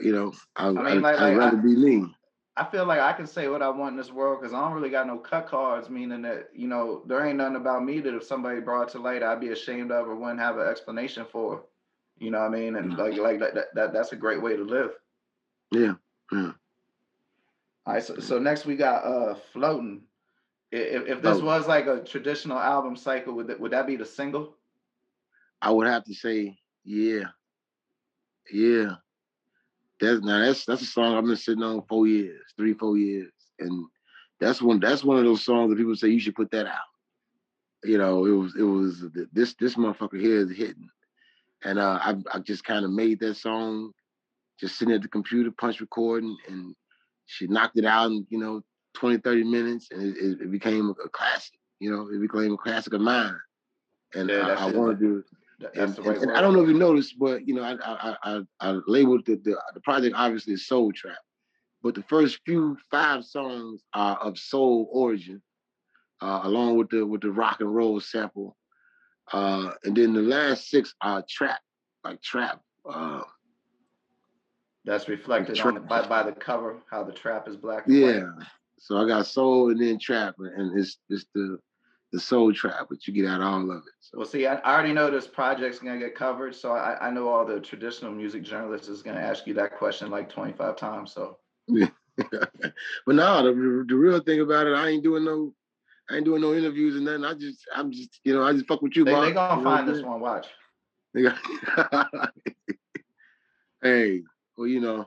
you 0.00 0.12
know, 0.12 0.32
I, 0.56 0.68
I 0.68 0.70
mean, 0.70 1.02
like, 1.02 1.18
I, 1.18 1.30
would 1.30 1.38
rather 1.38 1.58
I, 1.58 1.60
be 1.60 1.76
me. 1.76 2.14
I 2.56 2.64
feel 2.64 2.84
like 2.84 3.00
I 3.00 3.12
can 3.12 3.26
say 3.26 3.48
what 3.48 3.62
I 3.62 3.68
want 3.68 3.92
in 3.92 3.96
this 3.96 4.12
world 4.12 4.40
because 4.40 4.54
I 4.54 4.60
don't 4.60 4.72
really 4.72 4.90
got 4.90 5.06
no 5.06 5.18
cut 5.18 5.46
cards, 5.46 5.88
meaning 5.88 6.22
that, 6.22 6.48
you 6.54 6.68
know, 6.68 7.02
there 7.06 7.24
ain't 7.24 7.36
nothing 7.36 7.56
about 7.56 7.84
me 7.84 8.00
that 8.00 8.14
if 8.14 8.24
somebody 8.24 8.60
brought 8.60 8.88
to 8.90 8.98
light, 8.98 9.22
I'd 9.22 9.40
be 9.40 9.50
ashamed 9.50 9.92
of 9.92 10.08
or 10.08 10.16
wouldn't 10.16 10.40
have 10.40 10.58
an 10.58 10.68
explanation 10.68 11.26
for. 11.30 11.64
You 12.18 12.30
know 12.30 12.40
what 12.40 12.46
I 12.46 12.58
mean? 12.58 12.76
And 12.76 12.92
mm-hmm. 12.92 13.00
like 13.00 13.18
like 13.18 13.40
that, 13.40 13.54
that, 13.54 13.74
that 13.74 13.92
that's 13.92 14.12
a 14.12 14.16
great 14.16 14.42
way 14.42 14.56
to 14.56 14.64
live. 14.64 14.90
Yeah. 15.70 15.94
Yeah. 16.32 16.52
All 17.86 17.94
right, 17.94 18.02
so, 18.02 18.18
so 18.18 18.38
next 18.38 18.66
we 18.66 18.76
got 18.76 19.04
uh 19.04 19.34
floating. 19.52 20.02
If, 20.72 21.08
if 21.08 21.22
this 21.22 21.40
was 21.40 21.66
like 21.66 21.86
a 21.86 22.00
traditional 22.04 22.58
album 22.58 22.96
cycle, 22.96 23.34
would 23.34 23.48
that, 23.48 23.58
would 23.58 23.72
that 23.72 23.88
be 23.88 23.96
the 23.96 24.04
single? 24.04 24.54
I 25.60 25.72
would 25.72 25.88
have 25.88 26.04
to 26.04 26.14
say, 26.14 26.58
yeah, 26.84 27.24
yeah. 28.52 28.92
That's 30.00 30.22
now 30.22 30.38
that's 30.38 30.64
that's 30.64 30.82
a 30.82 30.86
song 30.86 31.16
I've 31.16 31.24
been 31.24 31.36
sitting 31.36 31.62
on 31.62 31.82
four 31.88 32.06
years, 32.06 32.40
three, 32.56 32.72
four 32.72 32.96
years, 32.96 33.32
and 33.58 33.86
that's 34.40 34.62
one 34.62 34.80
that's 34.80 35.04
one 35.04 35.18
of 35.18 35.24
those 35.24 35.44
songs 35.44 35.70
that 35.70 35.76
people 35.76 35.94
say 35.94 36.08
you 36.08 36.20
should 36.20 36.36
put 36.36 36.50
that 36.52 36.66
out. 36.66 36.88
You 37.84 37.98
know, 37.98 38.24
it 38.24 38.30
was 38.30 38.54
it 38.56 38.62
was 38.62 39.04
this 39.32 39.54
this 39.54 39.74
motherfucker 39.74 40.20
here 40.20 40.38
is 40.38 40.56
hitting, 40.56 40.88
and 41.64 41.78
uh, 41.78 41.98
I 42.00 42.14
I 42.32 42.38
just 42.38 42.64
kind 42.64 42.84
of 42.84 42.90
made 42.90 43.20
that 43.20 43.34
song, 43.36 43.92
just 44.58 44.78
sitting 44.78 44.94
at 44.94 45.02
the 45.02 45.08
computer, 45.08 45.50
punch 45.50 45.80
recording, 45.80 46.36
and 46.48 46.74
she 47.30 47.46
knocked 47.46 47.78
it 47.78 47.84
out 47.84 48.10
in 48.10 48.26
you 48.30 48.38
know 48.38 48.62
20, 48.94 49.18
30 49.18 49.44
minutes, 49.44 49.88
and 49.90 50.16
it, 50.16 50.40
it 50.42 50.50
became 50.50 50.90
a 50.90 51.08
classic. 51.08 51.52
You 51.78 51.90
know, 51.90 52.08
it 52.12 52.20
became 52.20 52.52
a 52.52 52.58
classic 52.58 52.92
of 52.92 53.00
mine, 53.00 53.38
and 54.14 54.28
yeah, 54.28 54.54
I, 54.58 54.68
I 54.68 54.72
wanted 54.72 55.00
to 55.00 55.24
and, 55.74 55.98
and, 55.98 56.06
and 56.06 56.32
I 56.32 56.40
don't 56.40 56.54
know 56.54 56.62
if 56.62 56.68
you 56.68 56.78
noticed, 56.78 57.18
but 57.18 57.46
you 57.46 57.54
know, 57.54 57.62
I 57.62 57.76
I 57.84 58.16
I, 58.22 58.40
I 58.60 58.78
labeled 58.86 59.26
the, 59.26 59.36
the, 59.36 59.56
the 59.74 59.80
project 59.80 60.14
obviously 60.16 60.54
as 60.54 60.66
Soul 60.66 60.92
Trap, 60.92 61.18
but 61.82 61.94
the 61.94 62.02
first 62.04 62.40
few 62.44 62.76
five 62.90 63.24
songs 63.24 63.82
are 63.94 64.16
of 64.18 64.38
soul 64.38 64.88
origin, 64.92 65.42
uh, 66.20 66.40
along 66.44 66.76
with 66.76 66.90
the 66.90 67.04
with 67.06 67.20
the 67.20 67.30
rock 67.30 67.60
and 67.60 67.74
roll 67.74 68.00
sample, 68.00 68.56
uh, 69.32 69.72
and 69.84 69.96
then 69.96 70.12
the 70.12 70.22
last 70.22 70.68
six 70.68 70.94
are 71.00 71.24
trap, 71.28 71.60
like 72.04 72.22
trap. 72.22 72.60
Uh, 72.88 73.22
That's 74.90 75.08
reflected 75.08 75.60
on 75.60 75.86
by 75.86 76.04
by 76.08 76.24
the 76.24 76.32
cover, 76.32 76.82
how 76.90 77.04
the 77.04 77.12
trap 77.12 77.46
is 77.46 77.56
black. 77.56 77.84
yeah. 77.86 78.22
White. 78.22 78.46
So 78.76 78.96
I 78.96 79.06
got 79.06 79.24
soul 79.24 79.70
and 79.70 79.80
then 79.80 80.00
trap, 80.00 80.34
and 80.38 80.76
it's 80.76 80.98
it's 81.08 81.26
the 81.32 81.60
the 82.10 82.18
soul 82.18 82.52
trap, 82.52 82.88
but 82.88 83.06
you 83.06 83.14
get 83.14 83.26
out 83.26 83.40
all 83.40 83.70
of 83.70 83.76
it. 83.76 83.92
So. 84.00 84.18
Well, 84.18 84.26
see, 84.26 84.48
I, 84.48 84.56
I 84.56 84.74
already 84.74 84.92
know 84.92 85.08
this 85.08 85.28
project's 85.28 85.78
gonna 85.78 86.00
get 86.00 86.16
covered, 86.16 86.56
so 86.56 86.72
I, 86.72 87.06
I 87.06 87.10
know 87.12 87.28
all 87.28 87.46
the 87.46 87.60
traditional 87.60 88.10
music 88.10 88.42
journalists 88.42 88.88
is 88.88 89.00
gonna 89.00 89.20
ask 89.20 89.46
you 89.46 89.54
that 89.54 89.78
question 89.78 90.10
like 90.10 90.28
25 90.28 90.74
times. 90.74 91.12
So, 91.12 91.38
but 91.68 91.92
no, 93.06 93.44
the, 93.44 93.84
the 93.86 93.94
real 93.94 94.18
thing 94.18 94.40
about 94.40 94.66
it, 94.66 94.74
I 94.74 94.88
ain't 94.88 95.04
doing 95.04 95.24
no, 95.24 95.54
I 96.10 96.16
ain't 96.16 96.24
doing 96.24 96.42
no 96.42 96.52
interviews 96.52 96.96
and 96.96 97.04
nothing. 97.04 97.24
I 97.24 97.34
just, 97.34 97.60
I'm 97.76 97.92
just, 97.92 98.18
you 98.24 98.34
know, 98.34 98.42
I 98.42 98.54
just 98.54 98.66
fuck 98.66 98.82
with 98.82 98.96
you. 98.96 99.04
They, 99.04 99.12
they 99.14 99.30
gonna 99.30 99.60
you 99.60 99.64
find 99.64 99.86
this 99.86 100.02
one. 100.02 100.18
Watch. 100.18 100.48
hey, 103.82 104.22
well, 104.60 104.68
you 104.68 104.78
know, 104.78 105.06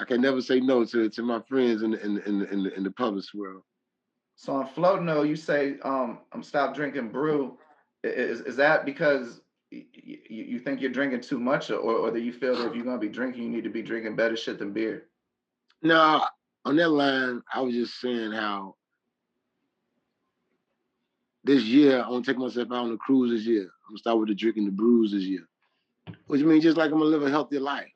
I 0.00 0.04
can 0.04 0.20
never 0.20 0.42
say 0.42 0.58
no 0.58 0.84
to 0.86 1.08
to 1.08 1.22
my 1.22 1.40
friends 1.48 1.82
in 1.84 1.92
the, 1.92 2.04
in 2.04 2.14
the, 2.16 2.28
in 2.28 2.46
in 2.46 2.62
the, 2.64 2.74
in 2.74 2.82
the 2.82 2.90
public 2.90 3.24
world. 3.32 3.62
So 4.34 4.54
on 4.54 4.66
float 4.66 5.02
no, 5.02 5.22
you 5.22 5.36
say 5.36 5.76
um, 5.84 6.18
I'm 6.32 6.42
stop 6.42 6.74
drinking 6.74 7.10
brew. 7.10 7.56
Is 8.02 8.40
is 8.40 8.56
that 8.56 8.84
because 8.84 9.40
you, 9.70 9.84
you 10.28 10.58
think 10.58 10.80
you're 10.80 10.90
drinking 10.90 11.20
too 11.20 11.38
much, 11.38 11.70
or 11.70 11.76
or 11.76 12.10
do 12.10 12.18
you 12.18 12.32
feel 12.32 12.56
that 12.56 12.66
if 12.66 12.74
you're 12.74 12.84
gonna 12.84 12.98
be 12.98 13.08
drinking, 13.08 13.44
you 13.44 13.48
need 13.48 13.62
to 13.62 13.70
be 13.70 13.82
drinking 13.82 14.16
better 14.16 14.36
shit 14.36 14.58
than 14.58 14.72
beer? 14.72 15.04
No, 15.80 16.24
on 16.64 16.74
that 16.74 16.88
line, 16.88 17.40
I 17.54 17.60
was 17.60 17.72
just 17.72 18.00
saying 18.00 18.32
how 18.32 18.74
this 21.44 21.62
year 21.62 22.00
I'm 22.00 22.10
gonna 22.10 22.24
take 22.24 22.38
myself 22.38 22.66
out 22.72 22.86
on 22.86 22.92
a 22.92 22.96
cruise 22.96 23.30
this 23.30 23.46
year. 23.46 23.62
I'm 23.62 23.90
gonna 23.90 23.98
start 23.98 24.18
with 24.18 24.28
the 24.28 24.34
drinking 24.34 24.64
the 24.64 24.72
brews 24.72 25.12
this 25.12 25.22
year, 25.22 25.46
which 26.26 26.42
means 26.42 26.64
just 26.64 26.76
like 26.76 26.90
I'm 26.90 26.98
gonna 26.98 27.10
live 27.10 27.22
a 27.22 27.30
healthier 27.30 27.60
life. 27.60 27.93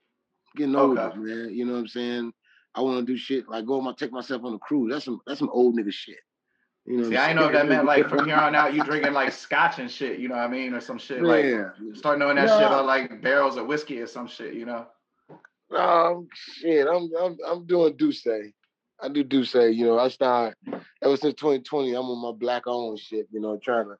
Getting 0.59 0.75
older, 0.75 1.03
okay. 1.03 1.19
man. 1.19 1.55
You 1.55 1.65
know 1.65 1.75
what 1.75 1.79
I'm 1.79 1.87
saying? 1.89 2.33
I 2.75 2.81
want 2.81 2.99
to 2.99 3.13
do 3.13 3.17
shit 3.17 3.49
like 3.49 3.65
go 3.65 3.79
on 3.79 3.85
my 3.85 3.93
take 3.93 4.13
myself 4.13 4.43
on 4.45 4.55
a 4.55 4.59
cruise. 4.59 4.93
That's 4.93 5.05
some 5.05 5.21
that's 5.25 5.39
some 5.39 5.51
old 5.51 5.77
nigga 5.77 5.93
shit. 5.93 6.19
You 6.85 6.97
know, 6.97 7.11
See, 7.11 7.17
I 7.17 7.33
know 7.33 7.47
if 7.47 7.53
that 7.53 7.69
meant 7.69 7.85
like 7.85 8.09
from 8.09 8.25
here 8.27 8.35
on 8.35 8.57
out, 8.57 8.75
you 8.75 8.83
drinking 8.83 9.13
like 9.13 9.33
scotch 9.33 9.79
and 9.79 9.89
shit, 9.91 10.19
you 10.19 10.29
know 10.29 10.35
what 10.35 10.45
I 10.45 10.49
mean, 10.49 10.75
or 10.75 10.81
some 10.81 10.99
shit 10.99 11.23
like 11.23 11.45
yeah. 11.45 11.71
start 11.95 12.19
knowing 12.19 12.37
that 12.37 12.49
yeah. 12.49 12.59
shit 12.59 12.67
about 12.67 12.87
like 12.87 13.23
barrels 13.23 13.57
of 13.57 13.67
whiskey 13.67 14.01
or 14.01 14.09
some 14.09 14.27
shit, 14.27 14.55
you 14.55 14.67
know. 14.67 14.87
Um, 15.77 16.27
shit, 16.35 16.89
I'm 16.89 17.09
I'm 17.21 17.37
I'm 17.47 17.67
doing 17.67 17.97
D'ussé. 17.97 18.53
I 19.01 19.09
do 19.09 19.23
D'ussé. 19.23 19.73
You 19.75 19.87
know, 19.87 19.99
I 19.99 20.09
start 20.09 20.57
ever 21.03 21.17
since 21.17 21.35
2020. 21.35 21.95
I'm 21.95 22.03
on 22.03 22.23
my 22.23 22.37
black 22.37 22.65
own 22.67 22.97
shit. 22.97 23.29
You 23.31 23.41
know, 23.41 23.61
trying 23.63 23.85
to 23.85 23.97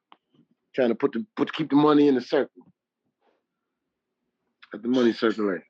trying 0.75 0.89
to 0.89 0.95
put 0.95 1.13
the 1.13 1.25
put 1.37 1.53
keep 1.53 1.69
the 1.69 1.77
money 1.77 2.09
in 2.09 2.15
the 2.15 2.21
circle. 2.21 2.65
Let 4.73 4.83
the 4.83 4.89
money 4.89 5.13
circulate. 5.13 5.61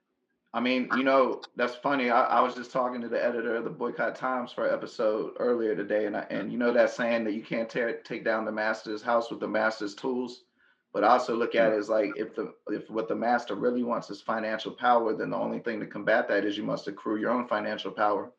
I 0.51 0.59
mean, 0.59 0.89
you 0.97 1.03
know, 1.03 1.41
that's 1.55 1.75
funny. 1.75 2.09
I, 2.09 2.23
I, 2.23 2.41
was 2.41 2.55
just 2.55 2.71
talking 2.71 3.01
to 3.01 3.07
the 3.07 3.23
editor 3.23 3.55
of 3.55 3.63
the 3.63 3.69
Boycott 3.69 4.15
Times 4.15 4.51
for 4.51 4.65
an 4.65 4.73
episode 4.73 5.33
earlier 5.37 5.75
today, 5.75 6.07
and 6.07 6.17
I, 6.17 6.25
and 6.31 6.51
you 6.51 6.57
know 6.57 6.73
that 6.73 6.89
saying 6.89 7.23
that 7.25 7.33
you 7.33 7.43
can't 7.43 7.69
tear, 7.69 7.97
take 7.97 8.25
down 8.25 8.45
the 8.45 8.51
master's 8.51 9.03
house 9.03 9.29
with 9.29 9.39
the 9.39 9.47
master's 9.47 9.93
tools. 9.93 10.45
But 10.91 11.03
I 11.03 11.09
also 11.09 11.35
look 11.35 11.53
at 11.53 11.71
it 11.71 11.77
as 11.77 11.87
like 11.87 12.13
if 12.15 12.33
the 12.33 12.53
if 12.69 12.89
what 12.89 13.07
the 13.07 13.15
master 13.15 13.53
really 13.53 13.83
wants 13.83 14.09
is 14.09 14.21
financial 14.21 14.71
power, 14.71 15.15
then 15.15 15.29
the 15.29 15.37
only 15.37 15.59
thing 15.59 15.79
to 15.81 15.85
combat 15.85 16.27
that 16.29 16.45
is 16.45 16.57
you 16.57 16.63
must 16.63 16.87
accrue 16.87 17.19
your 17.19 17.29
own 17.29 17.47
financial 17.47 17.91
power. 17.91 18.31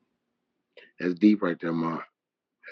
That's 0.98 1.14
deep 1.14 1.42
right 1.42 1.58
there, 1.60 1.72
Ma. 1.72 2.00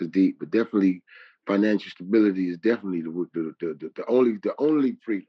That's 0.00 0.10
deep, 0.10 0.40
but 0.40 0.50
definitely 0.50 1.02
financial 1.46 1.90
stability 1.90 2.50
is 2.50 2.58
definitely 2.58 3.02
the 3.02 3.28
the 3.32 3.54
the, 3.60 3.74
the, 3.74 3.92
the 3.94 4.04
only 4.08 4.38
the 4.42 4.54
only 4.58 4.96
freedom. 5.04 5.28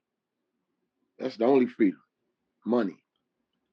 That's 1.20 1.38
the 1.38 1.46
only 1.46 1.68
freedom. 1.68 2.02
Money. 2.66 2.99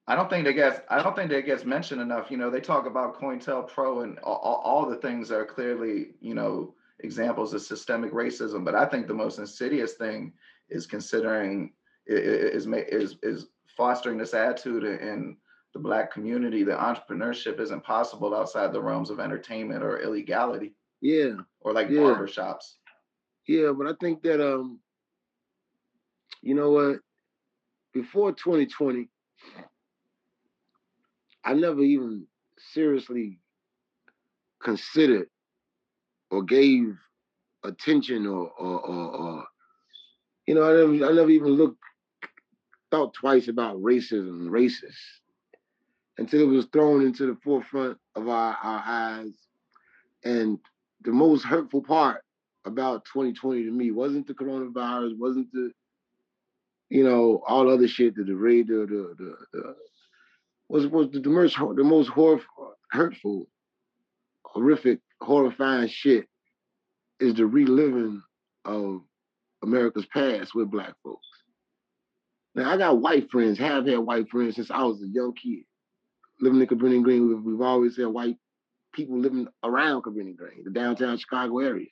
I 0.07 0.15
don't 0.15 0.29
think 0.29 0.45
that 0.45 0.53
gets 0.53 0.79
I 0.89 1.03
don't 1.03 1.15
think 1.15 1.29
that 1.31 1.45
gets 1.45 1.65
mentioned 1.65 2.01
enough. 2.01 2.31
You 2.31 2.37
know, 2.37 2.49
they 2.49 2.61
talk 2.61 2.85
about 2.85 3.19
COINTELPRO 3.19 4.03
and 4.03 4.19
all, 4.19 4.61
all 4.63 4.85
the 4.85 4.95
things 4.97 5.29
that 5.29 5.37
are 5.37 5.45
clearly, 5.45 6.11
you 6.21 6.33
know, 6.33 6.73
examples 6.99 7.53
of 7.53 7.61
systemic 7.61 8.13
racism. 8.13 8.63
But 8.63 8.75
I 8.75 8.85
think 8.85 9.07
the 9.07 9.13
most 9.13 9.37
insidious 9.37 9.93
thing 9.93 10.33
is 10.69 10.85
considering 10.85 11.73
is 12.05 12.67
is 12.67 13.15
is 13.21 13.47
fostering 13.75 14.17
this 14.17 14.33
attitude 14.33 14.85
in 14.85 15.37
the 15.73 15.79
black 15.79 16.11
community 16.11 16.63
that 16.63 16.79
entrepreneurship 16.79 17.59
isn't 17.59 17.83
possible 17.83 18.33
outside 18.33 18.71
the 18.71 18.81
realms 18.81 19.09
of 19.09 19.19
entertainment 19.19 19.83
or 19.83 19.99
illegality. 19.99 20.73
Yeah. 21.01 21.35
Or 21.59 21.73
like 21.73 21.89
yeah. 21.89 21.99
barber 21.99 22.27
shops. 22.27 22.77
Yeah, 23.47 23.71
but 23.77 23.87
I 23.87 23.93
think 23.99 24.21
that 24.23 24.41
um, 24.41 24.79
you 26.41 26.55
know 26.55 26.71
what? 26.71 26.99
Before 27.93 28.31
2020, 28.31 29.09
I 31.47 31.53
never 31.53 31.81
even 31.81 32.27
seriously 32.73 33.39
considered 34.61 35.29
or 36.29 36.43
gave 36.43 36.97
attention 37.63 38.27
or 38.27 38.51
or, 38.51 38.79
or, 38.81 39.15
or 39.15 39.47
you 40.45 40.55
know, 40.55 40.63
I 40.63 40.73
never 40.73 41.09
I 41.09 41.15
never 41.15 41.29
even 41.29 41.53
looked 41.53 41.79
thought 42.91 43.13
twice 43.13 43.47
about 43.47 43.77
racism, 43.77 44.49
racist, 44.49 45.21
until 46.17 46.41
it 46.41 46.53
was 46.53 46.65
thrown 46.65 47.01
into 47.05 47.25
the 47.27 47.37
forefront 47.41 47.97
of 48.15 48.27
our, 48.27 48.57
our 48.61 48.83
eyes. 48.85 49.33
And 50.25 50.59
the 51.03 51.11
most 51.11 51.43
hurtful 51.43 51.81
part 51.81 52.23
about 52.65 53.05
2020 53.05 53.63
to 53.63 53.71
me 53.71 53.91
wasn't 53.91 54.27
the 54.27 54.33
coronavirus, 54.33 55.17
wasn't 55.17 55.49
the, 55.53 55.71
you 56.89 57.05
know, 57.05 57.41
all 57.47 57.69
other 57.69 57.87
shit, 57.87 58.15
the 58.15 58.23
the 58.23 58.33
the, 58.33 59.15
the, 59.17 59.35
the 59.53 59.75
was 60.69 60.87
was 60.87 61.09
the, 61.11 61.29
most 61.29 61.57
the 61.57 61.83
most 61.83 62.09
hurtful, 62.91 63.47
horrific, 64.43 64.99
horrifying 65.21 65.87
shit 65.87 66.27
is 67.19 67.35
the 67.35 67.45
reliving 67.45 68.21
of 68.65 69.01
America's 69.63 70.05
past 70.07 70.53
with 70.53 70.71
black 70.71 70.93
folks. 71.03 71.27
Now 72.55 72.71
I 72.71 72.77
got 72.77 72.99
white 72.99 73.29
friends, 73.31 73.57
have 73.59 73.85
had 73.85 73.99
white 73.99 74.29
friends 74.29 74.55
since 74.55 74.71
I 74.71 74.83
was 74.83 75.01
a 75.01 75.07
young 75.07 75.33
kid. 75.33 75.63
Living 76.39 76.61
in 76.61 76.67
Cabrini 76.67 77.03
Green, 77.03 77.43
we've 77.43 77.61
always 77.61 77.97
had 77.97 78.07
white 78.07 78.37
people 78.93 79.17
living 79.19 79.47
around 79.63 80.03
Cabrini 80.03 80.35
Green, 80.35 80.63
the 80.63 80.71
downtown 80.71 81.17
Chicago 81.17 81.59
area. 81.59 81.87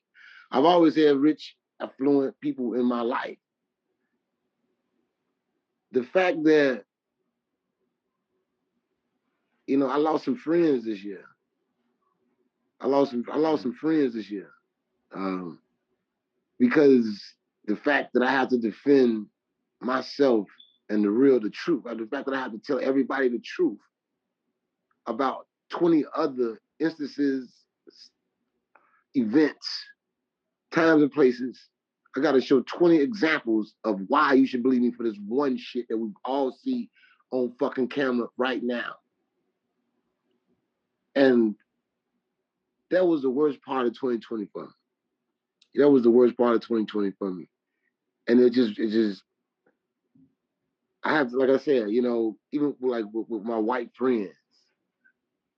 I've 0.51 0.65
always 0.65 0.95
had 0.95 1.17
rich, 1.17 1.55
affluent 1.79 2.39
people 2.41 2.73
in 2.73 2.85
my 2.85 3.01
life. 3.01 3.37
The 5.91 6.03
fact 6.03 6.43
that 6.43 6.83
you 9.67 9.77
know, 9.77 9.87
I 9.87 9.97
lost 9.97 10.25
some 10.25 10.37
friends 10.37 10.85
this 10.85 11.03
year. 11.03 11.25
I 12.79 12.87
lost 12.87 13.11
some 13.11 13.23
I 13.31 13.37
lost 13.37 13.63
some 13.63 13.73
friends 13.73 14.13
this 14.13 14.29
year. 14.29 14.49
Um, 15.13 15.59
because 16.59 17.21
the 17.65 17.75
fact 17.75 18.13
that 18.13 18.23
I 18.23 18.31
have 18.31 18.49
to 18.49 18.57
defend 18.57 19.27
myself 19.81 20.47
and 20.89 21.03
the 21.03 21.09
real, 21.09 21.39
the 21.39 21.49
truth, 21.49 21.83
the 21.83 22.07
fact 22.11 22.25
that 22.25 22.35
I 22.35 22.39
have 22.39 22.51
to 22.51 22.59
tell 22.59 22.79
everybody 22.81 23.29
the 23.29 23.39
truth 23.39 23.79
about 25.07 25.47
20 25.69 26.05
other 26.15 26.59
instances, 26.79 27.51
events, 29.13 29.67
times 30.71 31.01
and 31.01 31.11
places. 31.11 31.59
I 32.15 32.21
got 32.21 32.33
to 32.33 32.41
show 32.41 32.61
20 32.61 32.97
examples 32.97 33.73
of 33.83 33.99
why 34.07 34.33
you 34.33 34.47
should 34.47 34.63
believe 34.63 34.81
me 34.81 34.91
for 34.91 35.03
this 35.03 35.17
one 35.27 35.57
shit 35.57 35.87
that 35.89 35.97
we 35.97 36.09
all 36.23 36.51
see 36.63 36.89
on 37.31 37.53
fucking 37.59 37.89
camera 37.89 38.27
right 38.37 38.61
now. 38.63 38.95
And 41.15 41.55
that 42.91 43.05
was 43.05 43.21
the 43.21 43.29
worst 43.29 43.61
part 43.61 43.87
of 43.87 43.93
2020 43.93 44.47
for 44.51 44.63
me. 44.63 44.69
That 45.75 45.89
was 45.89 46.03
the 46.03 46.11
worst 46.11 46.37
part 46.37 46.55
of 46.55 46.61
2020 46.61 47.11
for 47.17 47.31
me. 47.31 47.49
And 48.27 48.39
it 48.39 48.53
just, 48.53 48.79
it 48.79 48.89
just, 48.91 49.23
I 51.03 51.13
have, 51.13 51.31
like 51.33 51.49
I 51.49 51.57
said, 51.57 51.89
you 51.89 52.01
know, 52.01 52.37
even 52.51 52.75
like 52.81 53.05
with, 53.13 53.29
with 53.29 53.43
my 53.43 53.57
white 53.57 53.91
friends, 53.95 54.31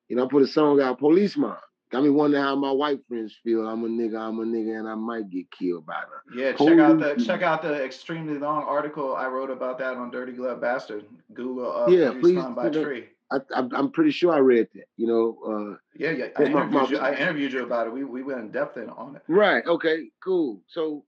you 0.10 0.16
know, 0.16 0.26
I 0.26 0.28
put 0.30 0.44
a 0.44 0.48
song 0.48 0.82
out, 0.82 1.00
Police 1.00 1.36
Policeman. 1.36 1.58
Got 1.90 2.04
me 2.04 2.10
wondering 2.10 2.44
how 2.44 2.56
my 2.56 2.72
white 2.72 3.00
friends 3.08 3.34
feel. 3.44 3.66
I'm 3.66 3.86
a 3.86 3.88
nigga, 3.88 4.20
I'm 4.20 4.40
a 4.40 4.44
nigga, 4.44 4.78
and 4.78 4.90
I 4.90 4.96
might 4.96 5.30
get 5.30 5.50
killed 5.52 5.86
by 5.86 6.02
them. 6.02 6.38
Yeah, 6.38 6.52
check 6.52 6.80
out 6.80 7.00
the 7.00 7.24
check 7.24 7.42
out 7.44 7.62
the 7.62 7.82
extremely 7.82 8.38
long 8.38 8.64
article 8.64 9.16
I 9.16 9.28
wrote 9.28 9.50
about 9.50 9.78
that 9.80 9.96
on 9.96 10.12
Dirty 10.12 10.34
Glove 10.34 10.60
Bastard. 10.60 11.06
Google 11.34 11.84
uh, 11.84 11.88
yeah, 11.88 12.12
please, 12.20 12.44
by 12.56 12.70
Tree. 12.70 13.06
I, 13.30 13.40
am 13.56 13.92
pretty 13.92 14.12
sure 14.12 14.34
I 14.34 14.38
read 14.38 14.68
that. 14.76 14.86
You 14.96 15.08
know. 15.08 15.38
Uh, 15.46 15.78
yeah, 15.96 16.12
yeah. 16.12 16.26
I 16.38 16.44
interviewed, 16.44 16.72
my, 16.72 16.88
you, 16.88 16.98
I 16.98 17.14
interviewed 17.14 17.54
you 17.54 17.64
about 17.64 17.88
it. 17.88 17.94
We 17.94 18.04
we 18.04 18.24
went 18.24 18.40
in 18.40 18.52
depth 18.52 18.78
in 18.78 18.90
on 18.90 19.16
it. 19.16 19.24
Right. 19.28 19.66
Okay. 19.66 20.10
Cool. 20.24 20.62
So 20.68 21.04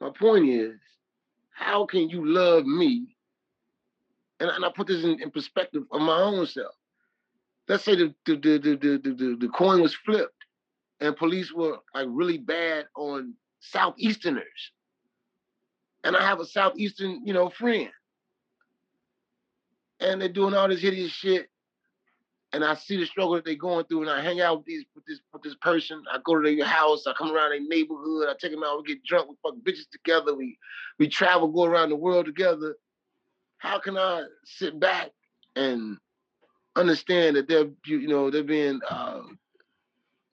my 0.00 0.10
point 0.10 0.48
is, 0.48 0.74
how 1.52 1.86
can 1.86 2.10
you 2.10 2.26
love 2.26 2.66
me? 2.66 3.16
And, 4.40 4.50
and 4.50 4.64
I 4.64 4.70
put 4.74 4.88
this 4.88 5.04
in, 5.04 5.22
in 5.22 5.30
perspective 5.30 5.84
of 5.90 6.00
my 6.00 6.20
own 6.20 6.46
self. 6.46 6.74
Let's 7.68 7.84
say 7.84 7.96
the 7.96 8.14
the, 8.26 8.36
the 8.36 8.58
the 8.58 8.76
the 8.76 9.14
the 9.14 9.36
the 9.40 9.48
coin 9.48 9.80
was 9.80 9.94
flipped, 9.94 10.44
and 11.00 11.16
police 11.16 11.52
were 11.52 11.78
like 11.94 12.06
really 12.10 12.38
bad 12.38 12.86
on 12.94 13.34
southeasterners, 13.74 14.70
and 16.02 16.14
I 16.14 16.22
have 16.26 16.40
a 16.40 16.46
southeastern 16.46 17.22
you 17.24 17.32
know 17.32 17.48
friend 17.48 17.90
and 20.00 20.20
they're 20.20 20.28
doing 20.28 20.54
all 20.54 20.68
this 20.68 20.80
hideous 20.80 21.12
shit 21.12 21.48
and 22.54 22.64
I 22.64 22.74
see 22.74 22.96
the 22.96 23.04
struggle 23.04 23.34
that 23.34 23.44
they're 23.44 23.56
going 23.56 23.84
through, 23.86 24.02
and 24.02 24.10
I 24.10 24.22
hang 24.22 24.40
out 24.40 24.58
with 24.58 24.66
these 24.66 24.84
with 24.94 25.04
this 25.06 25.18
with 25.32 25.42
this 25.42 25.56
person. 25.56 26.02
I 26.10 26.18
go 26.24 26.40
to 26.40 26.56
their 26.56 26.64
house, 26.64 27.04
I 27.04 27.12
come 27.12 27.32
around 27.32 27.50
their 27.50 27.60
neighborhood, 27.60 28.28
I 28.28 28.34
take 28.40 28.52
them 28.52 28.62
out, 28.62 28.78
we 28.78 28.94
get 28.94 29.04
drunk, 29.04 29.28
we 29.28 29.36
fuck 29.42 29.58
bitches 29.64 29.90
together, 29.90 30.36
we 30.36 30.56
we 31.00 31.08
travel, 31.08 31.48
go 31.48 31.64
around 31.64 31.88
the 31.88 31.96
world 31.96 32.26
together. 32.26 32.76
How 33.58 33.80
can 33.80 33.98
I 33.98 34.22
sit 34.44 34.78
back 34.78 35.10
and 35.56 35.98
understand 36.76 37.34
that 37.36 37.48
they're 37.48 37.70
you 37.86 38.06
know 38.06 38.30
they're 38.30 38.44
being 38.44 38.80
uh, 38.88 39.22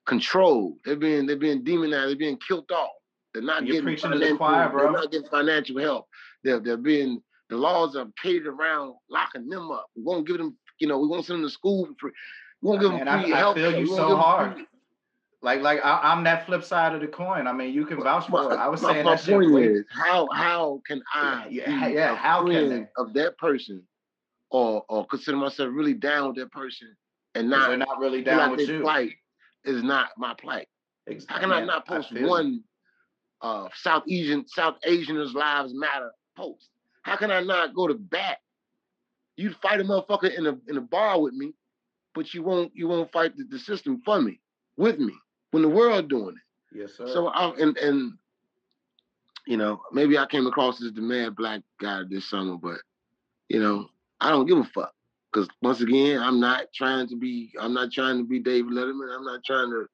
controlled, 0.05 0.77
they're 0.85 0.95
being 0.95 1.25
they're 1.25 1.37
being 1.37 1.63
demonized, 1.63 2.09
they're 2.09 2.15
being 2.15 2.37
killed 2.47 2.69
off. 2.71 2.91
They're 3.33 3.41
not 3.41 3.65
You're 3.65 3.81
getting 3.81 4.11
to 4.11 4.19
the 4.19 4.37
choir. 4.37 4.71
They're 4.77 4.91
not 4.91 5.11
getting 5.11 5.27
financial 5.27 5.79
help. 5.79 6.07
They're 6.43 6.59
they're 6.59 6.77
being 6.77 7.23
the 7.49 7.57
laws 7.57 7.95
are 7.95 8.07
catered 8.21 8.47
around 8.47 8.93
locking 9.09 9.49
them 9.49 9.71
up. 9.71 9.87
We 9.95 10.03
won't 10.03 10.27
give 10.27 10.37
them 10.37 10.55
you 10.81 10.87
know, 10.87 10.97
we 10.99 11.07
won't 11.07 11.25
send 11.25 11.39
them 11.39 11.47
to 11.47 11.53
school 11.53 11.85
for 11.85 11.93
free. 11.99 12.11
We 12.61 12.69
won't 12.69 12.81
give 12.81 12.91
them 12.91 12.99
free 13.23 13.33
I, 13.33 13.51
I 13.51 13.53
feel 13.53 13.79
you 13.79 13.85
so 13.87 14.17
hard. 14.17 14.55
free- 14.55 14.65
Like, 15.43 15.61
like 15.61 15.79
I, 15.83 15.99
I'm 16.03 16.23
that 16.25 16.45
flip 16.45 16.63
side 16.63 16.93
of 16.93 17.01
the 17.01 17.07
coin. 17.07 17.47
I 17.47 17.53
mean, 17.53 17.73
you 17.73 17.85
can 17.85 18.01
vouch 18.03 18.27
for 18.27 18.53
it. 18.53 18.57
I 18.57 18.67
was 18.67 18.81
my, 18.81 18.93
saying 18.93 19.05
my 19.05 19.15
that 19.15 19.25
point 19.25 19.51
way- 19.53 19.63
is, 19.67 19.85
how 19.89 20.27
how 20.33 20.81
can 20.87 21.01
I 21.13 21.47
Yeah, 21.49 21.87
be 21.89 21.93
yeah, 21.95 22.13
a 22.13 22.15
how 22.15 22.45
can 22.45 22.69
they? 22.69 22.87
of 22.97 23.13
that 23.13 23.37
person, 23.37 23.83
or 24.49 24.83
or 24.89 25.05
consider 25.07 25.37
myself 25.37 25.69
really 25.73 25.93
down 25.93 26.27
with 26.29 26.37
that 26.37 26.51
person, 26.51 26.95
and 27.35 27.49
not 27.49 27.69
they're 27.69 27.77
not 27.77 27.99
really 27.99 28.21
down 28.23 28.51
with 28.51 28.67
you. 28.67 28.81
plight 28.81 29.13
is 29.63 29.81
not 29.83 30.09
my 30.17 30.33
plight? 30.33 30.67
Ex- 31.07 31.25
How 31.27 31.39
can 31.39 31.51
I 31.51 31.63
not 31.63 31.87
post 31.87 32.11
you. 32.11 32.27
one 32.27 32.63
uh, 33.41 33.67
South 33.75 34.03
Asian 34.07 34.47
South 34.47 34.75
Asianers 34.87 35.33
Lives 35.33 35.73
Matter 35.73 36.11
post? 36.37 36.69
How 37.03 37.15
can 37.15 37.31
I 37.31 37.41
not 37.41 37.73
go 37.73 37.87
to 37.87 37.95
bat? 37.95 38.37
You'd 39.37 39.55
fight 39.57 39.79
a 39.79 39.83
motherfucker 39.83 40.37
in 40.37 40.47
a 40.47 40.57
in 40.67 40.77
a 40.77 40.81
bar 40.81 41.19
with 41.21 41.33
me, 41.33 41.53
but 42.13 42.33
you 42.33 42.43
won't 42.43 42.71
you 42.75 42.87
won't 42.87 43.11
fight 43.11 43.35
the, 43.37 43.43
the 43.43 43.59
system 43.59 44.01
for 44.03 44.21
me 44.21 44.39
with 44.77 44.99
me 44.99 45.13
when 45.51 45.63
the 45.63 45.69
world 45.69 46.09
doing 46.09 46.35
it. 46.35 46.77
Yes, 46.77 46.93
sir. 46.97 47.07
So 47.07 47.27
I 47.27 47.53
and 47.55 47.77
and 47.77 48.13
you 49.47 49.57
know 49.57 49.81
maybe 49.91 50.17
I 50.17 50.25
came 50.25 50.47
across 50.47 50.81
as 50.83 50.93
the 50.93 51.01
mad 51.01 51.35
black 51.35 51.61
guy 51.79 52.01
this 52.09 52.29
summer, 52.29 52.57
but 52.57 52.79
you 53.49 53.59
know 53.61 53.89
I 54.19 54.29
don't 54.29 54.47
give 54.47 54.57
a 54.57 54.63
fuck 54.63 54.93
because 55.31 55.47
once 55.61 55.81
again 55.81 56.19
I'm 56.19 56.39
not 56.39 56.65
trying 56.73 57.07
to 57.09 57.15
be 57.17 57.51
I'm 57.59 57.73
not 57.73 57.91
trying 57.91 58.17
to 58.17 58.25
be 58.25 58.39
David 58.39 58.71
Letterman. 58.71 59.15
I'm 59.15 59.25
not 59.25 59.43
trying 59.45 59.69
to 59.71 59.87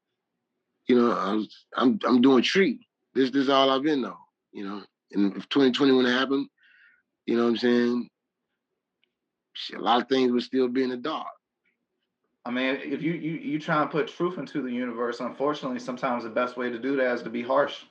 you 0.88 0.96
know 0.96 1.12
I'm 1.12 1.48
I'm 1.76 2.00
I'm 2.06 2.22
doing 2.22 2.44
tree. 2.44 2.88
This 3.14 3.32
this 3.32 3.44
is 3.44 3.50
all 3.50 3.70
I've 3.70 3.84
been 3.84 4.02
though. 4.02 4.18
You 4.52 4.66
know, 4.66 4.84
and 5.12 5.36
if 5.36 5.48
2020 5.50 5.94
when 5.94 6.06
it 6.06 6.12
happened, 6.12 6.48
you 7.26 7.36
know 7.38 7.44
what 7.44 7.50
I'm 7.50 7.58
saying. 7.58 8.10
Shit, 9.58 9.80
a 9.80 9.82
lot 9.82 10.02
of 10.02 10.08
things 10.08 10.32
would 10.32 10.44
still 10.44 10.68
be 10.68 10.84
in 10.84 10.92
the 10.92 10.98
dark. 10.98 11.26
I 12.46 12.52
mean, 12.52 12.78
if 12.84 13.02
you 13.02 13.14
you 13.14 13.32
you 13.32 13.60
try 13.60 13.82
and 13.82 13.90
put 13.90 14.08
truth 14.08 14.38
into 14.38 14.62
the 14.62 14.72
universe, 14.72 15.20
unfortunately, 15.20 15.80
sometimes 15.80 16.24
the 16.24 16.30
best 16.30 16.58
way 16.58 16.70
to 16.70 16.78
do 16.78 16.96
that 16.98 17.16
is 17.16 17.24
to 17.24 17.30
be 17.32 17.42
harsh. 17.42 17.86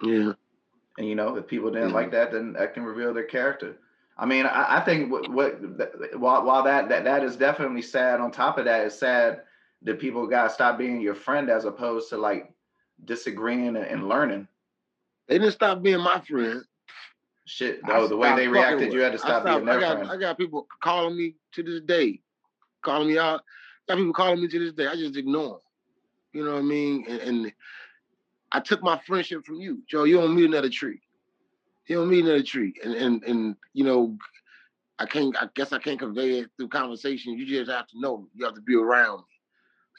Yeah. 0.00 0.32
And 0.98 1.08
you 1.08 1.16
know, 1.16 1.34
if 1.36 1.48
people 1.48 1.70
didn't 1.70 1.88
Yeah. 1.90 1.94
like 1.94 2.12
that, 2.12 2.30
then 2.30 2.52
that 2.52 2.74
can 2.74 2.84
reveal 2.84 3.12
their 3.12 3.24
character. 3.24 3.76
I 4.16 4.24
mean, 4.24 4.46
I, 4.46 4.76
I 4.78 4.80
think 4.80 5.10
what, 5.10 5.28
what 5.30 5.60
while 6.16 6.44
while 6.44 6.62
that, 6.62 6.88
that 6.88 7.02
that 7.04 7.24
is 7.24 7.36
definitely 7.36 7.82
sad. 7.82 8.20
On 8.20 8.30
top 8.30 8.58
of 8.58 8.66
that, 8.66 8.86
it's 8.86 8.98
sad 8.98 9.42
that 9.82 9.98
people 9.98 10.28
got 10.28 10.44
to 10.44 10.50
stop 10.50 10.78
being 10.78 11.00
your 11.00 11.16
friend 11.16 11.50
as 11.50 11.64
opposed 11.64 12.08
to 12.10 12.18
like 12.18 12.52
disagreeing 13.04 13.68
and, 13.76 13.78
and 13.78 14.08
learning. 14.08 14.46
They 15.26 15.38
didn't 15.38 15.52
stop 15.54 15.82
being 15.82 16.00
my 16.00 16.20
friend. 16.20 16.62
Shit, 17.44 17.84
though, 17.86 18.06
the 18.06 18.16
way 18.16 18.34
they 18.36 18.46
reacted, 18.46 18.92
you 18.92 19.00
had 19.00 19.12
to 19.12 19.18
stop 19.18 19.44
I 19.44 19.56
being 19.56 19.66
stopped- 19.66 19.66
their 19.66 19.76
I 19.76 19.80
got, 19.80 19.96
friend. 19.96 20.10
I 20.10 20.16
got 20.16 20.38
people 20.38 20.66
calling 20.82 21.16
me 21.16 21.34
to 21.52 21.62
this 21.62 21.80
day, 21.80 22.20
calling 22.82 23.08
me 23.08 23.18
out. 23.18 23.42
Got 23.88 23.96
people 23.96 24.12
calling 24.12 24.40
me 24.40 24.48
to 24.48 24.58
this 24.58 24.72
day. 24.72 24.86
I 24.86 24.94
just 24.94 25.16
ignore 25.16 25.48
them. 25.48 25.60
You 26.32 26.44
know 26.44 26.52
what 26.52 26.60
I 26.60 26.62
mean? 26.62 27.04
And, 27.08 27.20
and 27.20 27.52
I 28.52 28.60
took 28.60 28.82
my 28.82 28.98
friendship 29.06 29.44
from 29.44 29.56
you, 29.56 29.82
Joe. 29.88 30.04
You 30.04 30.18
don't 30.20 30.34
meet 30.34 30.44
another 30.44 30.70
tree. 30.70 31.00
You 31.88 31.96
don't 31.96 32.08
meet 32.08 32.24
another 32.24 32.44
tree. 32.44 32.74
And 32.84 32.94
and 32.94 33.24
and 33.24 33.56
you 33.74 33.84
know, 33.84 34.16
I 35.00 35.06
can't. 35.06 35.36
I 35.36 35.48
guess 35.54 35.72
I 35.72 35.78
can't 35.78 35.98
convey 35.98 36.38
it 36.38 36.50
through 36.56 36.68
conversation. 36.68 37.36
You 37.36 37.44
just 37.44 37.70
have 37.70 37.88
to 37.88 38.00
know 38.00 38.18
me. 38.18 38.28
You 38.34 38.44
have 38.44 38.54
to 38.54 38.60
be 38.60 38.76
around 38.76 39.18
me. 39.18 39.24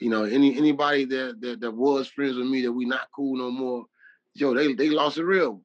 You 0.00 0.10
know, 0.10 0.24
any 0.24 0.56
anybody 0.56 1.04
that 1.04 1.40
that, 1.42 1.60
that 1.60 1.70
was 1.70 2.08
friends 2.08 2.36
with 2.36 2.46
me 2.46 2.62
that 2.62 2.72
we 2.72 2.86
not 2.86 3.08
cool 3.14 3.36
no 3.36 3.50
more, 3.50 3.84
Joe, 4.34 4.54
they 4.54 4.72
they 4.72 4.88
lost 4.88 5.18
a 5.18 5.24
real 5.24 5.52
one. 5.52 5.60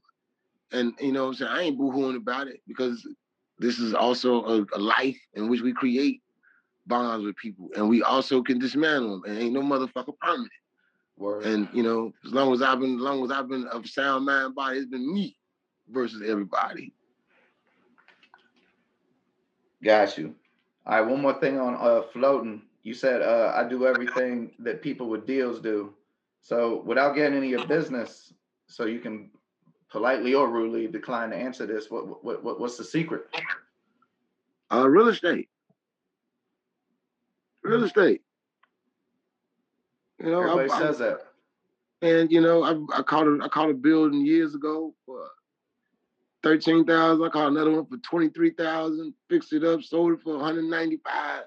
And 0.72 0.93
you 0.99 1.11
know 1.11 1.28
I'm 1.28 1.34
saying? 1.34 1.51
I 1.51 1.61
ain't 1.63 1.80
boohooing 1.80 2.15
about 2.15 2.47
it 2.47 2.61
because 2.67 3.07
this 3.57 3.80
is 3.80 3.93
also 3.93 4.43
a, 4.45 4.65
a 4.74 4.80
life 4.80 5.17
in 5.34 5.49
which 5.49 5.61
we 5.61 5.74
create 5.74 6.22
bonds 6.86 7.26
with 7.26 7.36
people 7.36 7.70
and 7.76 7.88
we 7.88 8.01
also 8.01 8.41
can 8.41 8.57
dismantle 8.57 9.22
them 9.22 9.24
and 9.32 9.41
ain't 9.41 9.53
no 9.53 9.61
motherfucker 9.61 10.17
permanent. 10.20 10.51
Word. 11.17 11.45
And 11.45 11.67
you 11.74 11.84
know, 11.84 12.13
as 12.26 12.32
long 12.32 12.53
as 12.53 12.61
I've 12.61 12.80
been 12.80 12.95
as 12.95 13.01
long 13.01 13.24
as 13.24 13.32
I've 13.32 13.49
been 13.49 13.67
of 13.67 13.88
sound 13.88 14.26
mind 14.26 14.55
body, 14.55 14.78
it's 14.78 14.89
been 14.89 15.13
me 15.13 15.38
versus 15.89 16.24
everybody. 16.26 16.93
Got 19.84 20.17
you. 20.17 20.34
All 20.86 21.01
right, 21.01 21.09
one 21.09 21.22
more 21.22 21.39
thing 21.39 21.59
on 21.59 21.76
uh 21.76 22.03
floating. 22.13 22.61
You 22.84 22.93
said 22.93 23.22
uh 23.22 23.53
I 23.55 23.67
do 23.67 23.86
everything 23.86 24.51
that 24.59 24.82
people 24.82 25.09
with 25.09 25.28
deals 25.28 25.59
do. 25.59 25.93
So 26.41 26.82
without 26.86 27.15
getting 27.15 27.36
into 27.36 27.47
your 27.49 27.67
business, 27.67 28.34
so 28.67 28.86
you 28.86 28.99
can 28.99 29.30
politely 29.91 30.33
or 30.33 30.47
rudely 30.49 30.87
decline 30.87 31.29
to 31.31 31.35
answer 31.35 31.65
this, 31.65 31.89
what 31.89 32.23
what, 32.23 32.43
what 32.43 32.59
what's 32.59 32.77
the 32.77 32.83
secret? 32.83 33.23
Uh 34.71 34.87
real 34.87 35.07
estate. 35.07 35.49
Real 37.63 37.83
estate. 37.83 38.21
You 40.23 40.31
know, 40.31 40.41
I- 40.41 40.51
Everybody 40.51 40.71
I- 40.71 40.79
says 40.79 40.97
that. 40.99 41.21
And 42.01 42.31
you 42.31 42.39
know, 42.39 42.63
I, 42.63 42.99
I 42.99 43.01
caught 43.01 43.27
a 43.27 43.39
I 43.43 43.49
caught 43.49 43.69
a 43.69 43.73
building 43.73 44.25
years 44.25 44.55
ago 44.55 44.93
for 45.05 45.27
thirteen 46.43 46.85
thousand. 46.85 47.25
I 47.25 47.29
caught 47.29 47.51
another 47.51 47.71
one 47.71 47.85
for 47.87 47.97
twenty 47.97 48.29
three 48.29 48.51
thousand. 48.51 49.13
Fixed 49.29 49.51
it 49.51 49.65
up, 49.65 49.83
sold 49.83 50.13
it 50.13 50.21
for 50.21 50.37
one 50.37 50.45
hundred 50.45 50.63
ninety 50.63 50.97
five. 51.05 51.43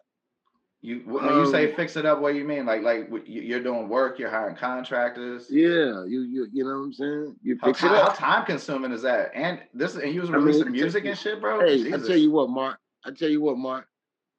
You 0.84 0.98
when 1.06 1.36
you 1.36 1.46
say 1.46 1.70
Um, 1.70 1.76
fix 1.76 1.96
it 1.96 2.04
up, 2.04 2.20
what 2.20 2.32
do 2.32 2.38
you 2.38 2.44
mean? 2.44 2.66
Like 2.66 2.82
like 2.82 3.08
you- 3.24 3.42
you're 3.42 3.62
doing 3.62 3.88
work, 3.88 4.18
you're 4.18 4.30
hiring 4.30 4.56
contractors. 4.56 5.48
Yeah, 5.48 6.04
you 6.04 6.22
you 6.22 6.48
you 6.52 6.64
know 6.64 6.70
what 6.70 6.86
I'm 6.86 6.92
saying. 6.92 7.36
You 7.40 7.56
How, 7.60 7.68
fix 7.68 7.80
ti- 7.80 7.86
it 7.86 7.92
how 7.92 8.08
time 8.08 8.44
consuming 8.44 8.90
is 8.90 9.02
that? 9.02 9.30
And 9.32 9.60
this 9.72 9.94
and 9.94 10.12
you 10.12 10.20
was 10.22 10.30
I 10.30 10.32
mean, 10.34 10.46
releasing 10.46 10.72
music 10.72 11.04
and 11.04 11.16
shit, 11.16 11.40
bro. 11.40 11.60
Hey, 11.60 11.74
I 11.74 11.76
Jesus. 11.76 12.06
tell 12.08 12.16
you 12.16 12.32
what, 12.32 12.50
Mark. 12.50 12.80
I 13.04 13.12
tell 13.12 13.28
you 13.28 13.40
what, 13.40 13.58
Mark. 13.58 13.86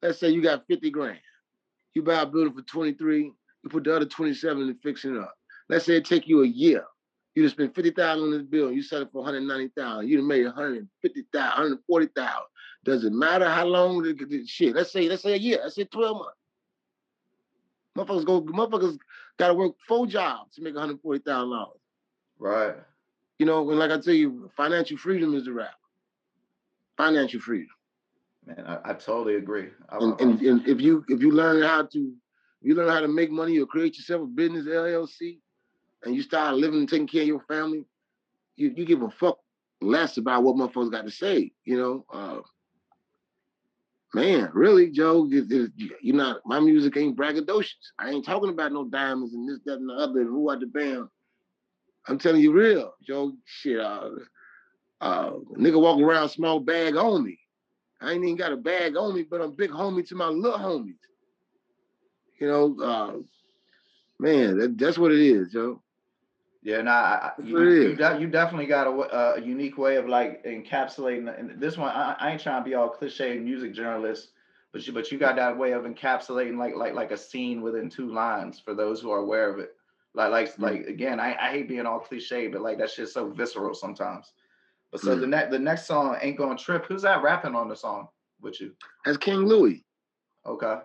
Let's 0.02 0.20
say 0.20 0.30
you 0.32 0.42
got 0.42 0.68
fifty 0.68 0.92
grand. 0.92 1.20
You 1.94 2.04
buy 2.04 2.22
a 2.22 2.26
building 2.26 2.54
for 2.54 2.62
twenty 2.64 2.92
three. 2.94 3.32
You 3.64 3.70
put 3.70 3.86
the 3.86 3.96
other 3.96 4.06
twenty 4.06 4.34
seven 4.34 4.64
in 4.68 4.76
fixing 4.84 5.16
it 5.16 5.22
up. 5.22 5.34
Let's 5.70 5.86
say 5.86 5.96
it 5.96 6.04
take 6.04 6.28
you 6.28 6.44
a 6.44 6.48
year. 6.48 6.84
You 7.36 7.44
just 7.44 7.56
spend 7.56 7.74
fifty 7.74 7.92
thousand 7.92 8.26
on 8.26 8.32
this 8.32 8.44
building. 8.44 8.76
You 8.76 8.84
sell 8.84 9.02
it 9.02 9.10
for 9.14 9.20
one 9.24 9.34
hundred 9.34 9.48
ninety 9.48 9.72
thousand. 9.78 10.10
You 10.10 10.18
done 10.18 10.28
made 10.28 10.44
one 10.44 10.54
hundred 10.54 10.90
fifty 11.02 11.24
thousand, 11.32 11.52
one 11.58 11.70
hundred 11.70 11.80
forty 11.88 12.08
thousand. 12.14 12.48
Does 12.84 13.06
it 13.06 13.14
matter 13.14 13.50
how 13.50 13.66
long 13.66 14.02
the, 14.04 14.14
the 14.14 14.46
shit? 14.46 14.76
Let's 14.76 14.92
say 14.92 15.08
let's 15.08 15.24
say 15.24 15.34
a 15.34 15.38
year. 15.38 15.60
Let's 15.64 15.76
say 15.76 15.86
twelve 15.86 16.18
months. 16.18 16.38
Motherfuckers 17.98 18.26
go. 18.26 18.42
Motherfuckers 18.42 18.98
got 19.38 19.50
to 19.50 19.54
work 19.54 19.74
four 19.88 20.08
jobs 20.08 20.56
to 20.56 20.62
make 20.62 20.76
one 20.76 20.82
hundred 20.88 21.02
forty 21.02 21.20
thousand 21.20 21.52
dollars. 21.52 21.80
right. 22.40 22.76
You 23.40 23.46
know, 23.46 23.70
and 23.70 23.80
like 23.80 23.92
I 23.92 24.00
tell 24.00 24.14
you, 24.14 24.50
financial 24.56 24.98
freedom 24.98 25.34
is 25.36 25.46
the 25.46 25.54
rap. 25.54 25.74
Financial 26.98 27.40
freedom. 27.40 27.70
Man, 28.46 28.64
I, 28.66 28.92
I 28.92 28.94
totally 28.94 29.36
agree. 29.36 29.70
I, 29.90 29.98
And, 29.98 30.14
I- 30.14 30.24
and, 30.24 30.42
and 30.42 30.68
if 30.68 30.80
you 30.82 31.04
if 31.10 31.22
you 31.22 31.32
learn 31.32 31.62
how 31.64 31.86
to 31.86 32.14
you 32.62 32.76
learn 32.76 32.90
how 32.90 33.02
to 33.02 33.08
make 33.08 33.32
money 33.32 33.60
or 33.60 33.66
create 33.66 33.98
yourself 33.98 34.22
a 34.24 34.26
business 34.26 34.66
LLC, 34.66 35.40
and 36.04 36.16
you 36.16 36.22
start 36.22 36.56
living 36.56 36.80
and 36.82 36.90
taking 36.90 37.08
care 37.08 37.22
of 37.24 37.28
your 37.28 37.42
family, 37.48 37.86
you 38.56 38.74
you 38.76 38.86
give 38.86 39.02
a 39.02 39.10
fuck 39.10 39.40
less 39.82 40.18
about 40.18 40.44
what 40.44 40.56
motherfuckers 40.56 40.92
got 40.92 41.06
to 41.06 41.12
say. 41.12 41.52
You 41.66 41.78
know, 41.78 42.06
uh, 42.14 42.40
man, 44.14 44.50
really, 44.54 44.90
Joe, 44.90 45.28
you 45.28 46.14
not 46.14 46.42
my 46.46 46.60
music 46.60 46.98
ain't 46.98 47.18
braggadocious. 47.18 47.74
I 48.00 48.10
ain't 48.10 48.26
talking 48.26 48.50
about 48.50 48.72
no 48.72 48.86
diamonds 48.86 49.34
and 49.34 49.48
this, 49.50 49.60
that, 49.66 49.80
and 49.80 49.90
the 49.90 49.94
other, 49.94 50.22
and 50.22 50.30
who 50.30 50.52
at 50.52 50.60
the 50.60 50.68
band. 50.68 51.08
I'm 52.08 52.18
telling 52.18 52.42
you 52.42 52.52
real, 52.52 52.94
Joe. 53.04 53.34
Shit, 53.46 53.80
uh, 53.80 54.10
uh, 55.02 55.32
nigga 55.58 55.80
walk 55.80 56.00
around 56.00 56.30
small 56.30 56.60
bag 56.60 56.96
on 56.96 57.24
me. 57.24 57.40
I 58.02 58.14
ain't 58.14 58.24
even 58.24 58.38
got 58.38 58.54
a 58.54 58.58
bag 58.58 58.98
on 58.98 59.14
me, 59.14 59.24
but 59.24 59.42
I'm 59.42 59.56
big 59.56 59.72
homie 59.72 60.08
to 60.08 60.16
my 60.16 60.28
little 60.28 60.60
homies. 60.60 60.96
You 62.40 62.48
know, 62.48 62.78
uh, 62.84 63.14
man, 64.20 64.58
that, 64.58 64.78
that's 64.78 64.98
what 64.98 65.12
it 65.12 65.20
is, 65.20 65.52
Joe. 65.52 65.83
Yeah, 66.64 66.82
nah, 66.82 67.32
you, 67.44 67.62
you, 67.62 67.96
de- 67.96 68.22
you 68.22 68.28
definitely 68.28 68.68
got 68.68 68.88
a, 68.88 69.36
a, 69.36 69.42
unique 69.42 69.78
way 69.78 69.98
of 69.98 70.08
like 70.08 70.46
encapsulating. 70.46 71.38
And 71.38 71.60
this 71.60 71.78
one, 71.78 71.90
I, 71.90 72.16
I 72.18 72.32
ain't 72.32 72.42
trying 72.42 72.64
to 72.64 72.70
be 72.70 72.74
all 72.74 72.88
cliche 72.88 73.38
music 73.38 73.74
journalist, 73.74 74.30
but 74.72 74.88
you, 74.88 74.94
but 74.94 75.12
you 75.12 75.18
got 75.18 75.36
that 75.36 75.58
way 75.58 75.74
of 75.74 75.84
encapsulating 75.84 76.58
like 76.58 76.74
like 76.76 76.94
like 76.94 77.12
a 77.12 77.18
scene 77.18 77.62
within 77.62 77.90
two 77.90 78.14
lines 78.14 78.62
for 78.62 78.74
those 78.74 79.02
who 79.02 79.12
are 79.12 79.20
aware 79.20 79.50
of 79.50 79.60
it. 79.60 79.76
Like 80.14 80.32
like 80.32 80.56
Mm. 80.56 80.62
like 80.62 80.88
again, 80.88 81.20
I, 81.20 81.36
I 81.36 81.52
hate 81.52 81.68
being 81.68 81.86
all 81.86 82.00
cliche, 82.00 82.48
but 82.48 82.62
like 82.62 82.78
that 82.78 82.90
shit's 82.90 83.14
so 83.14 83.30
visceral 83.30 83.74
sometimes. 83.74 84.32
But 84.90 85.02
so 85.02 85.18
Mm. 85.18 85.20
the 85.20 85.28
next 85.28 85.52
the 85.52 85.60
next 85.60 85.86
song 85.86 86.18
ain't 86.22 86.38
gonna 86.38 86.58
trip. 86.58 86.86
Who's 86.86 87.02
that 87.02 87.22
rapping 87.24 87.56
on 87.56 87.68
the 87.68 87.76
song 87.76 88.08
with 88.42 88.62
you? 88.62 88.72
That's 89.04 89.18
King 89.18 89.40
Louie. 89.48 89.84
Okay. 90.46 90.78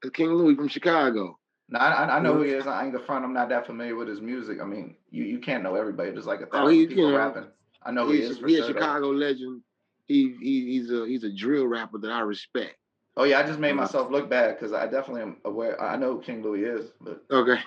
That's 0.00 0.14
King 0.14 0.28
Louie 0.34 0.54
from 0.54 0.68
Chicago. 0.68 1.36
Now 1.72 1.78
I, 1.80 2.16
I- 2.18 2.20
know 2.20 2.34
who 2.34 2.42
he 2.42 2.50
is. 2.50 2.66
I 2.66 2.84
ain't 2.84 2.92
the 2.92 3.00
front. 3.00 3.24
I'm 3.24 3.32
not 3.32 3.48
that 3.48 3.66
familiar 3.66 3.96
with 3.96 4.06
his 4.06 4.20
music. 4.20 4.60
I 4.60 4.64
mean, 4.64 4.94
you, 5.10 5.24
you 5.24 5.38
can't 5.38 5.62
know 5.62 5.74
everybody. 5.74 6.10
There's 6.10 6.26
like 6.26 6.40
a 6.40 6.46
Oh, 6.52 6.68
thousand 6.68 6.74
he- 6.74 6.86
people 6.86 7.12
rapping. 7.12 7.46
I 7.82 7.90
know 7.90 8.06
who 8.06 8.12
he 8.12 8.20
He's, 8.20 8.30
is 8.30 8.38
for 8.38 8.46
he 8.46 8.54
a 8.54 8.58
sure. 8.58 8.66
though. 8.68 8.72
Chicago 8.74 9.10
legend. 9.10 9.62
He, 10.06 10.36
he 10.40 10.66
he's 10.72 10.90
a 10.90 11.06
he's 11.06 11.24
a 11.24 11.32
drill 11.32 11.66
rapper 11.66 11.98
that 11.98 12.10
I 12.12 12.20
respect. 12.20 12.76
Oh 13.16 13.24
yeah, 13.24 13.38
I 13.40 13.42
just 13.42 13.58
made 13.58 13.72
Uh, 13.72 13.76
myself 13.76 14.10
look 14.10 14.28
bad 14.28 14.56
because 14.58 14.72
I 14.72 14.86
definitely 14.86 15.22
am 15.22 15.36
aware. 15.44 15.80
I 15.80 15.96
know 15.96 16.14
who 16.14 16.20
King 16.20 16.42
Louie 16.42 16.64
is, 16.64 16.90
but 17.00 17.24
Okay. 17.30 17.58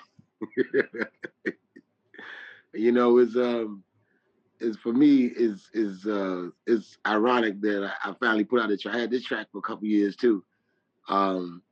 you 2.74 2.92
know, 2.92 3.18
it's 3.18 3.36
um 3.36 3.82
is 4.60 4.76
for 4.76 4.92
me 4.92 5.24
is 5.26 5.68
is 5.74 6.06
uh 6.06 6.48
it's 6.66 6.98
ironic 7.06 7.60
that 7.62 7.90
I, 8.04 8.10
I 8.10 8.14
finally 8.20 8.44
put 8.44 8.60
out 8.62 8.70
a 8.70 8.76
track. 8.76 8.94
I 8.94 9.00
had 9.00 9.10
this 9.10 9.24
track 9.24 9.48
for 9.50 9.58
a 9.58 9.62
couple 9.62 9.86
years 9.86 10.14
too. 10.16 10.44
Um 11.08 11.62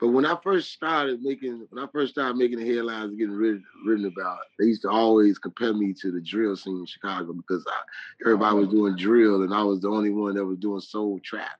But 0.00 0.08
when 0.08 0.24
I 0.24 0.34
first 0.42 0.72
started 0.72 1.22
making, 1.22 1.66
when 1.68 1.84
I 1.84 1.86
first 1.92 2.12
started 2.12 2.36
making 2.36 2.58
the 2.58 2.74
headlines, 2.74 3.14
getting 3.16 3.34
written, 3.34 3.64
written 3.84 4.06
about, 4.06 4.38
they 4.58 4.64
used 4.64 4.82
to 4.82 4.88
always 4.88 5.38
compare 5.38 5.74
me 5.74 5.92
to 6.00 6.10
the 6.10 6.22
drill 6.22 6.56
scene 6.56 6.78
in 6.78 6.86
Chicago 6.86 7.34
because 7.34 7.64
I, 7.68 7.80
everybody 8.24 8.56
was 8.56 8.68
doing 8.68 8.96
drill 8.96 9.42
and 9.42 9.52
I 9.52 9.62
was 9.62 9.80
the 9.80 9.90
only 9.90 10.08
one 10.08 10.34
that 10.36 10.44
was 10.44 10.58
doing 10.58 10.80
soul 10.80 11.20
trap. 11.22 11.58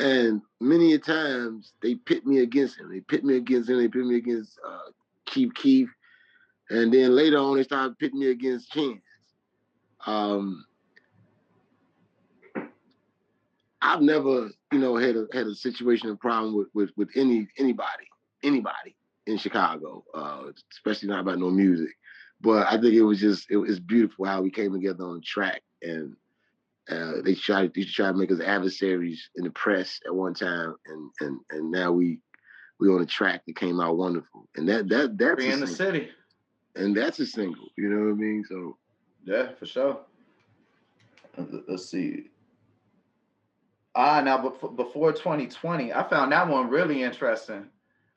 And 0.00 0.42
many 0.60 0.94
a 0.94 0.98
times 0.98 1.72
they 1.80 1.94
pit 1.94 2.26
me 2.26 2.40
against 2.40 2.78
him. 2.78 2.90
They 2.90 3.00
pit 3.00 3.24
me 3.24 3.36
against 3.36 3.70
him. 3.70 3.78
They 3.78 3.88
pit 3.88 4.04
me 4.04 4.16
against 4.16 4.58
uh, 4.66 4.90
Chief 5.28 5.54
Keef, 5.54 5.88
And 6.70 6.92
then 6.92 7.14
later 7.14 7.38
on, 7.38 7.56
they 7.56 7.62
started 7.62 7.98
pitting 7.98 8.20
me 8.20 8.30
against 8.30 8.72
Chance. 8.72 9.02
Um, 10.06 10.64
I've 13.80 14.02
never, 14.02 14.50
you 14.72 14.78
know, 14.78 14.96
had 14.96 15.16
a 15.16 15.26
had 15.32 15.46
a 15.46 15.54
situation, 15.54 16.10
a 16.10 16.16
problem 16.16 16.56
with 16.56 16.68
with, 16.74 16.90
with 16.96 17.10
any 17.16 17.48
anybody, 17.58 18.08
anybody 18.42 18.96
in 19.26 19.38
Chicago, 19.38 20.04
uh, 20.14 20.44
especially 20.72 21.08
not 21.08 21.20
about 21.20 21.38
no 21.38 21.50
music. 21.50 21.94
But 22.40 22.66
I 22.66 22.72
think 22.72 22.94
it 22.94 23.02
was 23.02 23.20
just 23.20 23.50
it 23.50 23.56
was 23.56 23.80
beautiful 23.80 24.24
how 24.24 24.42
we 24.42 24.50
came 24.50 24.72
together 24.72 25.04
on 25.04 25.20
track, 25.24 25.62
and 25.82 26.16
uh, 26.90 27.20
they 27.24 27.34
tried 27.34 27.72
they 27.74 27.84
tried 27.84 28.12
to 28.12 28.18
make 28.18 28.32
us 28.32 28.40
adversaries 28.40 29.28
in 29.36 29.44
the 29.44 29.50
press 29.50 30.00
at 30.06 30.14
one 30.14 30.34
time, 30.34 30.74
and 30.86 31.10
and 31.20 31.40
and 31.50 31.70
now 31.70 31.92
we 31.92 32.20
we 32.80 32.88
on 32.88 33.02
a 33.02 33.06
track 33.06 33.42
that 33.46 33.56
came 33.56 33.80
out 33.80 33.96
wonderful, 33.96 34.48
and 34.56 34.68
that 34.68 34.88
that 34.88 35.18
that's 35.18 35.44
in 35.44 35.60
the 35.60 35.66
city, 35.66 36.08
and 36.74 36.96
that's 36.96 37.18
a 37.18 37.26
single. 37.26 37.68
You 37.76 37.90
know 37.90 38.06
what 38.06 38.12
I 38.12 38.14
mean? 38.14 38.44
So 38.48 38.76
yeah, 39.24 39.50
for 39.58 39.66
sure. 39.66 40.00
Let's 41.68 41.86
see. 41.86 42.30
Ah, 44.00 44.20
now 44.20 44.38
before 44.38 45.12
2020, 45.12 45.92
I 45.92 46.08
found 46.08 46.30
that 46.30 46.46
one 46.46 46.70
really 46.70 47.02
interesting. 47.02 47.66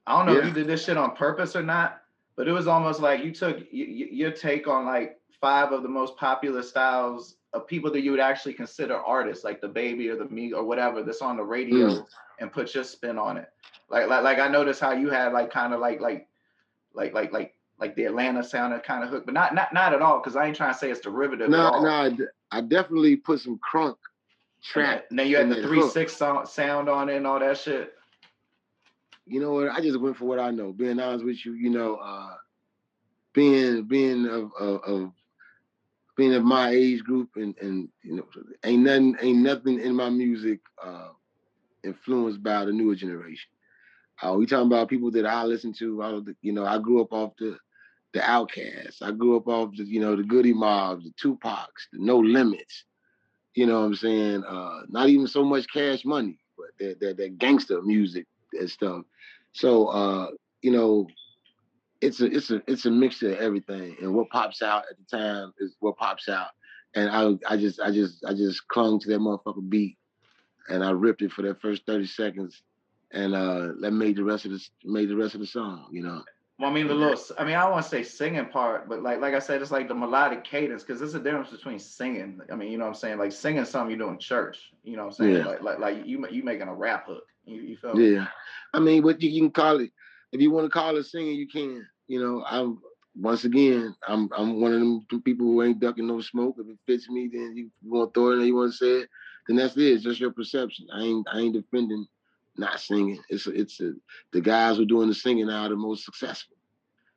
I 0.05 0.15
don't 0.15 0.27
know 0.27 0.33
yeah. 0.33 0.41
if 0.41 0.45
you 0.45 0.53
did 0.53 0.67
this 0.67 0.85
shit 0.85 0.95
on 0.95 1.15
purpose 1.15 1.55
or 1.55 1.63
not, 1.63 2.03
but 2.35 2.47
it 2.47 2.51
was 2.51 2.67
almost 2.67 2.99
like 2.99 3.23
you 3.23 3.31
took 3.31 3.57
y- 3.57 3.65
y- 3.71 4.09
your 4.11 4.29
take 4.29 4.67
on 4.67 4.85
like 4.85 5.19
five 5.39 5.71
of 5.71 5.81
the 5.81 5.89
most 5.89 6.15
popular 6.17 6.61
styles 6.61 7.37
of 7.53 7.65
people 7.65 7.91
that 7.93 8.01
you 8.01 8.11
would 8.11 8.19
actually 8.19 8.53
consider 8.53 8.95
artists, 8.95 9.43
like 9.43 9.59
the 9.59 9.67
baby 9.67 10.07
or 10.09 10.15
the 10.15 10.25
me 10.25 10.53
or 10.53 10.63
whatever 10.63 11.01
that's 11.01 11.23
on 11.23 11.35
the 11.35 11.43
radio, 11.43 11.87
mm. 11.87 12.05
and 12.39 12.51
put 12.51 12.75
your 12.75 12.83
spin 12.83 13.17
on 13.17 13.37
it. 13.37 13.49
Like, 13.89 14.07
like, 14.07 14.23
like 14.23 14.37
I 14.37 14.49
noticed 14.49 14.81
how 14.81 14.91
you 14.91 15.09
had 15.09 15.33
like 15.33 15.49
kind 15.49 15.73
of 15.73 15.79
like 15.79 15.99
like 15.99 16.27
like 16.93 17.11
like 17.15 17.33
like 17.33 17.55
like 17.79 17.95
the 17.95 18.03
Atlanta 18.03 18.43
sounded 18.43 18.83
kind 18.83 19.03
of 19.03 19.09
hook, 19.09 19.25
but 19.25 19.33
not 19.33 19.55
not 19.55 19.73
not 19.73 19.95
at 19.95 20.03
all 20.03 20.19
because 20.19 20.35
I 20.35 20.45
ain't 20.45 20.55
trying 20.55 20.73
to 20.73 20.77
say 20.77 20.91
it's 20.91 21.01
derivative. 21.01 21.49
No, 21.49 21.81
no, 21.81 22.27
I 22.51 22.61
definitely 22.61 23.15
put 23.15 23.39
some 23.39 23.59
crunk 23.59 23.95
track. 24.63 25.11
Now 25.11 25.23
you 25.23 25.37
had 25.37 25.49
the 25.49 25.61
three 25.61 25.79
hook. 25.79 25.91
six 25.91 26.15
sound, 26.15 26.47
sound 26.47 26.89
on 26.89 27.09
it 27.09 27.17
and 27.17 27.27
all 27.27 27.39
that 27.39 27.57
shit. 27.57 27.93
You 29.25 29.39
know 29.39 29.53
what? 29.53 29.69
I 29.69 29.81
just 29.81 29.99
went 29.99 30.17
for 30.17 30.25
what 30.25 30.39
I 30.39 30.51
know. 30.51 30.73
Being 30.73 30.99
honest 30.99 31.25
with 31.25 31.45
you, 31.45 31.53
you 31.53 31.69
know, 31.69 31.95
uh, 31.95 32.35
being 33.33 33.83
being 33.83 34.25
of, 34.27 34.51
of, 34.59 34.81
of 34.83 35.11
being 36.17 36.33
of 36.33 36.43
my 36.43 36.71
age 36.71 37.03
group 37.03 37.29
and 37.35 37.57
and 37.59 37.89
you 38.03 38.15
know, 38.15 38.27
ain't 38.63 38.83
nothing 38.83 39.15
ain't 39.21 39.39
nothing 39.39 39.79
in 39.79 39.95
my 39.95 40.09
music 40.09 40.59
uh, 40.83 41.09
influenced 41.83 42.43
by 42.43 42.65
the 42.65 42.73
newer 42.73 42.95
generation. 42.95 43.49
Uh, 44.21 44.33
we 44.33 44.45
talking 44.45 44.67
about 44.67 44.89
people 44.89 45.09
that 45.11 45.25
I 45.25 45.45
listen 45.45 45.73
to. 45.73 46.03
I, 46.03 46.19
you 46.41 46.51
know, 46.51 46.65
I 46.65 46.77
grew 46.77 47.01
up 47.01 47.13
off 47.13 47.33
the 47.37 47.57
the 48.13 48.19
OutKasts. 48.19 49.01
I 49.01 49.11
grew 49.11 49.37
up 49.37 49.47
off 49.47 49.75
the 49.75 49.83
you 49.83 50.01
know 50.01 50.15
the 50.15 50.23
Goodie 50.23 50.53
Mobs, 50.53 51.05
the 51.05 51.11
Tupacs, 51.11 51.87
the 51.93 51.99
No 51.99 52.19
Limits 52.19 52.85
you 53.53 53.65
know 53.65 53.79
what 53.79 53.85
I'm 53.87 53.95
saying? 53.95 54.43
Uh, 54.43 54.81
not 54.89 55.09
even 55.09 55.27
so 55.27 55.43
much 55.43 55.67
cash 55.71 56.05
money, 56.05 56.37
but 56.57 56.67
that 56.79 56.99
that, 56.99 57.17
that 57.17 57.37
gangster 57.37 57.81
music 57.81 58.25
and 58.53 58.69
stuff. 58.69 59.03
So 59.53 59.87
uh, 59.87 60.27
you 60.61 60.71
know, 60.71 61.07
it's 62.01 62.21
a 62.21 62.25
it's 62.25 62.51
a 62.51 62.61
it's 62.67 62.85
a 62.85 62.91
mixture 62.91 63.33
of 63.33 63.39
everything. 63.39 63.95
And 64.01 64.13
what 64.13 64.29
pops 64.29 64.61
out 64.61 64.83
at 64.89 64.97
the 64.97 65.17
time 65.17 65.53
is 65.59 65.75
what 65.79 65.97
pops 65.97 66.29
out. 66.29 66.47
And 66.95 67.09
I 67.09 67.53
I 67.53 67.57
just 67.57 67.79
I 67.79 67.91
just 67.91 68.23
I 68.25 68.33
just 68.33 68.67
clung 68.67 68.99
to 68.99 69.09
that 69.09 69.19
motherfucker 69.19 69.67
beat 69.67 69.97
and 70.69 70.83
I 70.83 70.91
ripped 70.91 71.21
it 71.21 71.31
for 71.31 71.41
that 71.43 71.61
first 71.61 71.85
30 71.85 72.05
seconds 72.07 72.61
and 73.11 73.35
uh 73.35 73.69
that 73.81 73.91
made 73.91 74.15
the 74.15 74.23
rest 74.23 74.45
of 74.45 74.51
the 74.51 74.61
made 74.83 75.09
the 75.09 75.15
rest 75.15 75.35
of 75.35 75.41
the 75.41 75.47
song, 75.47 75.87
you 75.91 76.01
know. 76.01 76.23
Well, 76.61 76.69
I 76.69 76.73
mean 76.73 76.87
the 76.87 76.93
little. 76.93 77.19
I 77.39 77.43
mean, 77.43 77.55
I 77.55 77.63
don't 77.63 77.71
want 77.71 77.85
to 77.85 77.89
say 77.89 78.03
singing 78.03 78.45
part, 78.45 78.87
but 78.87 79.01
like 79.01 79.19
like 79.19 79.33
I 79.33 79.39
said, 79.39 79.63
it's 79.63 79.71
like 79.71 79.87
the 79.87 79.95
melodic 79.95 80.43
cadence 80.43 80.83
because 80.83 80.99
there's 80.99 81.15
a 81.15 81.19
difference 81.19 81.49
between 81.49 81.79
singing. 81.79 82.39
I 82.51 82.55
mean, 82.55 82.71
you 82.71 82.77
know 82.77 82.83
what 82.83 82.91
I'm 82.91 82.95
saying? 82.99 83.17
Like 83.17 83.31
singing 83.31 83.65
something 83.65 83.89
you 83.89 83.97
do 83.97 84.09
in 84.09 84.19
church. 84.19 84.71
You 84.83 84.95
know 84.95 85.05
what 85.05 85.19
I'm 85.19 85.25
saying? 85.25 85.37
Yeah. 85.37 85.45
Like 85.45 85.63
like 85.63 85.79
like 85.79 86.05
you 86.05 86.23
you 86.29 86.43
making 86.43 86.67
a 86.67 86.73
rap 86.75 87.07
hook. 87.07 87.23
You, 87.45 87.61
you 87.61 87.77
feel? 87.77 87.99
Yeah. 87.99 88.27
I 88.75 88.79
mean, 88.79 89.01
what 89.01 89.19
you, 89.23 89.31
you 89.31 89.41
can 89.41 89.49
call 89.49 89.79
it. 89.79 89.89
If 90.31 90.39
you 90.39 90.51
want 90.51 90.65
to 90.65 90.69
call 90.69 90.97
it 90.97 91.05
singing, 91.05 91.33
you 91.33 91.47
can. 91.47 91.83
You 92.07 92.23
know, 92.23 92.45
I'm 92.47 92.77
once 93.15 93.43
again, 93.43 93.95
I'm 94.07 94.29
I'm 94.37 94.61
one 94.61 94.73
of 94.73 94.79
them 94.79 95.21
people 95.23 95.47
who 95.47 95.63
ain't 95.63 95.79
ducking 95.79 96.05
no 96.05 96.21
smoke. 96.21 96.57
If 96.59 96.67
it 96.67 96.77
fits 96.85 97.09
me, 97.09 97.27
then 97.33 97.55
you 97.55 97.71
want 97.83 98.13
to 98.13 98.19
throw 98.19 98.33
it 98.33 98.37
and 98.37 98.45
you 98.45 98.55
want 98.55 98.71
to 98.71 98.77
say 98.77 99.01
it, 99.01 99.09
then 99.47 99.57
that's 99.57 99.75
it. 99.77 99.93
It's 99.93 100.03
just 100.03 100.19
your 100.19 100.31
perception. 100.31 100.85
I 100.93 101.01
ain't 101.01 101.27
I 101.33 101.39
ain't 101.39 101.53
defending 101.53 102.05
not 102.57 102.79
singing. 102.79 103.19
It's 103.29 103.47
a, 103.47 103.51
it's 103.51 103.79
a, 103.81 103.93
the 104.33 104.41
guys 104.41 104.77
who 104.77 104.83
are 104.83 104.85
doing 104.85 105.07
the 105.07 105.15
singing 105.15 105.47
now 105.47 105.63
are 105.63 105.69
the 105.69 105.75
most 105.75 106.05
successful. 106.05 106.57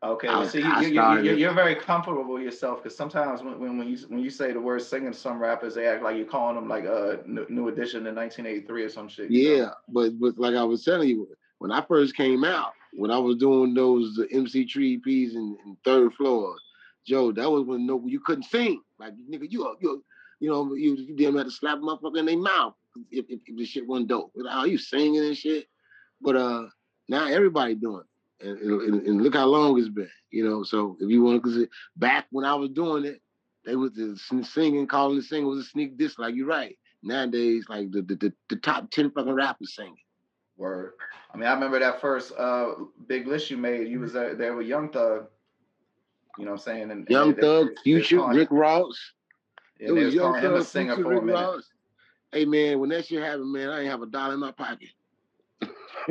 Okay, 0.02 0.28
well, 0.28 0.46
so 0.46 0.58
you, 0.58 0.80
you, 0.80 1.22
you, 1.22 1.34
you're 1.34 1.54
very 1.54 1.74
comfortable 1.74 2.24
with 2.34 2.42
yourself 2.42 2.82
because 2.82 2.94
sometimes 2.94 3.42
when, 3.42 3.58
when, 3.58 3.78
when 3.78 3.88
you 3.88 3.96
when 4.08 4.20
you 4.20 4.28
say 4.28 4.52
the 4.52 4.60
word 4.60 4.82
singing, 4.82 5.14
some 5.14 5.38
rappers 5.38 5.74
they 5.74 5.86
act 5.86 6.02
like 6.02 6.16
you're 6.16 6.26
calling 6.26 6.56
them 6.56 6.68
like 6.68 6.84
a 6.84 7.20
new 7.26 7.68
edition 7.68 8.06
in 8.06 8.14
1983 8.14 8.82
or 8.82 8.88
some 8.90 9.08
shit. 9.08 9.30
Yeah, 9.30 9.56
know? 9.56 9.72
but 9.88 10.20
but 10.20 10.36
like 10.36 10.56
I 10.56 10.62
was 10.62 10.84
telling 10.84 11.08
you, 11.08 11.26
when 11.56 11.72
I 11.72 11.80
first 11.80 12.14
came 12.16 12.44
out, 12.44 12.72
when 12.92 13.10
I 13.10 13.16
was 13.16 13.36
doing 13.36 13.72
those 13.72 14.20
MC 14.30 14.66
Tree 14.66 14.98
EPs 14.98 15.36
in, 15.36 15.56
in 15.64 15.76
third 15.86 16.12
floor, 16.12 16.54
Joe, 17.06 17.32
that 17.32 17.50
was 17.50 17.64
when 17.64 17.86
no 17.86 18.02
you 18.04 18.20
couldn't 18.20 18.44
sing. 18.44 18.82
Like 18.98 19.14
nigga, 19.30 19.50
you 19.50 19.74
you 19.80 20.04
you 20.38 20.50
know 20.50 20.74
you, 20.74 20.96
you 20.96 21.16
didn't 21.16 21.38
have 21.38 21.46
to 21.46 21.50
slap 21.50 21.78
motherfucker 21.78 22.18
in 22.18 22.26
their 22.26 22.36
mouth 22.36 22.74
if, 23.10 23.26
if, 23.28 23.40
if 23.46 23.56
the 23.56 23.64
shit 23.64 23.86
wasn't 23.86 24.08
dope. 24.08 24.32
Like, 24.34 24.54
oh, 24.56 24.64
you 24.64 24.78
singing 24.78 25.24
and 25.24 25.36
shit. 25.36 25.66
But 26.20 26.36
uh 26.36 26.66
now 27.08 27.26
everybody 27.26 27.74
doing 27.74 28.02
it. 28.02 28.46
And, 28.46 28.58
and, 28.58 29.06
and, 29.06 29.22
look 29.22 29.34
how 29.34 29.46
long 29.46 29.78
it's 29.78 29.88
been, 29.88 30.10
you 30.30 30.46
know. 30.46 30.64
So 30.64 30.96
if 31.00 31.08
you 31.08 31.22
want 31.22 31.42
to, 31.42 31.48
because 31.48 31.68
back 31.96 32.26
when 32.30 32.44
I 32.44 32.54
was 32.54 32.70
doing 32.70 33.04
it, 33.04 33.22
they 33.64 33.76
was 33.76 33.92
the 33.92 34.18
singing, 34.42 34.86
calling 34.86 35.16
the 35.16 35.22
singing 35.22 35.46
was 35.46 35.60
a 35.60 35.68
sneak 35.68 35.96
diss. 35.96 36.18
Like 36.18 36.34
you're 36.34 36.46
right. 36.46 36.76
Nowadays, 37.02 37.66
like 37.68 37.90
the 37.90 38.02
the, 38.02 38.16
the, 38.16 38.32
the 38.50 38.56
top 38.56 38.90
ten 38.90 39.10
fucking 39.10 39.32
rappers 39.32 39.74
singing. 39.76 39.96
Word. 40.56 40.92
I 41.32 41.36
mean, 41.36 41.46
I 41.46 41.54
remember 41.54 41.78
that 41.80 42.00
first 42.00 42.32
uh, 42.38 42.74
big 43.06 43.26
list 43.26 43.50
you 43.50 43.56
made. 43.56 43.88
You 43.88 44.00
was 44.00 44.12
there, 44.12 44.34
there 44.34 44.54
with 44.54 44.66
Young 44.66 44.90
Thug. 44.90 45.26
You 46.38 46.44
know 46.44 46.52
what 46.52 46.60
I'm 46.60 46.64
saying? 46.64 46.90
And, 46.90 47.08
Young 47.08 47.30
and 47.30 47.38
Thug, 47.38 47.68
they, 47.68 47.82
Future, 47.82 48.20
they 48.30 48.38
Rick 48.38 48.48
Ross. 48.50 48.98
Yeah, 49.80 49.88
it 49.88 49.92
was 49.92 50.14
Young 50.14 50.40
Thug, 50.40 50.64
Future, 50.64 51.08
Rick 51.08 51.24
Ross 51.24 51.70
hey 52.34 52.44
man, 52.44 52.80
when 52.80 52.90
that 52.90 53.06
shit 53.06 53.22
happened, 53.22 53.52
man, 53.52 53.70
I 53.70 53.76
didn't 53.76 53.92
have 53.92 54.02
a 54.02 54.06
dollar 54.06 54.34
in 54.34 54.40
my 54.40 54.50
pocket. 54.50 54.88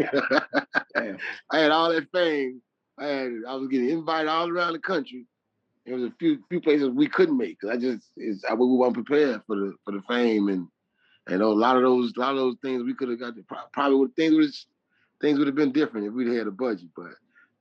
I 1.51 1.59
had 1.59 1.71
all 1.71 1.91
that 1.91 2.07
fame. 2.11 2.61
I 2.97 3.05
had 3.05 3.31
I 3.47 3.55
was 3.55 3.67
getting 3.67 3.89
invited 3.89 4.29
all 4.29 4.49
around 4.49 4.73
the 4.73 4.79
country. 4.79 5.25
There 5.85 5.95
was 5.95 6.05
a 6.05 6.13
few 6.17 6.39
few 6.49 6.61
places 6.61 6.89
we 6.89 7.07
couldn't 7.07 7.37
make 7.37 7.59
because 7.59 7.75
I 7.75 7.79
just 7.79 8.09
it's, 8.15 8.43
I 8.49 8.53
we 8.53 8.65
weren't 8.65 8.93
prepared 8.93 9.41
for 9.45 9.55
the 9.57 9.73
for 9.83 9.91
the 9.91 10.01
fame 10.07 10.47
and 10.47 10.67
and 11.27 11.41
a 11.41 11.47
lot 11.47 11.75
of 11.75 11.83
those 11.83 12.13
a 12.15 12.19
lot 12.19 12.31
of 12.31 12.37
those 12.37 12.55
things 12.63 12.83
we 12.83 12.95
could 12.95 13.09
have 13.09 13.19
got 13.19 13.33
probably 13.73 13.97
would 13.97 14.15
things 14.15 14.35
would 14.35 14.49
things 15.21 15.37
would 15.37 15.47
have 15.47 15.55
been 15.55 15.73
different 15.73 16.07
if 16.07 16.13
we'd 16.13 16.35
had 16.35 16.47
a 16.47 16.51
budget. 16.51 16.89
But 16.95 17.11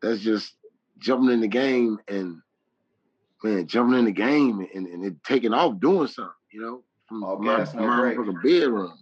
that's 0.00 0.20
just 0.20 0.54
jumping 0.98 1.30
in 1.30 1.40
the 1.40 1.48
game 1.48 1.98
and 2.06 2.40
man 3.42 3.66
jumping 3.66 3.98
in 3.98 4.04
the 4.04 4.12
game 4.12 4.66
and, 4.72 4.86
and 4.86 5.04
it 5.04 5.24
taking 5.24 5.52
off 5.52 5.80
doing 5.80 6.06
something. 6.06 6.32
You 6.52 6.60
know, 6.60 6.84
Oh, 7.12 7.38
my, 7.38 7.64
no 7.74 7.86
my 8.24 8.42
bedroom. 8.42 8.98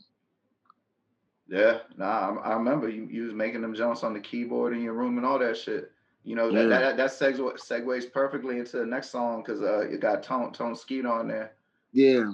Yeah, 1.48 1.78
nah, 1.96 2.40
I, 2.42 2.50
I, 2.50 2.54
remember 2.54 2.88
you, 2.88 3.08
you 3.10 3.24
was 3.24 3.34
making 3.34 3.60
them 3.60 3.74
jumps 3.74 4.04
on 4.04 4.14
the 4.14 4.20
keyboard 4.20 4.72
in 4.72 4.82
your 4.82 4.94
room 4.94 5.16
and 5.16 5.26
all 5.26 5.38
that 5.38 5.56
shit. 5.56 5.90
You 6.22 6.36
know 6.36 6.52
that 6.52 6.68
yeah. 6.68 6.78
that, 6.78 6.96
that 6.96 7.10
segue, 7.10 7.58
segues 7.58 8.12
perfectly 8.12 8.58
into 8.58 8.76
the 8.76 8.86
next 8.86 9.10
song 9.10 9.42
because 9.42 9.62
uh, 9.62 9.88
you 9.88 9.98
got 9.98 10.22
Tone 10.22 10.52
Tone 10.52 10.76
Skeet 10.76 11.06
on 11.06 11.28
there. 11.28 11.54
Yeah. 11.92 12.30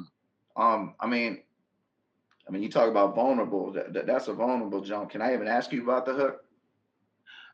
Um, 0.56 0.94
I 0.98 1.06
mean, 1.06 1.42
I 2.48 2.50
mean, 2.50 2.62
you 2.62 2.68
talk 2.68 2.90
about 2.90 3.14
vulnerable. 3.14 3.72
That, 3.72 3.92
that, 3.92 4.06
that's 4.06 4.28
a 4.28 4.34
vulnerable 4.34 4.80
jump. 4.80 5.10
Can 5.10 5.22
I 5.22 5.34
even 5.34 5.46
ask 5.46 5.72
you 5.72 5.82
about 5.82 6.04
the 6.04 6.14
hook? 6.14 6.44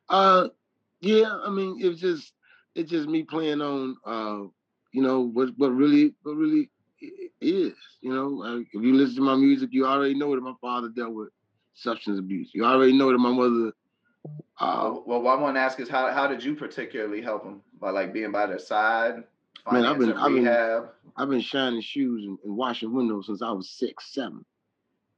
Uh, 0.08 0.48
yeah. 1.00 1.36
I 1.44 1.50
mean, 1.50 1.76
it's 1.80 2.00
just 2.00 2.32
it's 2.74 2.90
just 2.90 3.08
me 3.08 3.24
playing 3.24 3.60
on 3.60 3.96
uh, 4.04 4.48
you 4.92 5.02
know, 5.02 5.20
what 5.20 5.50
what 5.56 5.74
really 5.74 6.14
what 6.22 6.36
really 6.36 6.70
is. 7.40 7.74
You 8.00 8.14
know, 8.14 8.62
if 8.62 8.72
you 8.72 8.94
listen 8.94 9.16
to 9.16 9.22
my 9.22 9.36
music, 9.36 9.70
you 9.72 9.86
already 9.86 10.14
know 10.14 10.34
that 10.34 10.40
my 10.40 10.55
father 10.61 10.88
dealt 10.88 11.14
with 11.14 11.28
substance 11.74 12.18
abuse. 12.18 12.50
You 12.53 12.64
already 12.64 12.92
know 12.92 13.11
that 13.11 13.18
my 13.18 13.30
mother. 13.30 13.72
Uh, 14.59 14.94
well, 15.05 15.22
what 15.22 15.38
I 15.38 15.42
want 15.42 15.57
to 15.57 15.61
ask 15.61 15.80
is 15.80 15.88
how 15.88 16.11
how 16.12 16.26
did 16.26 16.42
you 16.42 16.55
particularly 16.55 17.20
help 17.20 17.44
him 17.44 17.62
by 17.80 17.90
like 17.90 18.12
being 18.12 18.32
by 18.32 18.46
their 18.46 18.59
side? 18.59 19.24
Man, 19.70 19.84
I've 19.84 19.98
been 19.98 20.12
I've 20.12 20.32
been 20.32 20.48
I've 21.16 21.28
been 21.28 21.40
shining 21.40 21.80
shoes 21.80 22.24
and, 22.24 22.38
and, 22.44 22.57
washing 22.57 22.92
windows 22.92 23.26
since 23.26 23.42
I 23.42 23.50
was 23.50 23.70
six, 23.70 24.12
seven. 24.12 24.44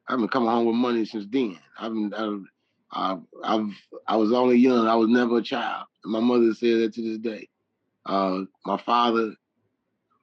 I've 0.09 0.19
been 0.19 0.29
coming 0.29 0.51
home 0.51 0.67
with 0.67 0.77
money 0.77 1.05
since 1.05 1.27
then. 1.31 1.59
I've 1.79 1.93
been 1.93 2.13
I've, 2.15 2.43
I, 2.93 3.19
I've 3.43 3.71
I 4.07 4.17
was 4.17 4.33
only 4.33 4.57
young. 4.57 4.87
I 4.87 4.95
was 4.95 5.09
never 5.09 5.39
a 5.39 5.43
child. 5.43 5.87
My 6.05 6.21
mother 6.21 6.53
said 6.55 6.81
that 6.81 6.95
to 6.95 7.03
this 7.03 7.19
day. 7.19 7.49
Uh, 8.05 8.43
my 8.67 8.77
father, 8.77 9.35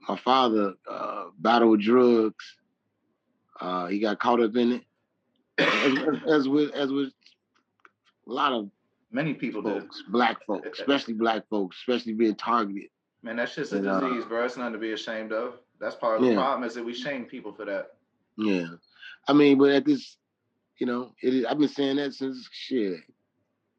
my 0.08 0.18
father 0.18 0.74
uh, 0.89 1.26
battled 1.38 1.82
drugs. 1.82 2.58
Uh, 3.60 3.88
he 3.88 3.99
got 3.99 4.20
caught 4.20 4.41
up 4.41 4.56
in 4.56 4.72
it, 4.74 4.84
as, 5.58 6.18
as, 6.28 6.47
with 6.47 6.72
as 6.74 6.91
with 6.91 7.12
a 8.28 8.32
lot 8.32 8.52
of 8.52 8.70
many 9.12 9.34
people 9.34 9.62
folks, 9.62 10.04
black 10.08 10.43
folks, 10.45 10.80
especially 10.80 11.14
black 11.14 11.47
folks, 11.49 11.78
especially 11.78 12.14
being 12.14 12.36
targeted. 12.36 12.89
Man, 13.22 13.36
that's 13.36 13.54
just 13.54 13.74
a 13.74 13.78
and, 13.78 13.88
uh, 13.88 13.99
disease, 13.99 14.24
uh, 14.24 14.28
bro. 14.28 14.45
It's 14.45 14.58
nothing 14.58 14.74
to 14.74 14.80
be 14.80 14.93
ashamed 14.93 15.32
of. 15.32 15.60
That's 15.80 15.95
part 15.95 16.18
of 16.18 16.24
the 16.24 16.30
yeah. 16.30 16.36
problem 16.36 16.64
is 16.64 16.74
that 16.74 16.84
we 16.84 16.93
shame 16.93 17.26
people 17.26 17.54
for 17.54 17.66
that. 17.66 17.91
Yeah, 18.38 18.68
I 19.28 19.34
mean, 19.34 19.60
but 19.60 19.70
at 19.70 19.86
this, 19.86 20.18
you 20.78 20.88
know, 20.88 21.14
it 21.22 21.34
is, 21.34 21.45
I've 21.45 21.60
been 21.60 21.68
saying 21.68 21.97
that 21.97 22.14
since 22.14 22.49
shit, 22.52 23.02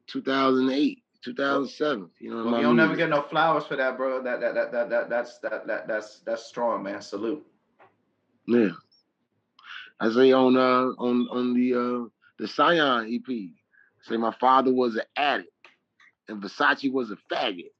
2008. 0.07 1.02
2007. 1.23 2.09
You 2.19 2.29
know, 2.29 2.45
well, 2.45 2.57
you 2.57 2.63
don't 2.63 2.75
never 2.75 2.95
get 2.95 3.09
no 3.09 3.21
flowers 3.21 3.65
for 3.65 3.75
that, 3.75 3.97
bro. 3.97 4.21
That 4.21 4.41
that 4.41 4.53
that 4.55 4.71
that, 4.71 4.89
that 4.89 5.09
that's 5.09 5.39
that, 5.39 5.67
that 5.67 5.87
that's 5.87 6.19
that's 6.19 6.45
strong, 6.45 6.83
man. 6.83 7.01
Salute. 7.01 7.45
Yeah. 8.47 8.69
I 9.99 10.11
say 10.11 10.31
on 10.33 10.57
uh 10.57 10.91
on 11.01 11.27
on 11.31 11.53
the 11.53 11.73
uh 11.73 12.09
the 12.39 12.47
Scion 12.47 13.13
EP, 13.13 13.49
say 14.01 14.17
my 14.17 14.33
father 14.39 14.73
was 14.73 14.95
an 14.95 15.03
addict 15.15 15.49
and 16.27 16.41
Versace 16.41 16.91
was 16.91 17.11
a 17.11 17.17
faggot. 17.31 17.71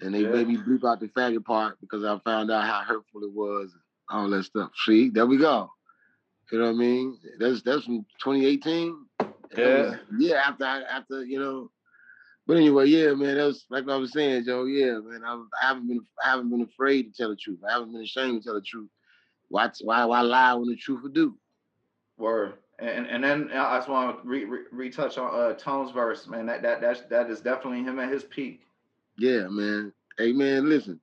And 0.00 0.14
they 0.14 0.20
yeah. 0.20 0.28
made 0.28 0.48
me 0.48 0.56
bleep 0.58 0.84
out 0.86 1.00
the 1.00 1.08
faggot 1.08 1.44
part 1.44 1.78
because 1.80 2.04
I 2.04 2.18
found 2.24 2.50
out 2.50 2.64
how 2.64 2.82
hurtful 2.82 3.22
it 3.22 3.32
was, 3.32 3.72
and 3.72 4.20
all 4.20 4.28
that 4.30 4.44
stuff. 4.44 4.70
See, 4.84 5.08
there 5.08 5.26
we 5.26 5.38
go. 5.38 5.70
You 6.52 6.58
know 6.58 6.66
what 6.66 6.72
I 6.72 6.78
mean? 6.78 7.18
That's 7.40 7.62
that's 7.62 7.84
from 7.84 8.04
2018. 8.22 9.06
Yeah. 9.56 9.96
yeah, 10.18 10.34
after 10.46 10.64
I, 10.64 10.82
after 10.82 11.24
you 11.24 11.38
know. 11.38 11.70
But 12.46 12.58
anyway, 12.58 12.86
yeah, 12.86 13.12
man, 13.14 13.36
that 13.36 13.44
was 13.44 13.64
like 13.70 13.88
I 13.88 13.96
was 13.96 14.12
saying, 14.12 14.44
Joe. 14.44 14.64
Yeah, 14.64 14.98
man, 14.98 15.22
I, 15.24 15.34
I 15.62 15.66
haven't 15.66 15.88
been 15.88 16.00
I 16.24 16.30
haven't 16.30 16.50
been 16.50 16.62
afraid 16.62 17.04
to 17.04 17.16
tell 17.16 17.30
the 17.30 17.36
truth. 17.36 17.58
I 17.68 17.72
haven't 17.72 17.92
been 17.92 18.02
ashamed 18.02 18.42
to 18.42 18.44
tell 18.46 18.54
the 18.54 18.60
truth. 18.60 18.88
Why 19.48 19.70
why 19.82 20.04
why 20.04 20.20
lie 20.20 20.54
when 20.54 20.68
the 20.68 20.76
truth 20.76 21.02
will 21.02 21.10
do? 21.10 21.36
Word. 22.18 22.54
And 22.78 23.06
and 23.06 23.24
then 23.24 23.50
I 23.52 23.78
just 23.78 23.88
want 23.88 24.22
to 24.22 24.28
re, 24.28 24.44
re, 24.44 24.60
retouch 24.70 25.18
on 25.18 25.34
uh, 25.34 25.54
Tone's 25.54 25.90
verse, 25.90 26.26
man. 26.26 26.46
That 26.46 26.62
that 26.62 26.80
that 26.82 27.10
that 27.10 27.30
is 27.30 27.40
definitely 27.40 27.82
him 27.82 27.98
at 27.98 28.12
his 28.12 28.22
peak. 28.22 28.60
Yeah, 29.18 29.48
man. 29.48 29.92
Hey, 30.18 30.32
man, 30.32 30.68
listen. 30.68 31.00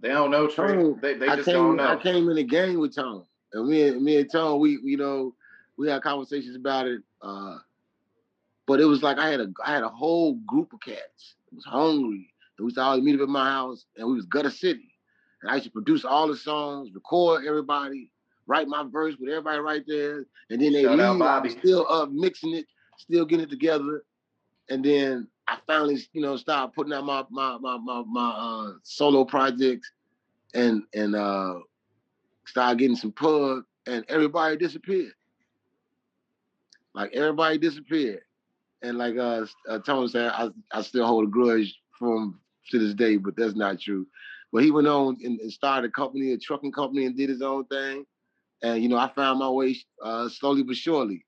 They 0.00 0.08
don't 0.08 0.30
know 0.30 0.46
Tone, 0.46 0.98
They 1.00 1.14
they 1.14 1.28
just 1.28 1.46
came, 1.46 1.54
don't 1.54 1.76
know. 1.76 1.88
I 1.88 1.96
came 1.96 2.28
in 2.28 2.36
the 2.36 2.44
game 2.44 2.78
with 2.78 2.94
Tone, 2.94 3.24
and 3.54 3.66
me 3.66 3.88
and 3.88 4.02
me 4.02 4.18
and 4.18 4.30
Tone, 4.30 4.60
we 4.60 4.78
you 4.82 4.98
know 4.98 5.34
we 5.78 5.88
had 5.88 6.02
conversations 6.02 6.56
about 6.56 6.86
it. 6.86 7.00
Uh, 7.22 7.56
but 8.66 8.80
it 8.80 8.84
was 8.84 9.02
like 9.02 9.18
I 9.18 9.28
had 9.30 9.40
a 9.40 9.52
I 9.64 9.72
had 9.72 9.82
a 9.82 9.88
whole 9.88 10.34
group 10.46 10.72
of 10.72 10.80
cats. 10.80 11.34
It 11.50 11.54
was 11.54 11.64
hungry, 11.64 12.32
and 12.58 12.64
we 12.64 12.66
used 12.66 12.76
to 12.76 12.82
always 12.82 13.02
meet 13.02 13.14
up 13.16 13.22
at 13.22 13.28
my 13.28 13.48
house, 13.50 13.86
and 13.96 14.06
we 14.08 14.14
was 14.14 14.26
Gutter 14.26 14.50
City, 14.50 14.94
and 15.42 15.50
I 15.50 15.54
used 15.54 15.66
to 15.66 15.70
produce 15.70 16.04
all 16.04 16.28
the 16.28 16.36
songs, 16.36 16.90
record 16.94 17.44
everybody, 17.46 18.10
write 18.46 18.68
my 18.68 18.84
verse 18.90 19.14
with 19.18 19.30
everybody 19.30 19.58
right 19.58 19.84
there, 19.86 20.26
and 20.50 20.60
then 20.60 20.72
they 20.72 20.82
Shout 20.84 20.92
leave. 20.92 21.00
Still 21.58 21.86
up 21.90 22.10
mixing 22.10 22.54
it, 22.54 22.66
still 22.96 23.24
getting 23.24 23.44
it 23.44 23.50
together, 23.50 24.04
and 24.70 24.84
then 24.84 25.28
I 25.46 25.58
finally, 25.66 25.98
you 26.12 26.22
know, 26.22 26.36
started 26.36 26.72
putting 26.74 26.92
out 26.92 27.04
my 27.04 27.24
my 27.30 27.58
my 27.58 27.76
my, 27.78 28.02
my 28.06 28.30
uh, 28.30 28.72
solo 28.82 29.24
projects, 29.24 29.90
and 30.54 30.82
and 30.94 31.14
uh, 31.14 31.54
started 32.46 32.78
getting 32.78 32.96
some 32.96 33.12
pub, 33.12 33.64
and 33.86 34.04
everybody 34.08 34.56
disappeared. 34.56 35.12
Like 36.94 37.12
everybody 37.12 37.58
disappeared, 37.58 38.22
and 38.84 38.98
like 38.98 39.16
uh, 39.16 39.46
uh 39.68 39.78
Thomas 39.80 40.12
said, 40.12 40.30
I 40.30 40.50
I 40.72 40.82
still 40.82 41.06
hold 41.06 41.24
a 41.24 41.30
grudge 41.30 41.74
from 41.98 42.40
to 42.70 42.78
this 42.78 42.94
day, 42.94 43.16
but 43.16 43.36
that's 43.36 43.54
not 43.54 43.80
true. 43.80 44.06
But 44.52 44.62
he 44.62 44.70
went 44.70 44.86
on 44.86 45.18
and, 45.24 45.40
and 45.40 45.52
started 45.52 45.88
a 45.88 45.92
company, 45.92 46.32
a 46.32 46.38
trucking 46.38 46.72
company, 46.72 47.06
and 47.06 47.16
did 47.16 47.28
his 47.28 47.42
own 47.42 47.64
thing 47.66 48.06
and 48.64 48.82
you 48.82 48.88
know 48.88 48.96
I 48.96 49.08
found 49.08 49.38
my 49.38 49.48
way 49.48 49.76
uh, 50.02 50.28
slowly 50.28 50.62
but 50.62 50.76
surely. 50.76 51.24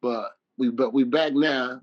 But 0.00 0.30
we 0.56 0.70
but 0.70 0.92
we 0.92 1.04
back 1.04 1.34
now, 1.34 1.80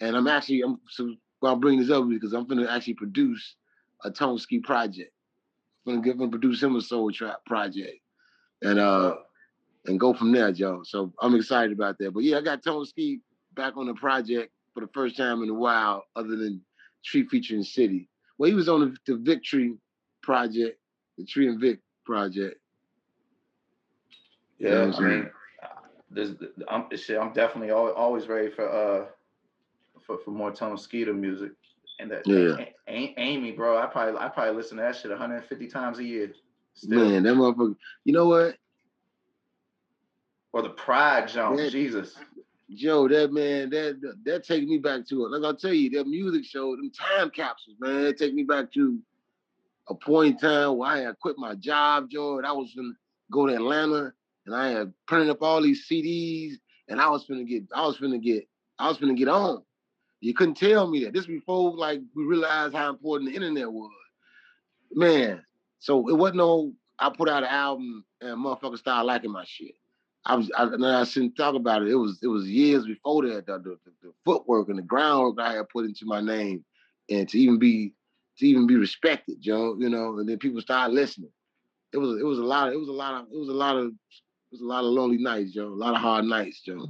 and 0.00 0.16
I'm 0.16 0.28
actually 0.28 0.62
I'm 0.62 0.80
so 0.88 1.14
I'll 1.42 1.56
bring 1.56 1.78
this 1.78 1.90
up 1.90 2.08
because 2.08 2.32
I'm 2.32 2.46
gonna 2.46 2.70
actually 2.70 2.94
produce 2.94 3.56
a 4.04 4.10
Tone 4.10 4.38
Ski 4.38 4.60
project. 4.60 5.10
I'm 5.86 6.02
gonna 6.02 6.24
him 6.24 6.30
produce 6.30 6.62
him 6.62 6.76
a 6.76 6.80
soul 6.80 7.10
trap 7.10 7.44
project, 7.46 7.98
and 8.62 8.78
uh 8.78 9.16
and 9.86 9.98
go 9.98 10.12
from 10.14 10.32
there, 10.32 10.52
Joe. 10.52 10.82
So 10.84 11.12
I'm 11.20 11.34
excited 11.34 11.72
about 11.72 11.98
that. 11.98 12.12
But 12.12 12.24
yeah, 12.24 12.38
I 12.38 12.42
got 12.42 12.62
Tone 12.62 12.84
Ski 12.84 13.20
back 13.54 13.76
on 13.76 13.86
the 13.86 13.94
project 13.94 14.52
for 14.74 14.80
the 14.80 14.90
first 14.92 15.16
time 15.16 15.42
in 15.42 15.48
a 15.48 15.54
while, 15.54 16.04
other 16.16 16.36
than 16.36 16.60
Tree 17.04 17.26
featuring 17.28 17.62
City. 17.62 18.08
Well, 18.36 18.50
he 18.50 18.54
was 18.54 18.68
on 18.68 18.80
the, 18.80 18.96
the 19.12 19.18
Victory 19.18 19.74
project, 20.22 20.78
the 21.16 21.24
Tree 21.24 21.48
and 21.48 21.60
Vic 21.60 21.78
project, 22.04 22.58
yeah, 24.58 24.92
I 24.96 25.00
mean, 25.00 25.30
this, 26.10 26.30
I'm 26.68 26.86
shit. 26.96 27.18
I'm 27.18 27.32
definitely 27.32 27.70
always 27.70 28.28
ready 28.28 28.50
for 28.50 28.68
uh 28.68 29.06
for, 30.06 30.18
for 30.24 30.30
more 30.30 30.52
Tone 30.52 30.78
Skeeter 30.78 31.12
music. 31.12 31.52
And 31.98 32.10
that 32.10 32.26
yeah. 32.26 32.64
A- 32.88 33.14
Amy, 33.18 33.52
bro, 33.52 33.78
I 33.78 33.86
probably 33.86 34.18
I 34.18 34.28
probably 34.28 34.54
listen 34.54 34.78
to 34.78 34.82
that 34.82 34.96
shit 34.96 35.10
150 35.10 35.66
times 35.68 35.98
a 35.98 36.04
year. 36.04 36.32
Still. 36.74 37.10
Man, 37.10 37.22
that 37.22 37.34
motherfucker. 37.34 37.76
You 38.04 38.12
know 38.12 38.26
what? 38.26 38.56
Or 40.52 40.62
the 40.62 40.70
Pride 40.70 41.28
Jones, 41.28 41.72
Jesus. 41.72 42.16
Joe, 42.72 43.08
that 43.08 43.32
man, 43.32 43.70
that 43.70 44.00
that 44.24 44.44
takes 44.44 44.66
me 44.66 44.78
back 44.78 45.06
to 45.08 45.26
it. 45.26 45.30
Like 45.30 45.44
I'll 45.44 45.56
tell 45.56 45.72
you, 45.72 45.90
that 45.90 46.06
music 46.06 46.44
show, 46.44 46.74
them 46.76 46.90
time 46.90 47.30
capsules, 47.30 47.76
man, 47.78 48.14
take 48.16 48.34
me 48.34 48.42
back 48.42 48.72
to 48.72 48.98
a 49.88 49.94
point 49.94 50.34
in 50.34 50.38
time 50.38 50.78
where 50.78 50.90
I 50.90 50.98
had 51.00 51.18
quit 51.20 51.36
my 51.38 51.54
job, 51.54 52.08
Joe, 52.10 52.38
and 52.38 52.46
I 52.46 52.52
was 52.52 52.72
gonna 52.74 52.94
go 53.30 53.46
to 53.46 53.54
Atlanta 53.54 54.12
and 54.46 54.54
I 54.54 54.68
had 54.68 54.92
printed 55.06 55.30
up 55.30 55.42
all 55.42 55.62
these 55.62 55.86
CDs, 55.90 56.54
and 56.88 57.00
I 57.00 57.08
was 57.08 57.26
gonna 57.26 57.44
get, 57.44 57.64
I 57.74 57.86
was 57.86 57.98
gonna 57.98 58.18
get, 58.18 58.48
I 58.78 58.88
was 58.88 58.98
gonna 58.98 59.14
get 59.14 59.28
on. 59.28 59.62
You 60.20 60.32
couldn't 60.32 60.56
tell 60.56 60.88
me 60.88 61.04
that. 61.04 61.12
This 61.12 61.26
before 61.26 61.76
like 61.76 62.00
we 62.16 62.24
realized 62.24 62.74
how 62.74 62.88
important 62.88 63.30
the 63.30 63.36
internet 63.36 63.70
was. 63.70 63.90
Man, 64.92 65.44
so 65.80 66.08
it 66.08 66.14
wasn't 66.14 66.38
no. 66.38 66.72
I 66.98 67.10
put 67.10 67.28
out 67.28 67.42
an 67.42 67.48
album 67.50 68.04
and 68.20 68.38
motherfuckers 68.38 68.78
started 68.78 69.06
liking 69.06 69.32
my 69.32 69.44
shit. 69.46 69.74
I 70.26 70.36
was, 70.36 70.50
I, 70.56 70.64
I 70.64 71.04
shouldn't 71.04 71.36
talk 71.36 71.54
about 71.54 71.82
it. 71.82 71.88
It 71.88 71.96
was, 71.96 72.18
it 72.22 72.28
was 72.28 72.48
years 72.48 72.86
before 72.86 73.26
that. 73.28 73.46
The, 73.46 73.58
the, 73.58 73.78
the 74.02 74.12
footwork 74.24 74.68
and 74.68 74.78
the 74.78 74.82
groundwork 74.82 75.38
I 75.38 75.54
had 75.54 75.68
put 75.68 75.84
into 75.84 76.06
my 76.06 76.20
name, 76.20 76.64
and 77.10 77.28
to 77.28 77.38
even 77.38 77.58
be, 77.58 77.92
to 78.38 78.46
even 78.46 78.66
be 78.66 78.76
respected, 78.76 79.40
Joe. 79.40 79.76
You 79.78 79.90
know, 79.90 80.18
and 80.18 80.28
then 80.28 80.38
people 80.38 80.60
started 80.60 80.94
listening. 80.94 81.30
It 81.92 81.98
was, 81.98 82.20
it 82.20 82.24
was 82.24 82.38
a 82.38 82.44
lot. 82.44 82.68
Of, 82.68 82.74
it 82.74 82.80
was 82.80 82.88
a 82.88 82.92
lot 82.92 83.14
of, 83.20 83.26
it 83.32 83.38
was 83.38 83.48
a 83.48 83.52
lot 83.52 83.76
of 83.76 83.86
it 83.86 83.92
was 84.52 84.60
a 84.60 84.66
lot 84.66 84.84
of 84.84 84.90
lonely 84.90 85.18
nights, 85.18 85.52
Joe. 85.52 85.68
A 85.68 85.74
lot 85.74 85.94
of 85.94 86.00
hard 86.00 86.24
nights, 86.24 86.60
Joe. 86.60 86.88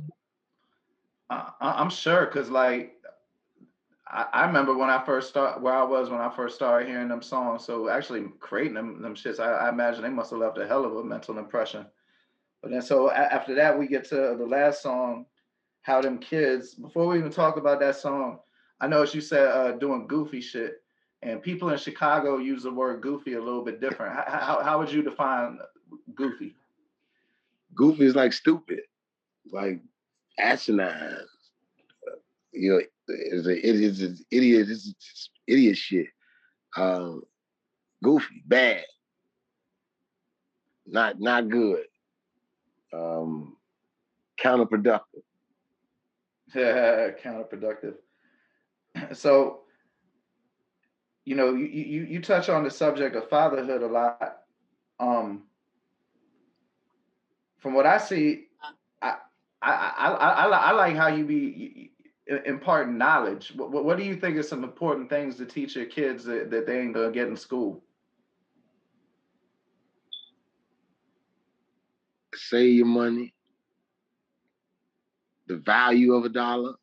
I, 1.30 1.50
I'm 1.60 1.90
sure, 1.90 2.26
cause 2.26 2.50
like 2.50 2.94
I, 4.06 4.46
remember 4.46 4.76
when 4.76 4.90
I 4.90 5.04
first 5.04 5.28
started 5.30 5.62
where 5.62 5.74
I 5.74 5.82
was 5.82 6.10
when 6.10 6.20
I 6.20 6.28
first 6.28 6.54
started 6.54 6.86
hearing 6.88 7.08
them 7.08 7.22
songs. 7.22 7.64
So 7.64 7.88
actually 7.88 8.26
creating 8.38 8.74
them 8.74 9.02
them 9.02 9.14
shits, 9.14 9.40
I, 9.40 9.50
I 9.50 9.68
imagine 9.70 10.02
they 10.02 10.10
must 10.10 10.30
have 10.30 10.38
left 10.38 10.58
a 10.58 10.66
hell 10.66 10.84
of 10.84 10.94
a 10.96 11.02
mental 11.02 11.38
impression. 11.38 11.86
But 12.64 12.70
then 12.70 12.80
so 12.80 13.10
after 13.10 13.54
that, 13.56 13.78
we 13.78 13.86
get 13.86 14.04
to 14.04 14.14
the 14.38 14.46
last 14.46 14.80
song, 14.80 15.26
"How 15.82 16.00
Them 16.00 16.16
Kids." 16.16 16.74
Before 16.74 17.06
we 17.06 17.18
even 17.18 17.30
talk 17.30 17.58
about 17.58 17.78
that 17.80 17.96
song, 17.96 18.38
I 18.80 18.86
know 18.86 19.02
as 19.02 19.14
you 19.14 19.20
said 19.20 19.48
uh, 19.48 19.72
doing 19.72 20.06
goofy 20.06 20.40
shit, 20.40 20.82
and 21.20 21.42
people 21.42 21.68
in 21.68 21.76
Chicago 21.76 22.38
use 22.38 22.62
the 22.62 22.72
word 22.72 23.02
goofy 23.02 23.34
a 23.34 23.42
little 23.42 23.62
bit 23.62 23.82
different. 23.82 24.14
How, 24.14 24.24
how, 24.26 24.62
how 24.62 24.78
would 24.78 24.90
you 24.90 25.02
define 25.02 25.58
goofy? 26.14 26.56
goofy 27.74 28.06
is 28.06 28.14
like 28.14 28.32
stupid, 28.32 28.80
like 29.52 29.82
asinine. 30.38 31.18
You 32.52 32.70
know, 32.72 32.80
it's 33.08 33.46
an 33.46 34.18
idiot. 34.30 34.68
It's 34.70 35.28
idiot 35.46 35.76
shit. 35.76 36.06
Um, 36.78 37.24
goofy, 38.02 38.42
bad, 38.46 38.86
not 40.86 41.20
not 41.20 41.50
good. 41.50 41.84
Um, 42.94 43.56
counterproductive. 44.40 45.22
Counterproductive. 46.54 47.94
So, 49.12 49.62
you 51.24 51.34
know, 51.34 51.54
you, 51.54 51.66
you 51.66 52.02
you 52.04 52.22
touch 52.22 52.48
on 52.48 52.62
the 52.62 52.70
subject 52.70 53.16
of 53.16 53.28
fatherhood 53.28 53.82
a 53.82 53.88
lot. 53.88 54.36
Um, 55.00 55.42
from 57.58 57.74
what 57.74 57.86
I 57.86 57.98
see, 57.98 58.44
I 59.02 59.16
I 59.60 59.72
I, 59.72 60.08
I, 60.10 60.46
I 60.46 60.72
like 60.72 60.94
how 60.94 61.08
you 61.08 61.24
be 61.24 61.90
imparting 62.46 62.96
knowledge. 62.96 63.52
What, 63.56 63.84
what 63.84 63.98
do 63.98 64.04
you 64.04 64.16
think 64.16 64.36
are 64.36 64.42
some 64.42 64.64
important 64.64 65.10
things 65.10 65.36
to 65.36 65.46
teach 65.46 65.76
your 65.76 65.86
kids 65.86 66.24
that, 66.24 66.50
that 66.50 66.66
they 66.66 66.80
ain't 66.80 66.94
gonna 66.94 67.10
get 67.10 67.28
in 67.28 67.36
school? 67.36 67.82
Save 72.48 72.74
your 72.74 72.86
money, 72.86 73.34
the 75.46 75.56
value 75.56 76.14
of 76.14 76.24
a 76.24 76.28
dollar, 76.28 76.74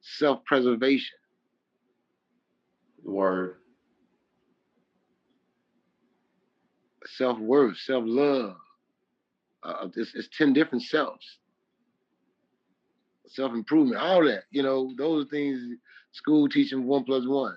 self-preservation. 0.00 1.18
Word. 3.02 3.56
Self-worth, 7.06 7.76
self-love. 7.78 8.56
Uh, 9.62 9.88
it's, 9.94 10.14
it's 10.14 10.28
10 10.36 10.52
different 10.52 10.84
selves. 10.84 11.38
Self-improvement, 13.28 14.00
all 14.00 14.24
that, 14.24 14.44
you 14.50 14.62
know, 14.62 14.92
those 14.96 15.26
things 15.30 15.58
school 16.12 16.48
teaching 16.48 16.86
one 16.86 17.04
plus 17.04 17.26
one. 17.26 17.56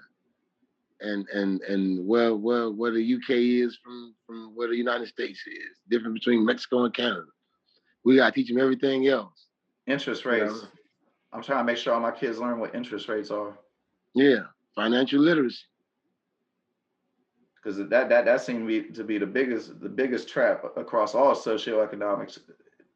And 0.99 1.27
and 1.29 1.61
and 1.61 2.07
where 2.07 2.35
where 2.35 2.71
where 2.71 2.91
the 2.91 3.15
UK 3.15 3.29
is 3.29 3.77
from 3.83 4.15
from 4.25 4.55
where 4.55 4.67
the 4.67 4.75
United 4.75 5.07
States 5.07 5.39
is, 5.45 5.77
different 5.89 6.15
between 6.15 6.43
Mexico 6.43 6.85
and 6.85 6.93
Canada. 6.93 7.27
We 8.03 8.15
gotta 8.15 8.31
teach 8.31 8.47
them 8.47 8.59
everything 8.59 9.07
else. 9.07 9.45
Interest 9.85 10.25
rates. 10.25 10.53
You 10.53 10.61
know? 10.61 10.67
I'm 11.33 11.43
trying 11.43 11.59
to 11.59 11.63
make 11.65 11.77
sure 11.77 11.93
all 11.93 11.99
my 11.99 12.11
kids 12.11 12.39
learn 12.39 12.59
what 12.59 12.73
interest 12.73 13.07
rates 13.09 13.29
are. 13.29 13.57
Yeah, 14.15 14.45
financial 14.75 15.19
literacy. 15.19 15.59
Because 17.55 17.77
that 17.77 18.09
that 18.09 18.25
that 18.25 18.41
seemed 18.41 18.61
to 18.61 18.65
be, 18.65 18.93
to 18.93 19.03
be 19.03 19.17
the 19.17 19.27
biggest 19.27 19.79
the 19.79 19.89
biggest 19.89 20.27
trap 20.29 20.63
across 20.75 21.13
all 21.13 21.35
socioeconomics. 21.35 22.39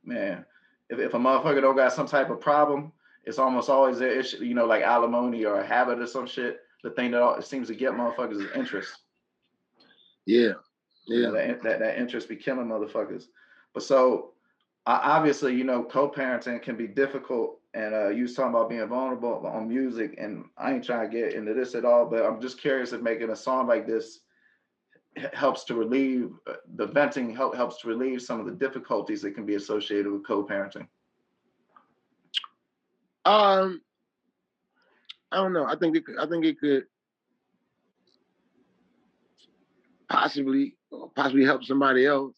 Man, 0.03 0.43
if, 0.89 0.97
if 0.97 1.13
a 1.13 1.17
motherfucker 1.17 1.61
don't 1.61 1.75
got 1.75 1.93
some 1.93 2.07
type 2.07 2.29
of 2.29 2.39
problem, 2.39 2.91
it's 3.25 3.37
almost 3.37 3.69
always 3.69 3.99
an 3.99 4.09
issue, 4.09 4.43
you 4.43 4.55
know, 4.55 4.65
like 4.65 4.81
alimony 4.81 5.45
or 5.45 5.59
a 5.59 5.65
habit 5.65 5.99
or 5.99 6.07
some 6.07 6.25
shit. 6.25 6.60
The 6.83 6.91
thing 6.91 7.11
that 7.11 7.21
all, 7.21 7.41
seems 7.41 7.67
to 7.67 7.75
get 7.75 7.93
motherfuckers 7.93 8.41
is 8.41 8.51
interest. 8.55 8.95
Yeah, 10.25 10.53
yeah. 11.07 11.17
You 11.17 11.21
know, 11.23 11.33
that, 11.33 11.63
that 11.63 11.79
that 11.79 11.99
interest 11.99 12.29
be 12.29 12.35
killing 12.35 12.67
motherfuckers. 12.67 13.25
But 13.73 13.83
so 13.83 14.33
obviously, 14.85 15.55
you 15.55 15.63
know, 15.63 15.83
co-parenting 15.83 16.61
can 16.61 16.75
be 16.75 16.87
difficult 16.87 17.61
and 17.73 17.93
uh, 17.93 18.09
you 18.09 18.23
was 18.23 18.33
talking 18.33 18.49
about 18.49 18.69
being 18.69 18.85
vulnerable 18.87 19.45
on 19.45 19.67
music, 19.67 20.15
and 20.17 20.45
I 20.57 20.73
ain't 20.73 20.83
trying 20.83 21.09
to 21.09 21.15
get 21.15 21.33
into 21.33 21.53
this 21.53 21.73
at 21.73 21.85
all, 21.85 22.05
but 22.05 22.25
I'm 22.25 22.41
just 22.41 22.59
curious 22.59 22.91
if 22.91 23.01
making 23.01 23.29
a 23.29 23.35
song 23.35 23.67
like 23.67 23.87
this 23.87 24.19
helps 25.33 25.63
to 25.65 25.75
relieve 25.75 26.31
uh, 26.47 26.53
the 26.75 26.87
venting 26.87 27.33
help, 27.33 27.55
helps 27.55 27.81
to 27.81 27.87
relieve 27.87 28.21
some 28.21 28.39
of 28.39 28.45
the 28.45 28.51
difficulties 28.51 29.21
that 29.21 29.35
can 29.35 29.45
be 29.45 29.55
associated 29.55 30.11
with 30.11 30.25
co-parenting. 30.25 30.87
Um, 33.23 33.81
I 35.31 35.37
don't 35.37 35.53
know. 35.53 35.65
I 35.65 35.75
think 35.75 35.95
it. 35.95 36.05
Could, 36.05 36.17
I 36.17 36.27
think 36.27 36.45
it 36.45 36.59
could 36.59 36.85
possibly 40.09 40.75
possibly 41.15 41.45
help 41.45 41.63
somebody 41.63 42.05
else. 42.05 42.35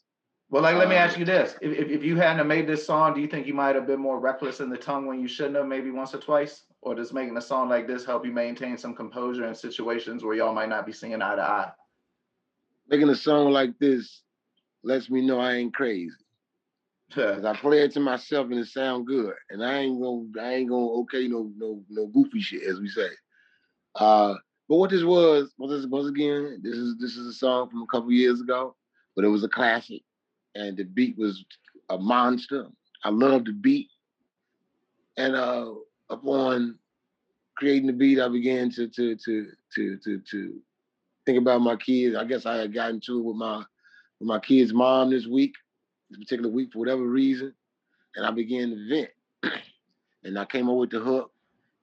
Well, 0.49 0.61
like, 0.61 0.75
let 0.75 0.87
me 0.87 0.95
ask 0.95 1.15
um, 1.15 1.21
you 1.21 1.25
this: 1.25 1.55
if, 1.61 1.71
if, 1.71 1.89
if 1.89 2.03
you 2.03 2.15
hadn't 2.15 2.45
made 2.47 2.67
this 2.67 2.85
song, 2.85 3.15
do 3.15 3.21
you 3.21 3.27
think 3.27 3.47
you 3.47 3.55
might 3.55 3.75
have 3.75 3.87
been 3.87 3.99
more 3.99 4.19
reckless 4.19 4.59
in 4.59 4.69
the 4.69 4.77
tongue 4.77 5.07
when 5.07 5.19
you 5.19 5.27
shouldn't 5.27 5.55
have, 5.55 5.65
maybe 5.65 5.89
once 5.89 6.13
or 6.13 6.19
twice? 6.19 6.65
Or 6.81 6.93
does 6.93 7.13
making 7.13 7.37
a 7.37 7.41
song 7.41 7.69
like 7.69 7.87
this 7.87 8.05
help 8.05 8.25
you 8.25 8.31
maintain 8.31 8.77
some 8.77 8.93
composure 8.93 9.47
in 9.47 9.55
situations 9.55 10.23
where 10.23 10.35
y'all 10.35 10.53
might 10.53 10.69
not 10.69 10.85
be 10.85 10.91
seeing 10.91 11.21
eye 11.21 11.35
to 11.35 11.41
eye? 11.41 11.71
Making 12.89 13.09
a 13.09 13.15
song 13.15 13.51
like 13.51 13.79
this 13.79 14.21
lets 14.83 15.09
me 15.09 15.25
know 15.25 15.39
I 15.39 15.53
ain't 15.53 15.73
crazy. 15.73 16.11
Cause 17.13 17.45
I 17.45 17.55
play 17.55 17.81
it 17.81 17.91
to 17.93 17.99
myself 17.99 18.47
and 18.49 18.59
it 18.59 18.67
sound 18.67 19.05
good, 19.05 19.33
and 19.49 19.63
I 19.63 19.79
ain't 19.79 20.01
gonna, 20.01 20.25
I 20.41 20.53
ain't 20.55 20.69
gonna 20.69 20.89
okay 21.01 21.27
no 21.27 21.51
no 21.57 21.83
no 21.89 22.07
goofy 22.07 22.41
shit 22.41 22.63
as 22.63 22.79
we 22.79 22.89
say. 22.89 23.09
Uh, 23.95 24.35
but 24.67 24.77
what 24.77 24.89
this 24.89 25.03
was, 25.03 25.53
what 25.57 25.67
this 25.67 25.85
once 25.85 26.07
again, 26.07 26.59
this 26.63 26.75
is 26.75 26.97
this 26.99 27.15
is 27.15 27.27
a 27.27 27.33
song 27.33 27.69
from 27.69 27.83
a 27.83 27.87
couple 27.87 28.11
years 28.11 28.41
ago, 28.41 28.75
but 29.15 29.25
it 29.25 29.29
was 29.29 29.43
a 29.43 29.49
classic 29.49 30.01
and 30.55 30.77
the 30.77 30.83
beat 30.83 31.17
was 31.17 31.43
a 31.89 31.97
monster. 31.97 32.67
I 33.03 33.09
loved 33.09 33.47
the 33.47 33.53
beat. 33.53 33.89
And 35.17 35.35
uh, 35.35 35.73
upon 36.09 36.77
creating 37.55 37.87
the 37.87 37.93
beat, 37.93 38.19
I 38.19 38.27
began 38.29 38.69
to 38.71 38.87
to 38.87 39.15
to 39.15 39.47
to 39.75 39.97
to 39.97 40.21
to 40.31 40.61
think 41.25 41.37
about 41.37 41.61
my 41.61 41.75
kids. 41.75 42.15
I 42.15 42.25
guess 42.25 42.45
I 42.45 42.57
had 42.57 42.73
gotten 42.73 42.99
to 43.01 43.19
it 43.19 43.23
with 43.23 43.35
my 43.35 43.57
with 44.19 44.27
my 44.27 44.39
kid's 44.39 44.73
mom 44.73 45.09
this 45.09 45.27
week, 45.27 45.53
this 46.13 46.23
particular 46.23 46.49
week 46.49 46.71
for 46.71 46.79
whatever 46.79 47.03
reason, 47.03 47.53
and 48.15 48.25
I 48.25 48.31
began 48.31 48.69
to 48.69 48.89
vent. 48.89 49.09
and 50.23 50.37
I 50.37 50.45
came 50.45 50.69
up 50.69 50.77
with 50.77 50.91
the 50.91 50.99
hook, 50.99 51.31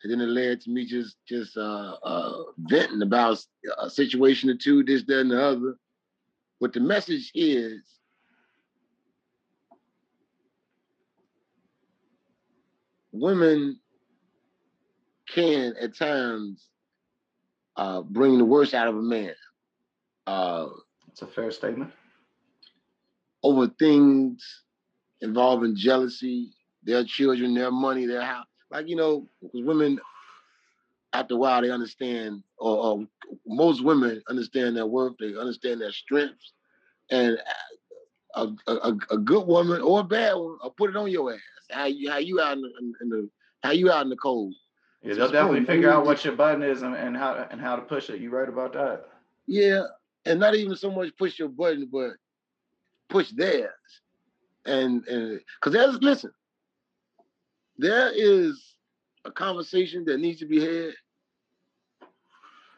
and 0.02 0.12
then 0.12 0.20
it 0.20 0.28
led 0.30 0.60
to 0.62 0.70
me 0.70 0.86
just 0.86 1.16
just 1.26 1.56
uh, 1.56 1.96
uh, 2.02 2.42
venting 2.58 3.02
about 3.02 3.38
a 3.78 3.90
situation 3.90 4.50
or 4.50 4.56
two, 4.56 4.84
this, 4.84 5.04
that, 5.04 5.20
and 5.20 5.30
the 5.30 5.42
other. 5.42 5.76
But 6.60 6.72
the 6.72 6.80
message 6.80 7.30
is 7.34 7.82
women 13.12 13.78
can 15.28 15.74
at 15.80 15.96
times 15.96 16.68
uh, 17.76 18.02
bring 18.02 18.38
the 18.38 18.44
worst 18.44 18.74
out 18.74 18.88
of 18.88 18.96
a 18.96 19.02
man. 19.02 19.34
Uh, 20.26 20.66
a 21.22 21.26
fair 21.26 21.50
statement. 21.50 21.92
Over 23.42 23.68
things 23.78 24.62
involving 25.20 25.76
jealousy, 25.76 26.52
their 26.82 27.04
children, 27.04 27.54
their 27.54 27.70
money, 27.70 28.06
their 28.06 28.22
house. 28.22 28.46
Like, 28.70 28.88
you 28.88 28.96
know, 28.96 29.28
because 29.40 29.62
women, 29.62 29.98
after 31.12 31.34
a 31.34 31.36
while, 31.36 31.62
they 31.62 31.70
understand, 31.70 32.42
or, 32.58 32.76
or, 32.76 33.06
most 33.46 33.84
women 33.84 34.22
understand 34.28 34.76
their 34.76 34.86
worth, 34.86 35.14
they 35.18 35.36
understand 35.36 35.80
their 35.80 35.92
strengths. 35.92 36.52
And 37.10 37.38
uh, 38.34 38.46
a, 38.66 38.72
a, 38.72 38.98
a 39.10 39.18
good 39.18 39.46
woman 39.46 39.80
or 39.80 40.00
a 40.00 40.04
bad 40.04 40.34
one, 40.34 40.58
I'll 40.62 40.70
put 40.70 40.90
it 40.90 40.96
on 40.96 41.10
your 41.10 41.32
ass. 41.32 41.40
How 41.70 41.86
you 41.86 42.10
how 42.10 42.18
you 42.18 42.40
out 42.40 42.54
in 42.54 42.62
the, 42.62 42.70
in 43.00 43.08
the 43.08 43.28
how 43.62 43.70
you 43.70 43.90
out 43.90 44.02
in 44.02 44.10
the 44.10 44.16
cold. 44.16 44.54
Yeah, 45.02 45.14
they'll 45.14 45.30
definitely 45.30 45.64
figure 45.64 45.90
out 45.90 46.04
what 46.04 46.24
your 46.24 46.34
button 46.34 46.62
is 46.62 46.82
and, 46.82 46.94
and 46.94 47.16
how 47.16 47.46
and 47.50 47.60
how 47.60 47.76
to 47.76 47.82
push 47.82 48.10
it. 48.10 48.20
You 48.20 48.30
right 48.30 48.48
about 48.48 48.72
that? 48.74 49.06
Yeah, 49.46 49.84
and 50.24 50.38
not 50.40 50.54
even 50.54 50.76
so 50.76 50.90
much 50.90 51.16
push 51.16 51.38
your 51.38 51.48
button, 51.48 51.88
but 51.90 52.12
push 53.10 53.30
theirs. 53.30 53.70
And 54.66 55.04
because 55.04 55.72
there's 55.72 55.96
listen, 56.00 56.32
there 57.78 58.10
is 58.14 58.74
a 59.24 59.30
conversation 59.30 60.04
that 60.06 60.20
needs 60.20 60.40
to 60.40 60.46
be 60.46 60.60
had, 60.60 60.94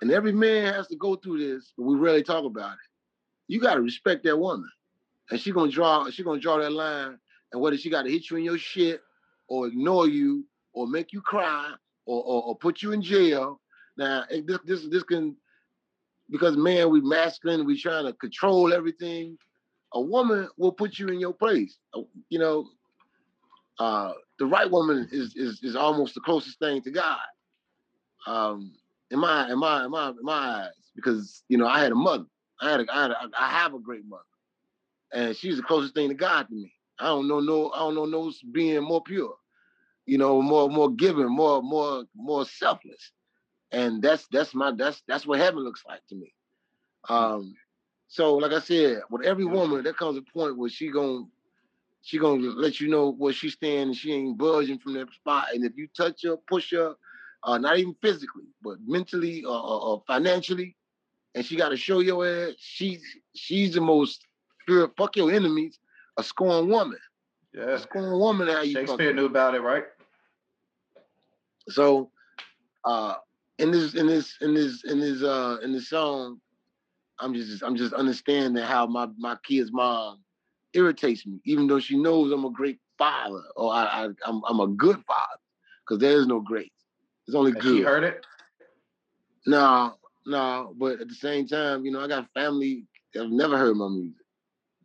and 0.01 0.11
every 0.11 0.33
man 0.33 0.73
has 0.73 0.89
to 0.89 0.97
go 0.97 1.17
through 1.17 1.39
this, 1.39 1.73
but 1.77 1.85
we 1.85 1.97
rarely 1.97 2.23
talk 2.23 2.45
about 2.45 2.73
it. 2.73 2.79
You 3.49 3.61
got 3.61 3.75
to 3.75 3.81
respect 3.81 4.25
that 4.25 4.39
woman, 4.39 4.71
and 5.31 5.41
she 5.41 5.53
gonna 5.53 5.71
draw. 5.71 6.09
She 6.11 6.23
gonna 6.23 6.41
draw 6.41 6.59
that 6.59 6.73
line 6.73 7.19
and 7.53 7.61
whether 7.61 7.77
she 7.77 7.91
got 7.91 8.03
to 8.03 8.11
hit 8.11 8.31
you 8.31 8.37
in 8.37 8.45
your 8.45 8.59
shit 8.59 9.01
or 9.49 9.67
ignore 9.67 10.09
you 10.09 10.45
or 10.73 10.87
make 10.87 11.13
you 11.13 11.21
cry 11.21 11.71
or, 12.07 12.23
or, 12.23 12.43
or 12.45 12.57
put 12.57 12.83
you 12.83 12.93
in 12.93 13.03
jail. 13.03 13.61
Now 13.97 14.25
this 14.31 14.59
this 14.65 14.89
this 14.89 15.03
can 15.03 15.37
because 16.31 16.57
man, 16.57 16.91
we 16.91 17.01
masculine, 17.03 17.67
we 17.67 17.79
trying 17.81 18.07
to 18.07 18.15
control 18.15 18.73
everything. 18.73 19.37
A 19.95 20.01
woman 20.01 20.49
will 20.57 20.73
put 20.73 20.99
you 20.99 21.09
in 21.09 21.21
your 21.21 21.35
place. 21.35 21.77
Uh, 21.95 22.03
you 22.29 22.39
know, 22.39 22.69
uh, 23.79 24.13
the 24.39 24.47
right 24.47 24.71
woman 24.71 25.09
is 25.13 25.35
is 25.37 25.61
is 25.63 25.77
almost 25.77 26.15
the 26.15 26.21
closest 26.21 26.59
thing 26.59 26.83
to 26.83 26.91
God. 26.91 27.19
Um, 28.27 28.75
in 29.11 29.19
my 29.19 29.51
in 29.51 29.59
my 29.59 29.85
in 29.85 29.91
my 29.91 30.09
in 30.11 30.17
my 30.23 30.33
eyes, 30.33 30.91
because 30.95 31.43
you 31.49 31.59
know 31.59 31.67
I 31.67 31.81
had 31.81 31.93
a 31.93 31.97
mother. 31.97 32.25
I 32.61 32.71
had 32.71 32.81
a, 32.81 32.87
I, 32.93 33.03
had 33.03 33.11
a, 33.11 33.17
I 33.39 33.49
have 33.49 33.75
a 33.75 33.79
great 33.79 34.07
mother, 34.07 34.23
and 35.13 35.37
she's 35.37 35.57
the 35.57 35.63
closest 35.63 35.95
thing 35.95 36.09
to 36.09 36.15
God 36.15 36.49
to 36.49 36.55
me. 36.55 36.73
I 36.99 37.07
don't 37.07 37.29
know 37.29 37.41
no 37.41 37.71
I 37.71 37.81
don't 37.81 37.95
know 37.95 38.05
no 38.05 38.33
being 38.53 38.83
more 38.83 39.03
pure, 39.03 39.35
you 40.07 40.19
know, 40.19 40.41
more 40.41 40.69
more 40.69 40.91
giving, 40.91 41.29
more 41.29 41.63
more 41.63 42.05
more 42.15 42.47
selfless, 42.47 43.13
and 43.73 44.01
that's 44.03 44.27
that's 44.31 44.55
my 44.55 44.73
that's 44.73 45.03
that's 45.09 45.27
what 45.27 45.41
heaven 45.41 45.65
looks 45.65 45.83
like 45.89 46.07
to 46.09 46.15
me. 46.15 46.33
Um, 47.09 47.55
so 48.13 48.35
like 48.35 48.53
I 48.53 48.61
said, 48.61 49.01
with 49.09 49.25
every 49.25 49.47
woman, 49.47 49.83
there 49.83 49.95
comes 49.95 50.19
a 50.19 50.23
point 50.23 50.59
where 50.59 50.69
she 50.69 50.91
gonna 50.91 51.25
she 52.03 52.19
gonna 52.19 52.43
let 52.43 52.79
you 52.79 52.89
know 52.89 53.11
where 53.11 53.33
she 53.33 53.49
stand 53.49 53.89
and 53.89 53.97
she 53.97 54.13
ain't 54.13 54.37
budging 54.37 54.79
from 54.79 54.93
that 54.93 55.11
spot. 55.15 55.47
And 55.55 55.65
if 55.65 55.79
you 55.79 55.89
touch 55.97 56.23
her, 56.25 56.37
push 56.37 56.73
her, 56.73 56.95
uh, 57.43 57.57
not 57.57 57.79
even 57.79 57.97
physically, 58.03 58.51
but 58.61 58.77
mentally 58.87 59.45
or, 59.45 59.57
or, 59.57 59.81
or 59.81 60.03
financially, 60.07 60.77
and 61.35 61.43
she 61.43 61.57
got 61.57 61.71
to 61.71 61.77
show 61.79 62.01
your 62.01 62.27
ass, 62.29 62.53
she's 62.59 63.03
she's 63.35 63.73
the 63.73 63.81
most 63.81 64.27
fear. 64.67 64.91
Fuck 64.95 65.17
your 65.17 65.33
enemies 65.33 65.79
a 66.19 66.23
scorned 66.23 66.69
woman. 66.69 66.99
Yeah. 67.55 67.71
A 67.71 67.79
scorned 67.79 68.21
woman 68.21 68.47
how 68.47 68.61
you 68.61 68.75
Shakespeare 68.75 69.15
knew 69.15 69.25
about 69.25 69.55
it, 69.55 69.63
right? 69.63 69.85
So 71.71 72.11
uh 72.85 73.15
in 73.57 73.71
this 73.71 73.95
in 73.95 74.07
this 74.07 74.37
in 74.43 74.53
this 74.53 74.85
in 74.85 75.01
this 75.01 75.23
uh 75.23 75.57
in 75.63 75.73
this 75.73 75.89
song, 75.89 76.43
I'm 77.19 77.35
just 77.35 77.63
I'm 77.63 77.77
just 77.77 77.93
understanding 77.93 78.63
how 78.63 78.87
my 78.87 79.09
my 79.19 79.37
kid's 79.45 79.73
mom 79.73 80.23
irritates 80.75 81.27
me, 81.27 81.41
even 81.45 81.67
though 81.67 81.81
she 81.81 81.97
knows 81.97 82.33
I'm 82.33 82.45
a 82.45 82.51
great 82.51 82.79
father 82.99 83.43
or 83.57 83.73
I, 83.73 83.85
I 83.85 84.09
I'm 84.27 84.43
I'm 84.47 84.61
a 84.61 84.69
good 84.69 84.97
father, 85.07 85.41
because 85.87 86.01
there 86.01 86.19
is 86.19 86.27
no 86.27 86.41
great. 86.41 86.73
It's 87.27 87.37
only 87.37 87.53
Has 87.53 87.63
good. 87.63 87.77
She 87.77 87.83
heard 87.83 88.05
it? 88.05 88.27
No, 89.47 89.95
no, 90.27 90.75
but 90.79 91.01
at 91.01 91.09
the 91.09 91.15
same 91.15 91.47
time, 91.47 91.85
you 91.85 91.91
know, 91.93 92.01
I 92.01 92.09
got 92.09 92.29
family 92.33 92.87
that 93.15 93.23
have 93.25 93.33
never 93.33 93.59
heard 93.59 93.77
my 93.77 93.89
music. 93.89 94.25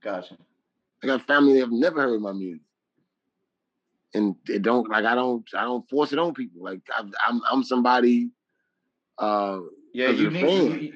Gotcha. 0.01 0.37
I 1.03 1.07
got 1.07 1.27
family 1.27 1.53
that 1.53 1.61
have 1.61 1.71
never 1.71 2.01
heard 2.01 2.21
my 2.21 2.33
music. 2.33 2.61
and 4.13 4.35
it 4.47 4.61
don't 4.61 4.89
like 4.89 5.05
I 5.05 5.15
don't 5.15 5.47
I 5.53 5.63
don't 5.63 5.87
force 5.89 6.11
it 6.13 6.19
on 6.19 6.33
people. 6.33 6.63
Like 6.63 6.81
I'm 6.95 7.11
I'm, 7.25 7.41
I'm 7.51 7.63
somebody. 7.63 8.29
Uh, 9.17 9.59
yeah, 9.97 10.09
unique. 10.09 10.43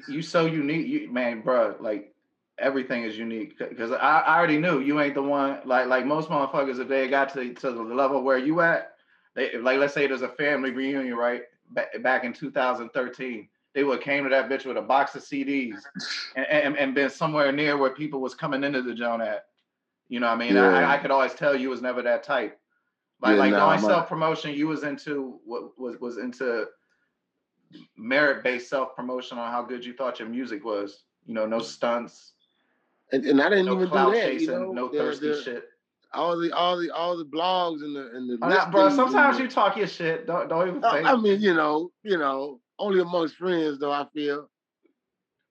You, 0.08 0.14
you 0.14 0.22
so 0.22 0.46
unique, 0.46 0.86
you, 0.86 1.10
man, 1.10 1.40
bro. 1.40 1.74
Like 1.80 2.14
everything 2.58 3.02
is 3.02 3.18
unique 3.18 3.58
because 3.58 3.90
I, 3.90 3.96
I 4.20 4.38
already 4.38 4.58
knew 4.58 4.78
you 4.78 5.00
ain't 5.00 5.14
the 5.14 5.22
one. 5.22 5.58
Like 5.64 5.88
like 5.88 6.06
most 6.06 6.28
motherfuckers, 6.28 6.78
if 6.78 6.86
they 6.86 7.08
got 7.08 7.32
to 7.34 7.52
to 7.52 7.70
the 7.72 7.82
level 7.82 8.22
where 8.22 8.38
you 8.38 8.60
at, 8.60 8.92
they 9.34 9.58
like 9.58 9.80
let's 9.80 9.92
say 9.92 10.06
there's 10.06 10.22
a 10.22 10.28
family 10.28 10.70
reunion, 10.70 11.16
right? 11.16 11.42
Back, 11.70 12.00
back 12.02 12.24
in 12.24 12.32
2013, 12.32 13.48
they 13.74 13.82
would 13.82 14.00
came 14.02 14.22
to 14.22 14.30
that 14.30 14.48
bitch 14.48 14.66
with 14.66 14.76
a 14.76 14.82
box 14.82 15.16
of 15.16 15.22
CDs 15.22 15.78
and, 16.36 16.46
and, 16.46 16.76
and 16.76 16.94
been 16.94 17.10
somewhere 17.10 17.50
near 17.50 17.76
where 17.76 17.90
people 17.90 18.20
was 18.20 18.34
coming 18.34 18.62
into 18.62 18.82
the 18.82 18.94
joint 18.94 19.22
at. 19.22 19.46
You 20.08 20.20
know 20.20 20.28
what 20.28 20.34
I 20.34 20.38
mean? 20.38 20.54
Yeah. 20.54 20.68
I, 20.68 20.94
I 20.94 20.98
could 20.98 21.10
always 21.10 21.34
tell 21.34 21.56
you 21.56 21.70
was 21.70 21.82
never 21.82 22.02
that 22.02 22.22
type. 22.22 22.60
Like, 23.20 23.32
yeah, 23.32 23.38
like 23.38 23.50
nah, 23.52 23.66
only 23.66 23.78
self 23.78 24.08
promotion 24.08 24.52
you 24.52 24.68
was 24.68 24.84
into 24.84 25.40
what 25.44 25.76
was 25.76 25.98
was 25.98 26.18
into 26.18 26.66
merit 27.96 28.42
based 28.42 28.68
self 28.68 28.94
promotion 28.96 29.38
on 29.38 29.50
how 29.50 29.62
good 29.62 29.84
you 29.84 29.94
thought 29.94 30.18
your 30.18 30.28
music 30.28 30.64
was. 30.64 31.04
You 31.26 31.34
know, 31.34 31.46
no 31.46 31.60
stunts. 31.60 32.32
And, 33.12 33.24
and 33.24 33.40
I 33.40 33.48
didn't 33.48 33.66
no 33.66 33.74
even 33.74 33.88
do 33.88 33.94
that. 33.94 34.12
Chasing, 34.14 34.48
you 34.48 34.58
know? 34.58 34.72
no 34.72 34.88
thirsty 34.88 35.42
shit. 35.42 35.64
All 36.14 36.38
the 36.38 36.52
all 36.52 36.78
the 36.78 36.90
all 36.90 37.16
the 37.16 37.24
blogs 37.24 37.82
and 37.82 37.96
the 37.96 38.10
and 38.14 38.28
the 38.28 38.38
oh, 38.42 38.70
bro. 38.70 38.90
Sometimes 38.90 39.36
the, 39.36 39.44
you 39.44 39.48
talk 39.48 39.76
your 39.76 39.86
shit. 39.86 40.26
Don't 40.26 40.48
don't 40.48 40.68
even. 40.68 40.82
Think. 40.82 41.06
I 41.06 41.16
mean, 41.16 41.40
you 41.40 41.54
know, 41.54 41.90
you 42.02 42.18
know, 42.18 42.60
only 42.78 43.00
amongst 43.00 43.36
friends 43.36 43.78
though. 43.78 43.92
I 43.92 44.06
feel. 44.12 44.48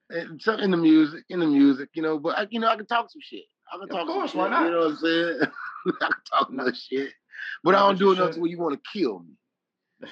And 0.09 0.41
so 0.41 0.55
in 0.55 0.71
the 0.71 0.77
music, 0.77 1.23
in 1.29 1.39
the 1.39 1.47
music, 1.47 1.89
you 1.93 2.01
know, 2.01 2.19
but 2.19 2.37
I, 2.37 2.47
you 2.49 2.59
know, 2.59 2.67
I 2.67 2.75
can 2.75 2.85
talk 2.85 3.09
some 3.09 3.21
shit. 3.23 3.45
I 3.71 3.77
can 3.77 3.87
talk 3.87 4.01
of 4.01 4.07
course, 4.07 4.33
some 4.33 4.41
shit. 4.41 4.51
Not? 4.51 4.65
You 4.65 4.71
know 4.71 4.79
what 4.79 4.87
I'm 4.87 4.97
saying? 4.97 5.39
I 6.01 6.05
can 6.05 6.11
talk 6.29 6.51
no. 6.51 6.71
shit, 6.73 7.13
but 7.63 7.75
I 7.75 7.79
don't 7.79 7.97
do 7.97 8.11
enough 8.11 8.31
to 8.31 8.39
where 8.41 8.49
you 8.49 8.59
want 8.59 8.75
to 8.75 8.99
kill 8.99 9.19
me. 9.19 9.33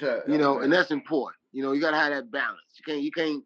you 0.28 0.38
know, 0.38 0.60
and 0.60 0.72
that's 0.72 0.90
important. 0.90 1.39
You 1.52 1.62
know, 1.62 1.72
you 1.72 1.80
gotta 1.80 1.96
have 1.96 2.12
that 2.12 2.30
balance. 2.30 2.60
You 2.76 2.84
can't, 2.84 3.02
you 3.02 3.10
can't, 3.10 3.44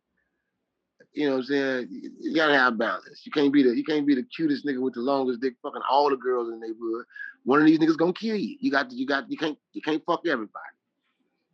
you 1.13 1.27
know 1.27 1.33
what 1.33 1.39
I'm 1.39 1.45
saying? 1.45 1.89
You 2.21 2.35
gotta 2.35 2.59
have 2.59 2.79
balance. 2.79 3.23
You 3.25 3.33
can't 3.33 3.53
be 3.53 3.63
the 3.63 3.77
you 3.77 3.85
can't 3.85 4.07
be 4.07 4.15
the 4.15 4.25
cutest 4.25 4.67
nigga 4.67 4.81
with 4.81 4.95
the 4.95 5.01
longest 5.01 5.41
dick 5.41 5.55
fucking 5.63 5.83
all 5.89 6.11
the 6.11 6.17
girls 6.17 6.49
in 6.49 6.61
the 6.61 6.67
neighborhood. 6.67 7.05
One 7.45 7.61
of 7.61 7.67
these 7.67 7.79
niggas 7.79 7.97
gonna 7.97 8.13
kill 8.13 8.37
you. 8.37 8.57
You 8.61 8.71
got 8.71 8.91
to, 8.91 8.97
you 8.97 9.07
got 9.07 9.31
you 9.31 9.37
can't 9.37 9.59
you 9.73 9.83
can't 9.83 10.03
fuck 10.05 10.23
everybody. 10.27 10.65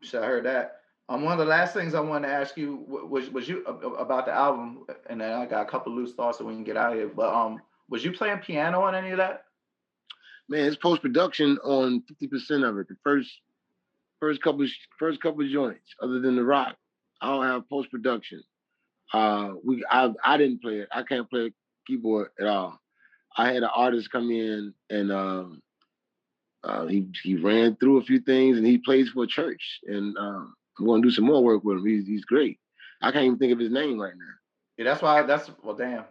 So 0.03 0.23
I 0.23 0.27
heard 0.27 0.45
that. 0.45 0.77
Um, 1.09 1.25
one 1.25 1.33
of 1.33 1.39
the 1.39 1.45
last 1.45 1.75
things 1.75 1.95
I 1.95 2.01
wanted 2.01 2.29
to 2.29 2.35
ask 2.35 2.57
you 2.57 2.85
was 2.87 3.31
was 3.31 3.49
you 3.49 3.65
about 3.65 4.27
the 4.27 4.33
album, 4.33 4.87
and 5.09 5.21
then 5.21 5.33
I 5.33 5.45
got 5.45 5.67
a 5.67 5.71
couple 5.71 5.93
loose 5.93 6.13
thoughts 6.15 6.39
so 6.39 6.45
we 6.45 6.55
can 6.55 6.65
get 6.65 6.77
out 6.77 6.93
of 6.93 6.99
here. 6.99 7.09
But 7.09 7.35
um, 7.35 7.61
was 7.89 8.05
you 8.05 8.13
playing 8.13 8.39
piano 8.39 8.83
on 8.83 8.95
any 8.95 9.11
of 9.11 9.19
that? 9.19 9.45
Man, 10.49 10.67
it's 10.67 10.77
post 10.77 11.03
production 11.03 11.59
on 11.65 12.03
fifty 12.09 12.29
percent 12.29 12.65
of 12.65 12.79
it. 12.79 12.89
The 12.89 12.97
first 13.03 13.29
first 14.21 14.43
couple 14.43 14.67
first 14.99 15.21
couple 15.21 15.47
joints, 15.49 15.95
other 16.01 16.21
than 16.21 16.37
the 16.37 16.45
rock, 16.45 16.77
I 17.21 17.29
don't 17.29 17.45
have 17.45 17.69
post 17.69 17.91
production. 17.91 18.43
Uh, 19.13 19.55
we 19.65 19.85
I 19.91 20.13
I 20.25 20.37
didn't 20.37 20.63
play 20.63 20.79
it. 20.81 20.89
I 20.93 21.03
can't 21.03 21.29
play 21.29 21.53
keyboard 21.87 22.29
at 22.39 22.47
all. 22.47 22.79
I 23.37 23.47
had 23.53 23.63
an 23.63 23.71
artist 23.75 24.11
come 24.11 24.31
in 24.31 24.75
and 24.89 25.11
um, 25.11 25.63
uh, 26.63 26.87
he 26.87 27.09
he 27.23 27.37
ran 27.37 27.77
through 27.77 27.99
a 27.99 28.05
few 28.05 28.21
things 28.21 28.57
and 28.59 28.67
he 28.67 28.79
plays 28.79 29.09
for 29.09 29.25
a 29.25 29.27
church 29.27 29.81
and 29.87 30.17
um, 30.19 30.55
I'm 30.79 30.87
going 30.87 31.03
to 31.03 31.09
do 31.09 31.15
some 31.15 31.25
more 31.25 31.43
work 31.43 31.65
with 31.65 31.79
him. 31.79 31.87
He's 31.87 32.07
he's 32.07 32.25
great. 32.25 32.59
I 33.03 33.13
can't 33.13 33.25
even 33.25 33.39
think 33.39 33.53
of 33.53 33.59
his 33.59 33.71
name 33.71 33.99
right 33.99 34.15
now. 34.17 34.35
Yeah, 34.77 34.85
that's 34.85 35.03
why. 35.03 35.23
That's 35.23 35.51
well, 35.63 35.77
damn. 35.77 36.05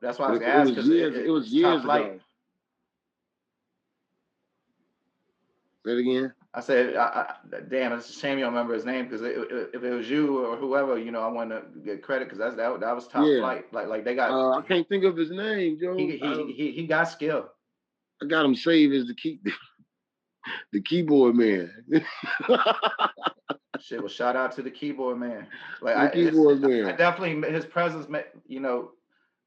That's 0.00 0.18
why 0.18 0.28
I 0.28 0.30
was 0.32 0.42
asking. 0.42 0.74
It 0.74 0.78
was 0.78 0.88
years, 0.88 1.14
it, 1.14 1.20
it, 1.20 1.26
it 1.26 1.30
was 1.30 1.48
years 1.48 1.84
ago. 1.84 2.20
Say 5.86 5.92
it 5.92 5.98
again. 5.98 6.32
I 6.52 6.60
said, 6.60 6.96
I, 6.96 7.04
I, 7.52 7.60
"Damn, 7.68 7.92
it's 7.92 8.10
a 8.10 8.12
shame 8.12 8.38
you 8.38 8.44
don't 8.44 8.52
remember 8.52 8.74
his 8.74 8.84
name 8.84 9.04
because 9.04 9.22
if 9.22 9.84
it 9.84 9.90
was 9.90 10.10
you 10.10 10.44
or 10.44 10.56
whoever, 10.56 10.98
you 10.98 11.12
know, 11.12 11.22
I 11.22 11.28
want 11.28 11.50
to 11.50 11.62
get 11.84 12.02
credit 12.02 12.24
because 12.24 12.38
that's 12.38 12.56
that, 12.56 12.80
that 12.80 12.94
was 12.94 13.06
top 13.06 13.24
yeah. 13.24 13.38
flight. 13.38 13.72
Like, 13.72 13.86
like 13.86 14.04
they 14.04 14.16
got. 14.16 14.30
Uh, 14.32 14.58
I 14.58 14.62
can't 14.62 14.88
think 14.88 15.04
of 15.04 15.16
his 15.16 15.30
name, 15.30 15.78
Joe. 15.80 15.96
He 15.96 16.16
he, 16.18 16.52
he, 16.52 16.72
he 16.72 16.86
got 16.88 17.04
skill. 17.04 17.50
I 18.20 18.26
got 18.26 18.44
him 18.44 18.56
saved 18.56 18.92
as 18.94 19.06
the 19.06 19.14
key, 19.14 19.38
the 20.72 20.82
keyboard 20.82 21.36
man. 21.36 21.70
Shit, 23.80 24.00
well, 24.00 24.08
shout 24.08 24.36
out 24.36 24.52
to 24.56 24.62
the 24.62 24.70
keyboard 24.70 25.18
man. 25.18 25.46
Like 25.80 25.94
the 25.94 26.02
I, 26.02 26.08
keyboard 26.10 26.60
man. 26.60 26.86
I 26.86 26.92
definitely 26.92 27.50
his 27.50 27.64
presence, 27.64 28.06
you 28.46 28.60
know, 28.60 28.90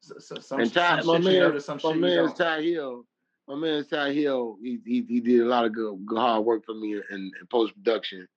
some, 0.02 0.60
and 0.60 0.74
Ty, 0.74 1.02
some 1.02 1.08
my 1.08 1.18
man, 1.20 1.34
you 1.34 1.40
know, 1.40 1.60
some 1.60 1.80
my 1.84 1.94
man's 1.94 2.34
Ty 2.34 2.62
Hill. 2.62 3.06
My 3.48 3.56
man 3.56 3.86
Ty 3.86 4.14
Hill, 4.14 4.58
he, 4.62 4.80
he 4.86 5.06
he 5.08 5.20
did 5.20 5.42
a 5.42 5.46
lot 5.46 5.66
of 5.66 5.74
good, 5.74 6.06
good 6.06 6.18
hard 6.18 6.46
work 6.46 6.66
for 6.66 6.74
me 6.74 6.94
in, 6.94 7.04
in 7.12 7.32
post 7.52 7.74
production, 7.74 8.28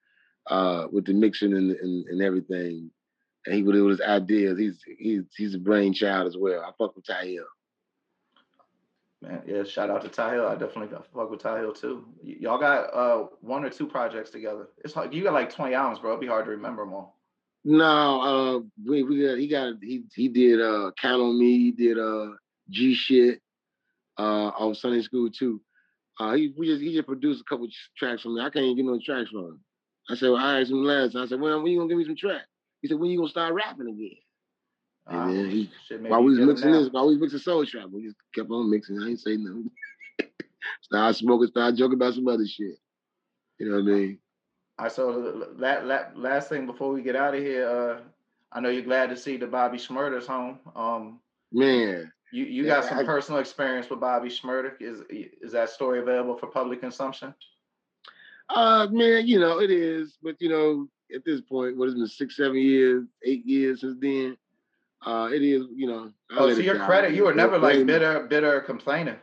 uh, 0.49 0.87
with 0.91 1.07
the 1.07 1.13
mixing 1.13 1.53
and, 1.53 1.71
and, 1.71 2.07
and 2.07 2.23
everything. 2.23 2.91
And 3.47 3.55
he 3.55 3.63
with 3.63 3.77
his 3.77 4.01
ideas. 4.01 4.59
He's 4.59 4.83
he's 4.99 5.23
he's 5.37 5.55
a 5.55 5.59
brainchild 5.59 6.27
as 6.27 6.37
well. 6.37 6.63
I 6.63 6.73
fuck 6.77 6.97
with 6.97 7.07
Ty 7.07 7.27
Hill. 7.27 7.45
Man, 9.23 9.43
yeah, 9.47 9.63
shout 9.63 9.91
out 9.91 10.03
to 10.03 10.09
Ty 10.09 10.35
Hill. 10.35 10.47
I 10.47 10.57
definitely 10.57 10.89
got 10.89 11.07
fuck 11.15 11.31
with 11.31 11.41
Ty 11.41 11.61
Hill 11.61 11.73
too. 11.73 12.05
Y- 12.23 12.37
y'all 12.41 12.59
got 12.59 12.93
uh 12.93 13.27
one 13.41 13.65
or 13.65 13.71
two 13.71 13.87
projects 13.87 14.31
together. 14.31 14.69
It's 14.85 14.97
like 14.97 15.13
you 15.13 15.23
got 15.23 15.35
like 15.35 15.55
20 15.55 15.73
albums, 15.75 16.01
bro. 16.01 16.11
It'd 16.11 16.21
be 16.21 16.27
hard 16.27 16.47
to 16.47 16.51
remember 16.51 16.85
them 16.85 16.95
all. 16.95 17.17
No, 17.65 18.21
uh 18.21 18.61
we, 18.85 19.05
we 19.05 19.25
got 19.25 19.39
he 19.39 19.47
got 19.47 19.75
he 19.81 20.03
he 20.15 20.29
did 20.29 20.61
uh 20.61 20.91
Count 21.01 21.23
on 21.23 21.39
Me, 21.39 21.59
he 21.59 21.71
did 21.71 21.97
uh 21.97 22.31
G 22.71 22.95
shit 22.95 23.41
uh 24.19 24.51
on 24.59 24.75
Sunday 24.75 25.03
School 25.03 25.29
II. 25.41 25.57
Uh 26.19 26.35
he 26.35 26.55
we 26.57 26.67
just 26.67 26.83
he 26.83 26.95
just 26.95 27.07
produced 27.07 27.43
a 27.43 27.45
couple 27.45 27.69
tracks 27.97 28.23
from 28.23 28.37
me. 28.37 28.41
I 28.41 28.51
can't 28.51 28.65
even 28.65 28.77
get 28.77 28.85
no 28.87 29.01
tracks 29.05 29.31
from 29.31 29.45
him. 29.45 29.61
I 30.09 30.15
said, 30.15 30.31
well, 30.31 30.37
I 30.37 30.61
asked 30.61 30.71
him 30.71 30.85
last. 30.85 31.13
Time. 31.13 31.23
I 31.23 31.27
said, 31.27 31.41
when, 31.41 31.63
when 31.63 31.73
you 31.73 31.79
gonna 31.79 31.89
give 31.89 31.99
me 31.99 32.05
some 32.05 32.17
tracks? 32.17 32.47
He 32.81 32.89
said, 32.89 32.99
when 32.99 33.11
you 33.11 33.19
gonna 33.19 33.29
start 33.29 33.55
rapping 33.55 33.89
again? 33.89 34.17
And 35.09 35.19
uh, 35.19 35.27
then 35.27 35.51
he, 35.51 35.71
while 36.09 36.23
we 36.23 36.37
was 36.37 36.41
mixing 36.41 36.73
this, 36.73 36.89
while 36.91 37.07
we 37.07 37.15
was 37.15 37.23
mixing 37.23 37.39
Soul 37.41 37.65
Trap, 37.65 37.89
we 37.93 38.05
just 38.05 38.17
kept 38.35 38.51
on 38.51 38.71
mixing. 38.71 39.01
I 39.01 39.09
ain't 39.09 39.21
say 39.21 39.37
nothing. 39.37 39.71
start 40.83 41.17
smoking, 41.17 41.49
start 41.49 41.77
joking 41.77 41.95
about 41.95 42.15
some 42.15 42.29
other 42.29 42.47
shit. 42.47 42.79
You 43.59 43.71
know 43.71 43.77
what 43.77 43.93
I 43.93 43.97
mean? 43.97 44.19
All 44.79 44.85
right, 44.85 44.93
so 44.93 45.47
that, 45.59 45.87
that 45.89 46.19
last 46.19 46.49
thing 46.49 46.67
before 46.67 46.93
we 46.93 47.03
get 47.03 47.17
out 47.17 47.35
of 47.35 47.41
here, 47.41 47.69
uh, 47.69 48.01
I 48.53 48.61
know 48.61 48.69
you're 48.69 48.83
glad 48.83 49.11
to 49.11 49.17
see 49.17 49.37
the 49.37 49.47
Bobby 49.47 49.79
Shmurda's 49.79 50.27
home. 50.27 50.59
Um, 50.75 51.21
Man, 51.53 52.13
you 52.37 52.45
you 52.45 52.67
got 52.67 52.85
some 52.85 52.99
I, 52.99 53.05
personal 53.05 53.41
experience 53.41 53.89
with 53.89 54.01
Bobby 54.01 54.29
Shmurda. 54.29 54.73
Is 54.81 55.03
is 55.11 55.53
that 55.53 55.71
story 55.71 56.01
available 56.01 56.37
for 56.37 56.47
public 56.47 56.81
consumption? 56.81 57.35
Uh, 58.49 58.87
man, 58.91 59.27
you 59.27 59.41
know 59.41 59.61
it 59.61 59.71
is, 59.71 60.19
but 60.23 60.37
you 60.41 60.49
know 60.49 60.89
at 61.15 61.25
this 61.25 61.41
point, 61.41 61.77
what 61.77 61.87
has 61.87 61.95
been 61.95 62.07
six, 62.07 62.37
seven 62.37 62.57
years, 62.57 63.07
eight 63.25 63.47
years 63.47 63.81
since 63.81 63.97
then 64.01 64.37
uh, 65.07 65.29
it 65.33 65.43
is, 65.43 65.67
you 65.75 65.87
know. 65.87 66.11
oh, 66.37 66.53
to 66.53 66.63
your 66.63 66.85
credit, 66.85 67.15
you 67.15 67.25
were 67.25 67.35
never 67.35 67.59
like 67.59 67.87
bitter, 67.87 68.27
bitter 68.29 68.61
complaining. 68.61 69.17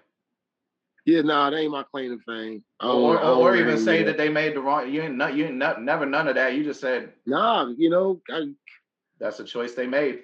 Yeah, 1.05 1.21
no, 1.21 1.33
nah, 1.33 1.49
that 1.49 1.57
ain't 1.57 1.71
my 1.71 1.83
claim 1.83 2.17
to 2.17 2.23
fame. 2.23 2.63
Or, 2.79 3.19
or, 3.19 3.51
or 3.51 3.55
even 3.57 3.77
say 3.77 4.03
that. 4.03 4.05
that 4.11 4.17
they 4.17 4.29
made 4.29 4.55
the 4.55 4.61
wrong. 4.61 4.89
You 4.89 5.01
ain't 5.01 5.17
not, 5.17 5.35
you 5.35 5.45
ain't 5.45 5.57
not, 5.57 5.83
never 5.83 6.05
none 6.05 6.29
of 6.29 6.35
that. 6.35 6.53
You 6.53 6.63
just 6.63 6.79
said, 6.79 7.11
nah, 7.25 7.67
you 7.77 7.89
know, 7.89 8.21
I, 8.29 8.53
that's 9.19 9.41
a 9.41 9.43
choice 9.43 9.73
they 9.73 9.85
made. 9.85 10.23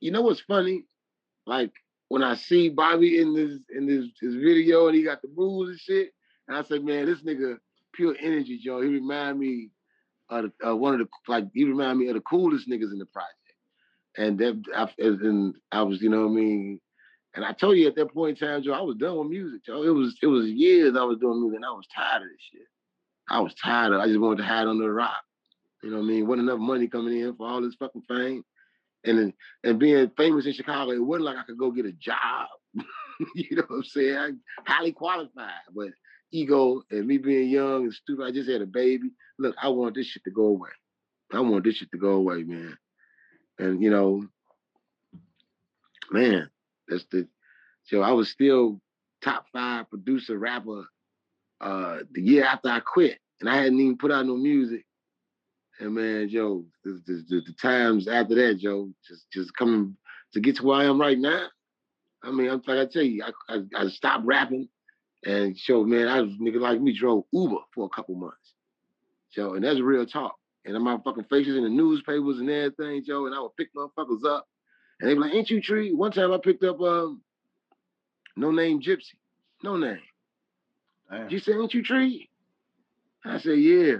You 0.00 0.10
know 0.10 0.22
what's 0.22 0.40
funny? 0.40 0.84
Like 1.46 1.72
when 2.12 2.22
I 2.22 2.34
see 2.34 2.68
Bobby 2.68 3.20
in 3.20 3.34
this 3.34 3.58
in 3.74 3.86
this 3.86 4.06
his 4.20 4.34
video 4.34 4.86
and 4.86 4.94
he 4.94 5.02
got 5.02 5.22
the 5.22 5.28
moves 5.34 5.70
and 5.70 5.80
shit, 5.80 6.10
and 6.46 6.54
I 6.54 6.62
said, 6.62 6.84
man, 6.84 7.06
this 7.06 7.22
nigga 7.22 7.56
pure 7.94 8.14
energy, 8.20 8.60
Joe. 8.62 8.82
He 8.82 8.88
remind 8.88 9.38
me 9.38 9.70
of 10.28 10.52
uh, 10.66 10.76
one 10.76 10.92
of 10.92 11.00
the 11.00 11.08
like 11.26 11.46
he 11.54 11.64
remind 11.64 11.98
me 11.98 12.08
of 12.08 12.14
the 12.14 12.20
coolest 12.20 12.68
niggas 12.68 12.92
in 12.92 12.98
the 12.98 13.06
project 13.06 13.36
and 14.18 14.38
that 14.38 14.62
I, 14.76 14.88
and 14.98 15.54
I 15.70 15.82
was, 15.82 16.02
you 16.02 16.10
know 16.10 16.26
what 16.26 16.32
I 16.32 16.34
mean. 16.34 16.80
And 17.34 17.46
I 17.46 17.52
told 17.52 17.78
you 17.78 17.88
at 17.88 17.96
that 17.96 18.12
point 18.12 18.42
in 18.42 18.46
time, 18.46 18.62
Joe, 18.62 18.74
I 18.74 18.82
was 18.82 18.96
done 18.96 19.16
with 19.16 19.28
music, 19.28 19.64
Joe. 19.64 19.82
It 19.82 19.88
was 19.88 20.14
it 20.22 20.26
was 20.26 20.46
years 20.48 20.94
I 20.98 21.04
was 21.04 21.16
doing 21.18 21.40
music, 21.40 21.56
and 21.56 21.64
I 21.64 21.70
was 21.70 21.86
tired 21.96 22.22
of 22.24 22.28
this 22.28 22.40
shit. 22.52 22.68
I 23.30 23.40
was 23.40 23.54
tired 23.54 23.94
of. 23.94 24.00
I 24.00 24.06
just 24.06 24.20
wanted 24.20 24.42
to 24.42 24.44
hide 24.44 24.66
under 24.66 24.84
the 24.84 24.92
rock. 24.92 25.24
You 25.82 25.90
know 25.90 25.96
what 25.96 26.04
I 26.04 26.08
mean? 26.08 26.26
Wasn't 26.26 26.46
enough 26.46 26.60
money 26.60 26.88
coming 26.88 27.18
in 27.18 27.34
for 27.36 27.48
all 27.48 27.62
this 27.62 27.74
fucking 27.76 28.02
fame, 28.06 28.44
and 29.04 29.32
and 29.64 29.78
being 29.78 30.10
famous 30.16 30.46
in 30.46 30.52
Chicago, 30.52 30.92
it 30.92 31.04
wasn't 31.04 31.26
like 31.26 31.36
I 31.36 31.44
could 31.44 31.58
go 31.58 31.70
get 31.70 31.86
a 31.86 31.92
job. 31.92 32.48
you 33.34 33.56
know 33.56 33.64
what 33.68 33.76
I'm 33.76 33.84
saying? 33.84 34.16
I'm 34.16 34.40
highly 34.66 34.92
qualified, 34.92 35.50
but 35.74 35.88
ego 36.32 36.82
and 36.90 37.06
me 37.06 37.18
being 37.18 37.48
young 37.48 37.84
and 37.84 37.94
stupid. 37.94 38.24
I 38.24 38.30
just 38.30 38.50
had 38.50 38.62
a 38.62 38.66
baby. 38.66 39.10
Look, 39.38 39.54
I 39.62 39.68
want 39.68 39.94
this 39.94 40.06
shit 40.06 40.24
to 40.24 40.30
go 40.30 40.46
away. 40.46 40.70
I 41.32 41.40
want 41.40 41.64
this 41.64 41.76
shit 41.76 41.90
to 41.92 41.98
go 41.98 42.12
away, 42.12 42.42
man. 42.42 42.76
And 43.58 43.82
you 43.82 43.90
know, 43.90 44.26
man, 46.10 46.50
that's 46.88 47.04
the 47.10 47.28
so 47.84 48.02
I 48.02 48.12
was 48.12 48.30
still 48.30 48.80
top 49.22 49.46
five 49.52 49.88
producer 49.88 50.38
rapper 50.38 50.84
uh 51.60 51.98
the 52.12 52.22
year 52.22 52.44
after 52.44 52.68
I 52.68 52.80
quit. 52.80 53.18
And 53.40 53.50
I 53.50 53.56
hadn't 53.56 53.80
even 53.80 53.98
put 53.98 54.12
out 54.12 54.24
no 54.24 54.36
music. 54.36 54.84
And 55.80 55.94
man, 55.94 56.28
Joe, 56.28 56.64
the, 56.84 57.02
the, 57.06 57.42
the 57.46 57.54
times 57.60 58.08
after 58.08 58.34
that, 58.36 58.58
Joe, 58.58 58.90
just 59.08 59.30
just 59.32 59.54
coming 59.56 59.96
to 60.34 60.40
get 60.40 60.56
to 60.56 60.64
where 60.64 60.78
I 60.78 60.84
am 60.86 61.00
right 61.00 61.18
now. 61.18 61.46
I 62.24 62.32
mean, 62.32 62.50
I'm 62.50 62.62
like 62.66 62.78
I 62.78 62.86
tell 62.90 63.02
you, 63.02 63.24
I, 63.24 63.54
I, 63.54 63.84
I 63.84 63.88
stopped 63.88 64.26
rapping 64.26 64.68
And 65.24 65.56
so, 65.58 65.84
man, 65.84 66.08
I 66.08 66.22
was 66.22 66.32
nigga 66.40 66.60
like 66.60 66.80
me 66.80 66.96
drove 66.98 67.24
Uber 67.32 67.58
for 67.74 67.86
a 67.86 67.96
couple 67.96 68.14
months. 68.16 68.54
So, 69.32 69.54
and 69.54 69.64
that's 69.64 69.80
real 69.80 70.06
talk. 70.06 70.36
And 70.64 70.82
my 70.84 70.98
fucking 71.04 71.26
faces 71.30 71.56
in 71.56 71.64
the 71.64 71.70
newspapers 71.70 72.38
and 72.40 72.50
everything, 72.50 73.04
Joe. 73.06 73.26
And 73.26 73.34
I 73.34 73.40
would 73.40 73.56
pick 73.56 73.74
motherfuckers 73.74 74.24
up, 74.26 74.48
and 75.00 75.10
they 75.10 75.14
be 75.14 75.20
like, 75.20 75.34
"Ain't 75.34 75.50
you 75.50 75.62
Tree?" 75.62 75.92
One 75.94 76.12
time 76.12 76.32
I 76.32 76.38
picked 76.38 76.64
up 76.64 76.80
um, 76.80 77.22
no 78.36 78.50
name 78.52 78.80
Gypsy, 78.80 79.14
no 79.64 79.76
name. 79.76 80.00
Damn. 81.10 81.30
She 81.30 81.40
said, 81.40 81.56
"Ain't 81.56 81.74
you 81.74 81.82
Tree?" 81.82 82.30
I 83.24 83.38
said, 83.40 83.58
"Yeah." 83.58 83.98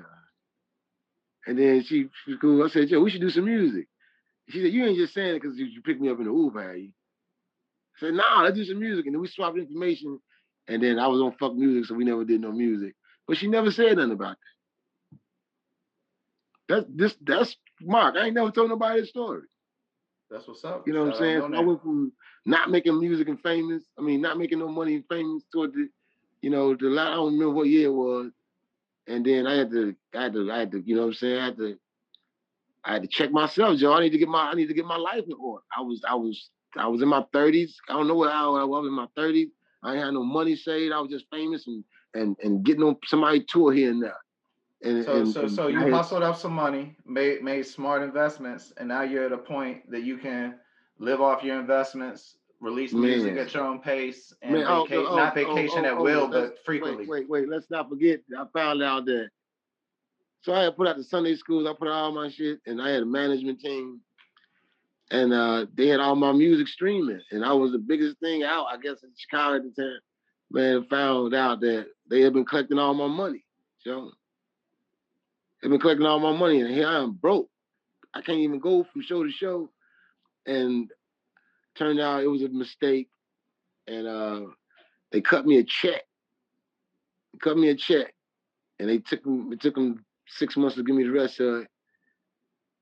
And 1.47 1.59
then 1.59 1.83
she, 1.83 2.09
she 2.25 2.33
was 2.33 2.41
cool. 2.41 2.65
I 2.65 2.69
said, 2.69 2.89
"Joe, 2.89 3.01
we 3.01 3.11
should 3.11 3.21
do 3.21 3.31
some 3.31 3.45
music." 3.45 3.89
She 4.49 4.63
said, 4.63 4.73
"You 4.73 4.85
ain't 4.85 4.99
just 4.99 5.15
saying 5.15 5.37
it 5.37 5.43
because 5.43 5.59
you, 5.59 5.67
you 5.67 5.83
picked 5.83 6.01
me 6.01 6.09
up 6.11 6.19
in 6.19 6.27
the 6.27 6.33
Uber, 6.33 6.77
you?" 6.77 6.91
I 7.97 8.01
said, 8.01 8.15
"Nah, 8.15 8.43
let's 8.43 8.57
do 8.57 8.65
some 8.65 8.81
music." 8.81 9.07
And 9.07 9.15
then 9.15 9.21
we 9.21 9.29
swapped 9.29 9.59
information. 9.59 10.21
And 10.69 10.83
then 10.83 10.99
I 10.99 11.09
was 11.09 11.21
on 11.21 11.33
fuck 11.41 11.55
music, 11.55 11.87
so 11.87 11.95
we 11.95 12.05
never 12.05 12.25
did 12.25 12.41
no 12.41 12.53
music. 12.53 12.95
But 13.27 13.37
she 13.37 13.49
never 13.49 13.71
said 13.71 13.97
nothing 13.97 14.13
about 14.13 14.37
that. 14.39 14.53
That's 16.69 16.87
this 16.95 17.17
that's 17.23 17.57
Mark. 17.81 18.17
I 18.17 18.27
ain't 18.27 18.35
never 18.35 18.51
told 18.51 18.71
nobody 18.71 19.01
this 19.01 19.11
story. 19.11 19.43
That's 20.31 20.47
what's 20.49 20.65
up. 20.65 20.87
You 20.87 20.95
know 20.95 21.05
what 21.05 21.15
I'm 21.15 21.19
saying? 21.19 21.55
I 21.55 21.61
went 21.61 21.83
from 21.83 22.13
not 22.47 22.71
making 22.71 22.99
music 22.99 23.29
and 23.29 23.41
famous. 23.41 23.83
I 23.99 24.03
mean, 24.03 24.21
not 24.21 24.39
making 24.39 24.61
no 24.61 24.69
money 24.69 24.95
and 24.95 25.05
famous 25.09 25.43
toward 25.53 25.75
the, 25.75 25.89
you 26.41 26.51
know, 26.51 26.75
the 26.75 26.89
I 26.99 27.15
don't 27.15 27.35
remember 27.35 27.55
what 27.55 27.69
year 27.69 27.89
it 27.89 27.93
was. 27.93 28.33
And 29.09 29.25
then 29.25 29.47
I 29.47 29.57
had 29.57 29.71
to, 29.71 29.95
I 30.15 30.23
had 30.23 30.33
to, 30.35 30.51
I 30.51 30.59
had 30.61 30.73
to, 30.73 30.83
you 30.85 30.95
know 30.95 31.03
what 31.03 31.09
I'm 31.09 31.15
saying? 31.15 31.39
I 31.39 31.45
had 31.47 31.57
to, 31.57 31.79
I 32.85 32.93
had 32.95 33.03
to 33.03 33.09
check 33.09 33.31
myself, 33.31 33.79
Joe. 33.79 33.93
I 33.93 34.01
need 34.01 34.11
to 34.11 34.19
get 34.19 34.29
my, 34.29 34.51
I 34.51 34.55
need 34.55 34.69
to 34.69 34.75
get 34.75 34.85
my 34.85 34.97
life 34.97 35.25
in 35.27 35.35
order. 35.41 35.65
I 35.77 35.81
was, 35.83 36.01
I 36.09 36.15
was, 36.15 36.51
I 36.77 36.87
was 36.87 37.03
in 37.03 37.09
my 37.09 37.25
30s. 37.35 37.75
I 37.89 37.95
don't 37.95 38.09
know 38.09 38.15
what 38.15 38.33
how 38.33 38.57
I 38.57 38.65
was 38.65 38.87
in 38.87 38.93
my 38.93 39.07
30s. 39.17 39.51
I 39.83 39.95
ain't 39.95 40.05
had 40.05 40.15
no 40.15 40.23
money 40.23 40.57
saved. 40.57 40.93
I 40.93 41.01
was 41.01 41.11
just 41.11 41.27
famous 41.31 41.67
and 41.67 41.85
and 42.15 42.37
and 42.43 42.65
getting 42.65 42.83
on 42.83 42.97
somebody 43.05 43.45
tour 43.49 43.73
here 43.73 43.91
and 43.91 44.03
there. 44.03 44.17
And, 44.85 45.05
so, 45.05 45.17
and, 45.17 45.29
so, 45.29 45.41
and 45.43 45.53
so 45.53 45.67
you 45.69 45.93
hustled 45.93 46.23
up 46.23 46.37
some 46.37 46.53
money, 46.53 46.97
made 47.07 47.43
made 47.43 47.67
smart 47.67 48.03
investments, 48.03 48.73
and 48.77 48.89
now 48.89 49.03
you're 49.03 49.25
at 49.25 49.33
a 49.33 49.39
point 49.39 49.89
that 49.91 50.03
you 50.03 50.19
can 50.19 50.57
live 50.99 51.21
off 51.21 51.43
your 51.43 51.59
investments, 51.59 52.37
release 52.63 52.93
music 52.93 53.35
man. 53.35 53.47
at 53.47 53.53
your 53.53 53.65
own 53.65 53.81
pace, 53.81 54.33
and 54.41 54.55
man, 54.55 54.65
oh, 54.67 54.85
vaca- 54.85 55.07
oh, 55.07 55.17
not 55.17 55.37
oh, 55.37 55.45
vacation 55.45 55.85
oh, 55.85 55.89
at 55.89 55.93
oh, 55.93 56.03
will, 56.03 56.29
but 56.29 56.55
frequently. 56.65 57.07
Wait, 57.07 57.29
wait, 57.29 57.43
wait. 57.43 57.49
Let's 57.49 57.71
not 57.71 57.91
forget. 57.91 58.21
I 58.39 58.45
found 58.55 58.83
out 58.83 59.05
that. 59.07 59.29
So 60.43 60.55
I 60.55 60.63
had 60.65 60.77
put 60.77 60.89
out 60.89 60.97
the 60.97 61.05
Sunday 61.05 61.37
schools. 61.37 61.67
I 61.69 61.75
put 61.79 61.89
out 61.89 61.95
all 61.95 62.13
my 62.13 62.31
shit, 62.31 62.61
and 62.67 62.81
I 62.81 62.91
had 62.91 63.03
a 63.03 63.07
management 63.07 63.61
team 63.61 64.01
and 65.13 65.33
uh, 65.33 65.67
they 65.75 65.89
had 65.89 66.01
all 66.01 66.17
my 66.17 66.33
music 66.33 66.67
streaming, 66.67 67.21
and 67.31 67.45
I 67.45 67.53
was 67.53 67.71
the 67.71 67.79
biggest 67.79 68.19
thing 68.19 68.43
out, 68.43 68.67
I 68.71 68.79
guess, 68.79 69.03
in 69.03 69.11
Chicago 69.15 69.57
at 69.57 69.63
the 69.63 69.83
time. 69.83 70.01
Man, 70.51 70.87
found 70.89 71.35
out 71.35 71.61
that 71.61 71.87
they 72.09 72.23
had 72.23 72.33
been 72.33 72.47
collecting 72.47 72.79
all 72.79 72.95
my 72.95 73.07
money. 73.07 73.45
You 73.85 73.93
know, 73.93 74.13
they've 75.61 75.71
been 75.71 75.81
collecting 75.81 76.07
all 76.07 76.19
my 76.19 76.37
money, 76.37 76.63
and 76.63 76.75
here 76.75 76.89
I 76.89 77.03
am 77.03 77.13
broke. 77.13 77.49
I 78.15 78.23
can't 78.23 78.39
even 78.39 78.59
go 78.59 78.85
from 78.85 79.03
show 79.03 79.23
to 79.23 79.31
show, 79.31 79.71
and 80.47 80.91
turned 81.77 82.01
out 82.01 82.23
it 82.23 82.29
was 82.29 82.43
a 82.43 82.49
mistake, 82.49 83.09
and 83.87 84.07
uh, 84.07 84.41
they 85.11 85.21
cut 85.21 85.47
me 85.47 85.59
a 85.59 85.65
check. 85.65 86.03
They 87.33 87.39
cut 87.39 87.57
me 87.57 87.69
a 87.69 87.75
check, 87.75 88.15
and 88.79 88.89
they 88.89 88.99
took 88.99 89.23
them. 89.25 89.53
It 89.53 89.61
took 89.61 89.75
them 89.75 90.05
six 90.27 90.57
months 90.57 90.77
to 90.77 90.83
give 90.83 90.97
me 90.97 91.05
the 91.05 91.11
rest 91.11 91.41
of 91.41 91.63
it. 91.63 91.69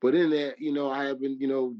But 0.01 0.15
in 0.15 0.31
that, 0.31 0.55
you 0.59 0.73
know, 0.73 0.89
I 0.89 1.05
have 1.05 1.21
been, 1.21 1.37
you 1.39 1.47
know, 1.47 1.75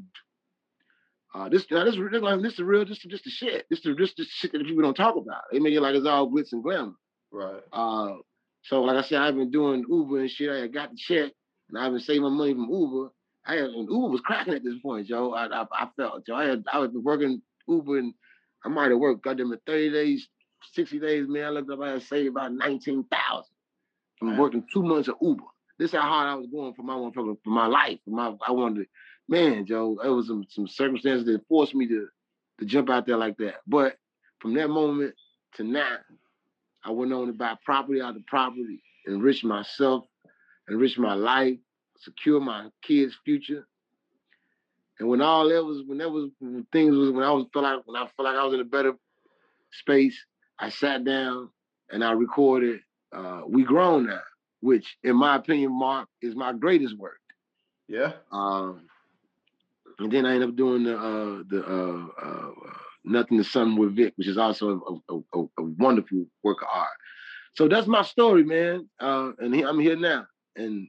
uh, 1.34 1.50
this 1.50 1.66
now 1.72 1.84
this 1.86 1.96
this, 1.96 2.22
this 2.42 2.54
is 2.54 2.60
real. 2.60 2.86
This 2.86 3.00
is 3.00 3.06
just 3.10 3.24
the 3.24 3.30
shit. 3.30 3.66
This 3.70 3.80
is 3.86 3.96
just 3.98 4.18
the 4.18 4.26
shit 4.26 4.52
that 4.52 4.66
people 4.66 4.84
don't 4.84 4.96
talk 4.96 5.16
about. 5.16 5.44
They 5.52 5.60
make 5.60 5.74
it 5.74 5.82
like 5.82 5.96
it's 5.96 6.06
all 6.06 6.30
glitz 6.30 6.52
and 6.52 6.62
glamour. 6.62 6.94
Right. 7.32 7.62
Uh, 7.72 8.16
so 8.64 8.84
like 8.84 8.98
I 8.98 9.08
said, 9.08 9.22
I've 9.22 9.36
been 9.36 9.50
doing 9.50 9.86
Uber 9.90 10.20
and 10.20 10.30
shit. 10.30 10.52
I 10.52 10.68
got 10.68 10.92
the 10.92 10.98
check, 10.98 11.32
and 11.70 11.80
I've 11.80 11.92
been 11.92 12.02
saving 12.02 12.24
my 12.24 12.30
money 12.30 12.54
from 12.54 12.70
Uber. 12.70 13.12
I 13.46 13.56
had 13.56 13.72
Uber 13.72 14.10
was 14.10 14.22
cracking 14.22 14.54
at 14.54 14.64
this 14.64 14.80
point, 14.82 15.08
Joe. 15.08 15.34
I, 15.34 15.48
I, 15.48 15.66
I 15.72 15.88
felt 15.96 16.26
Joe. 16.26 16.36
I 16.36 16.46
had 16.46 16.64
I 16.72 16.80
was 16.80 16.92
working 16.94 17.42
Uber 17.68 17.98
and 17.98 18.14
I 18.64 18.70
might 18.70 18.92
have 18.92 19.00
worked 19.00 19.24
goddamn 19.24 19.54
it 19.54 19.62
30 19.66 19.92
days, 19.92 20.28
60 20.74 21.00
days, 21.00 21.28
man. 21.28 21.46
I 21.46 21.50
looked 21.50 21.72
up, 21.72 21.80
I 21.82 21.94
had 21.94 22.04
saved 22.04 22.30
about 22.30 22.54
19,000 22.54 23.44
from 24.20 24.38
working 24.38 24.66
two 24.72 24.84
months 24.84 25.08
of 25.08 25.16
Uber. 25.22 25.44
This 25.80 25.90
is 25.90 26.00
how 26.00 26.08
hard 26.08 26.30
I 26.30 26.36
was 26.36 26.48
going 26.52 26.74
for 26.76 26.84
my 26.84 27.10
for 27.16 27.50
my 27.50 27.66
life. 27.66 27.98
For 28.06 28.12
my 28.12 28.34
I 28.48 28.52
wanted 28.52 28.82
to 28.82 28.86
man, 29.28 29.66
Joe, 29.66 29.98
it 30.04 30.10
was 30.10 30.28
some, 30.28 30.46
some 30.50 30.68
circumstances 30.68 31.26
that 31.26 31.48
forced 31.48 31.74
me 31.74 31.88
to 31.88 32.08
to 32.60 32.66
jump 32.66 32.90
out 32.90 33.08
there 33.08 33.18
like 33.18 33.38
that. 33.38 33.56
But 33.66 33.96
from 34.40 34.54
that 34.56 34.70
moment 34.70 35.16
to 35.56 35.64
now, 35.64 35.98
I 36.84 36.92
went 36.92 37.14
on 37.14 37.28
to 37.28 37.34
buy 37.34 37.56
property 37.66 38.02
out 38.02 38.16
of 38.16 38.26
property, 38.28 38.84
enrich 39.08 39.44
myself, 39.44 40.06
enrich 40.70 41.00
my 41.00 41.16
life, 41.16 41.58
secure 42.02 42.40
my 42.40 42.70
kids' 42.82 43.18
future. 43.26 43.68
And 45.00 45.10
when 45.10 45.22
all 45.22 45.50
that 45.50 45.64
was, 45.64 45.84
when 45.86 45.98
that 46.00 46.10
was, 46.10 46.30
when 46.40 46.66
things 46.72 46.96
was, 46.96 47.12
when 47.12 47.24
I 47.24 47.32
was 47.32 47.48
felt 47.54 47.64
like, 47.64 47.80
when 47.86 48.02
I 48.02 48.06
felt 48.16 48.26
like 48.26 48.36
I 48.36 48.44
was 48.44 48.54
in 48.54 48.60
a 48.60 48.66
better 48.66 48.94
space, 49.72 50.18
I 50.60 50.70
sat 50.70 51.04
down 51.04 51.50
and 51.90 52.04
I 52.04 52.12
recorded 52.12 52.82
uh, 53.12 53.42
"We 53.48 53.64
Grown 53.64 54.08
Now," 54.08 54.22
which, 54.60 54.98
in 55.04 55.16
my 55.16 55.36
opinion, 55.36 55.78
Mark 55.78 56.08
is 56.22 56.36
my 56.36 56.54
greatest 56.54 56.98
work. 56.98 57.20
Yeah. 57.88 58.14
Um, 58.32 58.88
and 59.98 60.12
then 60.12 60.26
I 60.26 60.34
ended 60.34 60.50
up 60.50 60.56
doing 60.56 60.84
the 60.84 60.98
uh, 60.98 61.44
the 61.50 61.64
uh, 61.66 62.26
uh, 62.26 62.52
Nothing 63.04 63.38
to 63.38 63.44
Something 63.44 63.80
with 63.80 63.96
Vic, 63.96 64.14
which 64.16 64.28
is 64.28 64.38
also 64.38 65.02
a, 65.10 65.14
a, 65.14 65.42
a, 65.58 65.64
wonderful 65.64 66.26
work 66.44 66.62
of 66.62 66.68
art. 66.72 66.90
So 67.56 67.68
that's 67.68 67.88
my 67.88 68.04
story, 68.04 68.44
man. 68.44 68.88
Uh, 69.00 69.32
and 69.40 69.54
I'm 69.56 69.80
here 69.80 69.96
now. 69.96 70.26
And 70.56 70.88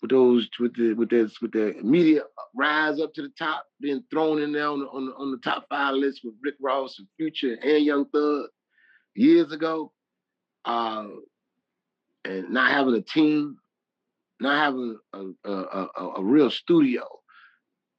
with 0.00 0.10
those 0.10 0.48
with 0.58 0.74
the 0.76 0.94
with 0.94 1.10
this 1.10 1.40
with 1.40 1.52
the 1.52 1.78
immediate 1.78 2.24
rise 2.54 3.00
up 3.00 3.12
to 3.14 3.22
the 3.22 3.32
top, 3.38 3.64
being 3.80 4.02
thrown 4.10 4.40
in 4.40 4.52
there 4.52 4.68
on 4.68 4.80
the, 4.80 4.86
on 4.86 5.06
the, 5.06 5.12
on 5.14 5.30
the 5.30 5.38
top 5.38 5.66
five 5.68 5.94
list 5.94 6.20
with 6.24 6.34
Rick 6.42 6.54
Ross 6.60 6.98
and 6.98 7.08
Future 7.16 7.56
and 7.62 7.84
Young 7.84 8.06
Thug 8.06 8.46
years 9.14 9.52
ago, 9.52 9.92
uh, 10.64 11.06
and 12.24 12.50
not 12.50 12.70
having 12.70 12.94
a 12.94 13.02
team, 13.02 13.56
not 14.40 14.56
having 14.56 14.98
a, 15.12 15.24
a, 15.44 15.52
a, 15.52 16.12
a 16.16 16.22
real 16.22 16.50
studio, 16.50 17.06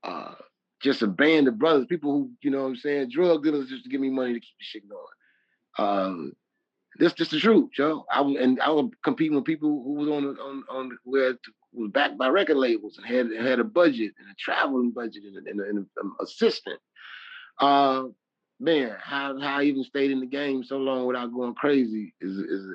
uh, 0.04 0.34
just 0.82 1.04
a 1.04 1.08
band 1.08 1.48
of 1.48 1.60
brothers, 1.60 1.86
people 1.88 2.12
who, 2.12 2.32
you 2.42 2.50
know 2.50 2.64
what 2.64 2.70
I'm 2.70 2.76
saying, 2.76 3.10
drug 3.10 3.44
dealers 3.44 3.70
just 3.70 3.84
to 3.84 3.90
give 3.90 4.02
me 4.02 4.10
money 4.10 4.34
to 4.34 4.40
keep 4.40 4.58
the 4.60 4.64
shit 4.64 4.84
going. 4.90 5.04
Um, 5.78 6.34
this 6.98 7.14
just 7.14 7.32
the 7.32 7.40
truth, 7.40 7.70
Joe. 7.74 8.06
I 8.12 8.22
was 8.22 8.36
and 8.38 8.60
I 8.60 8.70
was 8.70 8.92
competing 9.04 9.36
with 9.36 9.46
people 9.46 9.70
who 9.84 9.94
was 9.94 10.10
on 10.10 10.26
on 10.26 10.64
on 10.70 10.98
who 11.06 11.38
was 11.74 11.92
backed 11.92 12.18
by 12.18 12.28
record 12.28 12.58
labels 12.58 12.98
and 12.98 13.06
had 13.06 13.46
had 13.46 13.60
a 13.60 13.64
budget 13.64 14.14
and 14.20 14.30
a 14.30 14.36
traveling 14.38 14.92
budget 14.92 15.24
and, 15.24 15.48
and, 15.48 15.60
and 15.60 15.78
an 15.98 16.12
assistant. 16.20 16.80
Uh, 17.60 18.04
man, 18.60 18.96
how 19.02 19.40
how 19.40 19.60
I 19.60 19.64
even 19.64 19.84
stayed 19.84 20.12
in 20.12 20.20
the 20.20 20.26
game 20.26 20.64
so 20.64 20.78
long 20.78 21.06
without 21.06 21.34
going 21.34 21.56
crazy 21.56 22.14
is 22.22 22.38
is. 22.38 22.66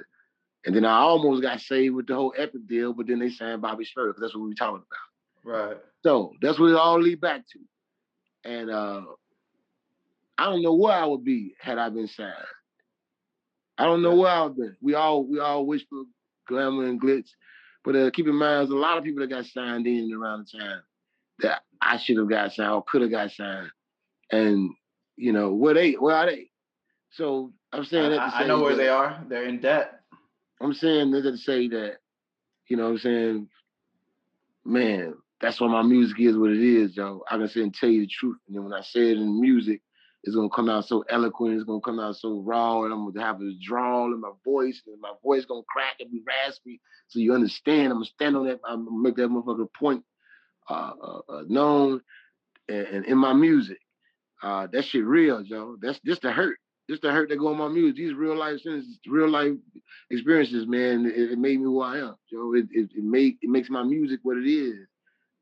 And 0.64 0.74
then 0.74 0.84
I 0.84 0.98
almost 0.98 1.42
got 1.42 1.60
saved 1.60 1.94
with 1.94 2.08
the 2.08 2.16
whole 2.16 2.34
Epic 2.36 2.66
deal, 2.66 2.92
but 2.92 3.06
then 3.06 3.20
they 3.20 3.30
signed 3.30 3.62
Bobby 3.62 3.86
because 3.94 4.16
that's 4.20 4.34
what 4.34 4.42
we 4.42 4.48
were 4.48 4.54
talking 4.54 4.82
about. 4.82 5.06
Right. 5.46 5.76
So 6.02 6.32
that's 6.42 6.58
what 6.58 6.70
it 6.70 6.76
all 6.76 7.00
lead 7.00 7.20
back 7.20 7.42
to. 7.52 8.50
And 8.50 8.68
uh, 8.68 9.02
I 10.36 10.46
don't 10.46 10.62
know 10.62 10.74
where 10.74 10.92
I 10.92 11.06
would 11.06 11.24
be 11.24 11.54
had 11.60 11.78
I 11.78 11.88
been 11.88 12.08
signed. 12.08 12.34
I 13.78 13.84
don't 13.84 14.02
know 14.02 14.16
where 14.16 14.30
I 14.30 14.42
would 14.42 14.56
been. 14.56 14.76
We 14.80 14.94
all 14.94 15.24
we 15.24 15.38
all 15.38 15.64
wish 15.66 15.86
for 15.88 16.02
glamour 16.48 16.86
and 16.86 17.00
glitz, 17.00 17.30
but 17.86 17.94
uh, 17.94 18.10
keep 18.10 18.26
in 18.26 18.34
mind, 18.34 18.58
there's 18.58 18.70
a 18.70 18.74
lot 18.74 18.98
of 18.98 19.04
people 19.04 19.20
that 19.20 19.30
got 19.30 19.46
signed 19.46 19.86
in 19.86 20.12
around 20.12 20.48
the 20.52 20.58
time 20.58 20.82
that 21.38 21.62
I 21.80 21.96
should 21.96 22.18
have 22.18 22.28
got 22.28 22.52
signed 22.52 22.72
or 22.72 22.82
could 22.82 23.02
have 23.02 23.12
got 23.12 23.30
signed, 23.30 23.70
and 24.32 24.70
you 25.16 25.32
know 25.32 25.52
where 25.52 25.72
they 25.72 25.92
where 25.92 26.16
are 26.16 26.26
they? 26.26 26.50
So 27.12 27.52
I'm 27.72 27.84
saying 27.84 28.10
that 28.10 28.18
I, 28.18 28.42
I 28.42 28.46
know 28.48 28.60
where 28.60 28.74
that, 28.74 28.82
they 28.82 28.88
are. 28.88 29.24
They're 29.28 29.46
in 29.46 29.60
debt. 29.60 30.00
I'm 30.60 30.74
saying 30.74 31.12
that 31.12 31.22
to 31.22 31.36
say 31.36 31.68
that, 31.68 31.98
you 32.66 32.76
know, 32.76 32.84
what 32.84 32.90
I'm 32.90 32.98
saying, 32.98 33.48
man, 34.64 35.14
that's 35.40 35.60
why 35.60 35.68
my 35.68 35.82
music 35.82 36.18
is 36.18 36.36
what 36.36 36.50
it 36.50 36.60
is, 36.60 36.96
yo. 36.96 37.22
I 37.30 37.36
can 37.36 37.46
say 37.48 37.62
and 37.62 37.72
tell 37.72 37.88
you 37.88 38.00
the 38.00 38.06
truth. 38.08 38.38
And 38.48 38.56
then 38.56 38.64
when 38.64 38.72
I 38.72 38.80
say 38.80 39.12
it 39.12 39.18
in 39.18 39.40
music, 39.40 39.80
it's 40.26 40.34
gonna 40.34 40.50
come 40.50 40.68
out 40.68 40.86
so 40.86 41.04
eloquent, 41.08 41.54
it's 41.54 41.64
gonna 41.64 41.80
come 41.80 42.00
out 42.00 42.16
so 42.16 42.40
raw, 42.40 42.82
and 42.82 42.92
I'm 42.92 43.10
gonna 43.10 43.24
have 43.24 43.40
a 43.40 43.52
drawl 43.62 44.12
in 44.12 44.20
my 44.20 44.32
voice, 44.44 44.82
and 44.86 45.00
my 45.00 45.12
voice 45.22 45.44
gonna 45.44 45.62
crack 45.68 45.94
and 46.00 46.10
be 46.10 46.20
raspy. 46.26 46.80
So 47.06 47.20
you 47.20 47.32
understand, 47.32 47.92
I'm 47.92 47.98
gonna 47.98 48.06
stand 48.06 48.36
on 48.36 48.46
that, 48.46 48.58
I'm 48.68 48.84
gonna 48.84 48.98
make 48.98 49.14
that 49.16 49.28
motherfucker 49.28 49.68
point 49.72 50.04
uh, 50.68 50.92
uh, 51.00 51.20
uh, 51.28 51.42
known 51.46 52.00
and, 52.68 52.86
and, 52.88 53.04
in 53.06 53.18
my 53.18 53.32
music. 53.32 53.78
Uh, 54.42 54.66
that 54.72 54.84
shit 54.84 55.04
real, 55.04 55.44
Joe. 55.44 55.76
That's 55.80 56.00
just 56.00 56.22
the 56.22 56.32
hurt. 56.32 56.58
Just 56.90 57.02
the 57.02 57.12
hurt 57.12 57.28
that 57.28 57.38
go 57.38 57.52
in 57.52 57.58
my 57.58 57.68
music. 57.68 57.96
These 57.96 58.14
real 58.14 58.36
life 58.36 58.60
sentences, 58.60 58.98
real 59.06 59.28
life 59.28 59.52
experiences, 60.10 60.66
man. 60.66 61.06
It, 61.06 61.32
it 61.32 61.38
made 61.38 61.58
me 61.58 61.64
who 61.64 61.80
I 61.80 61.98
am, 61.98 62.16
Joe. 62.30 62.52
It, 62.54 62.66
it, 62.72 62.90
it, 62.96 63.04
make, 63.04 63.38
it 63.42 63.48
makes 63.48 63.70
my 63.70 63.84
music 63.84 64.20
what 64.24 64.38
it 64.38 64.48
is. 64.48 64.88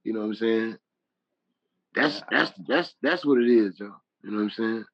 You 0.04 0.12
know 0.12 0.20
what 0.20 0.26
I'm 0.26 0.34
saying? 0.34 0.78
That's 1.94 2.22
that's 2.30 2.52
that's 2.66 2.94
that's 3.02 3.24
what 3.24 3.38
it 3.38 3.48
is, 3.48 3.76
Joe. 3.76 3.94
You 4.24 4.30
know 4.30 4.38
what 4.38 4.44
I'm 4.44 4.50
saying? 4.50 4.84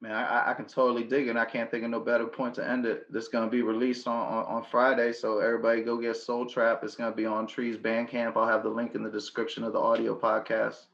Man, 0.00 0.12
I, 0.12 0.50
I 0.50 0.54
can 0.54 0.66
totally 0.66 1.04
dig 1.04 1.28
it. 1.28 1.30
And 1.30 1.38
I 1.38 1.44
can't 1.44 1.70
think 1.70 1.84
of 1.84 1.90
no 1.90 2.00
better 2.00 2.26
point 2.26 2.54
to 2.56 2.68
end 2.68 2.84
it. 2.84 3.10
This 3.10 3.24
is 3.24 3.28
gonna 3.28 3.50
be 3.50 3.62
released 3.62 4.06
on, 4.06 4.26
on, 4.26 4.44
on 4.44 4.64
Friday, 4.70 5.12
so 5.12 5.38
everybody 5.38 5.82
go 5.82 5.96
get 5.96 6.16
Soul 6.16 6.46
Trap. 6.46 6.80
It's 6.82 6.96
gonna 6.96 7.14
be 7.14 7.24
on 7.24 7.46
Trees 7.46 7.76
Bandcamp. 7.76 8.36
I'll 8.36 8.46
have 8.46 8.62
the 8.62 8.68
link 8.68 8.94
in 8.94 9.02
the 9.02 9.10
description 9.10 9.64
of 9.64 9.72
the 9.72 9.78
audio 9.78 10.18
podcast. 10.18 10.86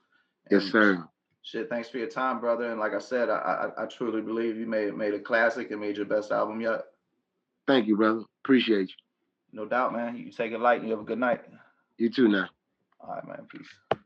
Yes, 0.51 0.64
sir. 0.64 1.05
Shit, 1.43 1.68
thanks 1.68 1.89
for 1.89 1.99
your 1.99 2.09
time, 2.09 2.39
brother. 2.39 2.70
And 2.70 2.79
like 2.79 2.95
I 2.95 3.01
said, 3.01 3.29
I 3.29 3.70
I, 3.77 3.83
I 3.83 3.87
truly 3.87 4.20
believe 4.20 4.57
you 4.57 4.66
made 4.66 4.95
made 4.95 5.14
a 5.14 5.18
classic 5.18 5.70
and 5.70 5.81
made 5.81 5.97
your 5.97 6.07
best 6.07 6.31
album 6.31 6.61
yet. 6.61 6.83
Thank 7.66 7.89
you, 7.89 7.97
brother. 7.97 8.23
Appreciate 8.45 8.91
you. 8.91 8.95
No 9.53 9.66
doubt, 9.66 9.93
man. 9.93 10.16
You 10.16 10.31
take 10.31 10.53
it 10.53 10.61
light 10.61 10.81
and 10.81 10.89
you 10.89 10.95
have 10.95 11.03
a 11.03 11.07
good 11.07 11.18
night. 11.18 11.41
You 11.99 12.11
too 12.11 12.29
now. 12.29 12.49
All 13.01 13.14
right, 13.14 13.27
man. 13.27 13.47
Peace. 13.51 13.99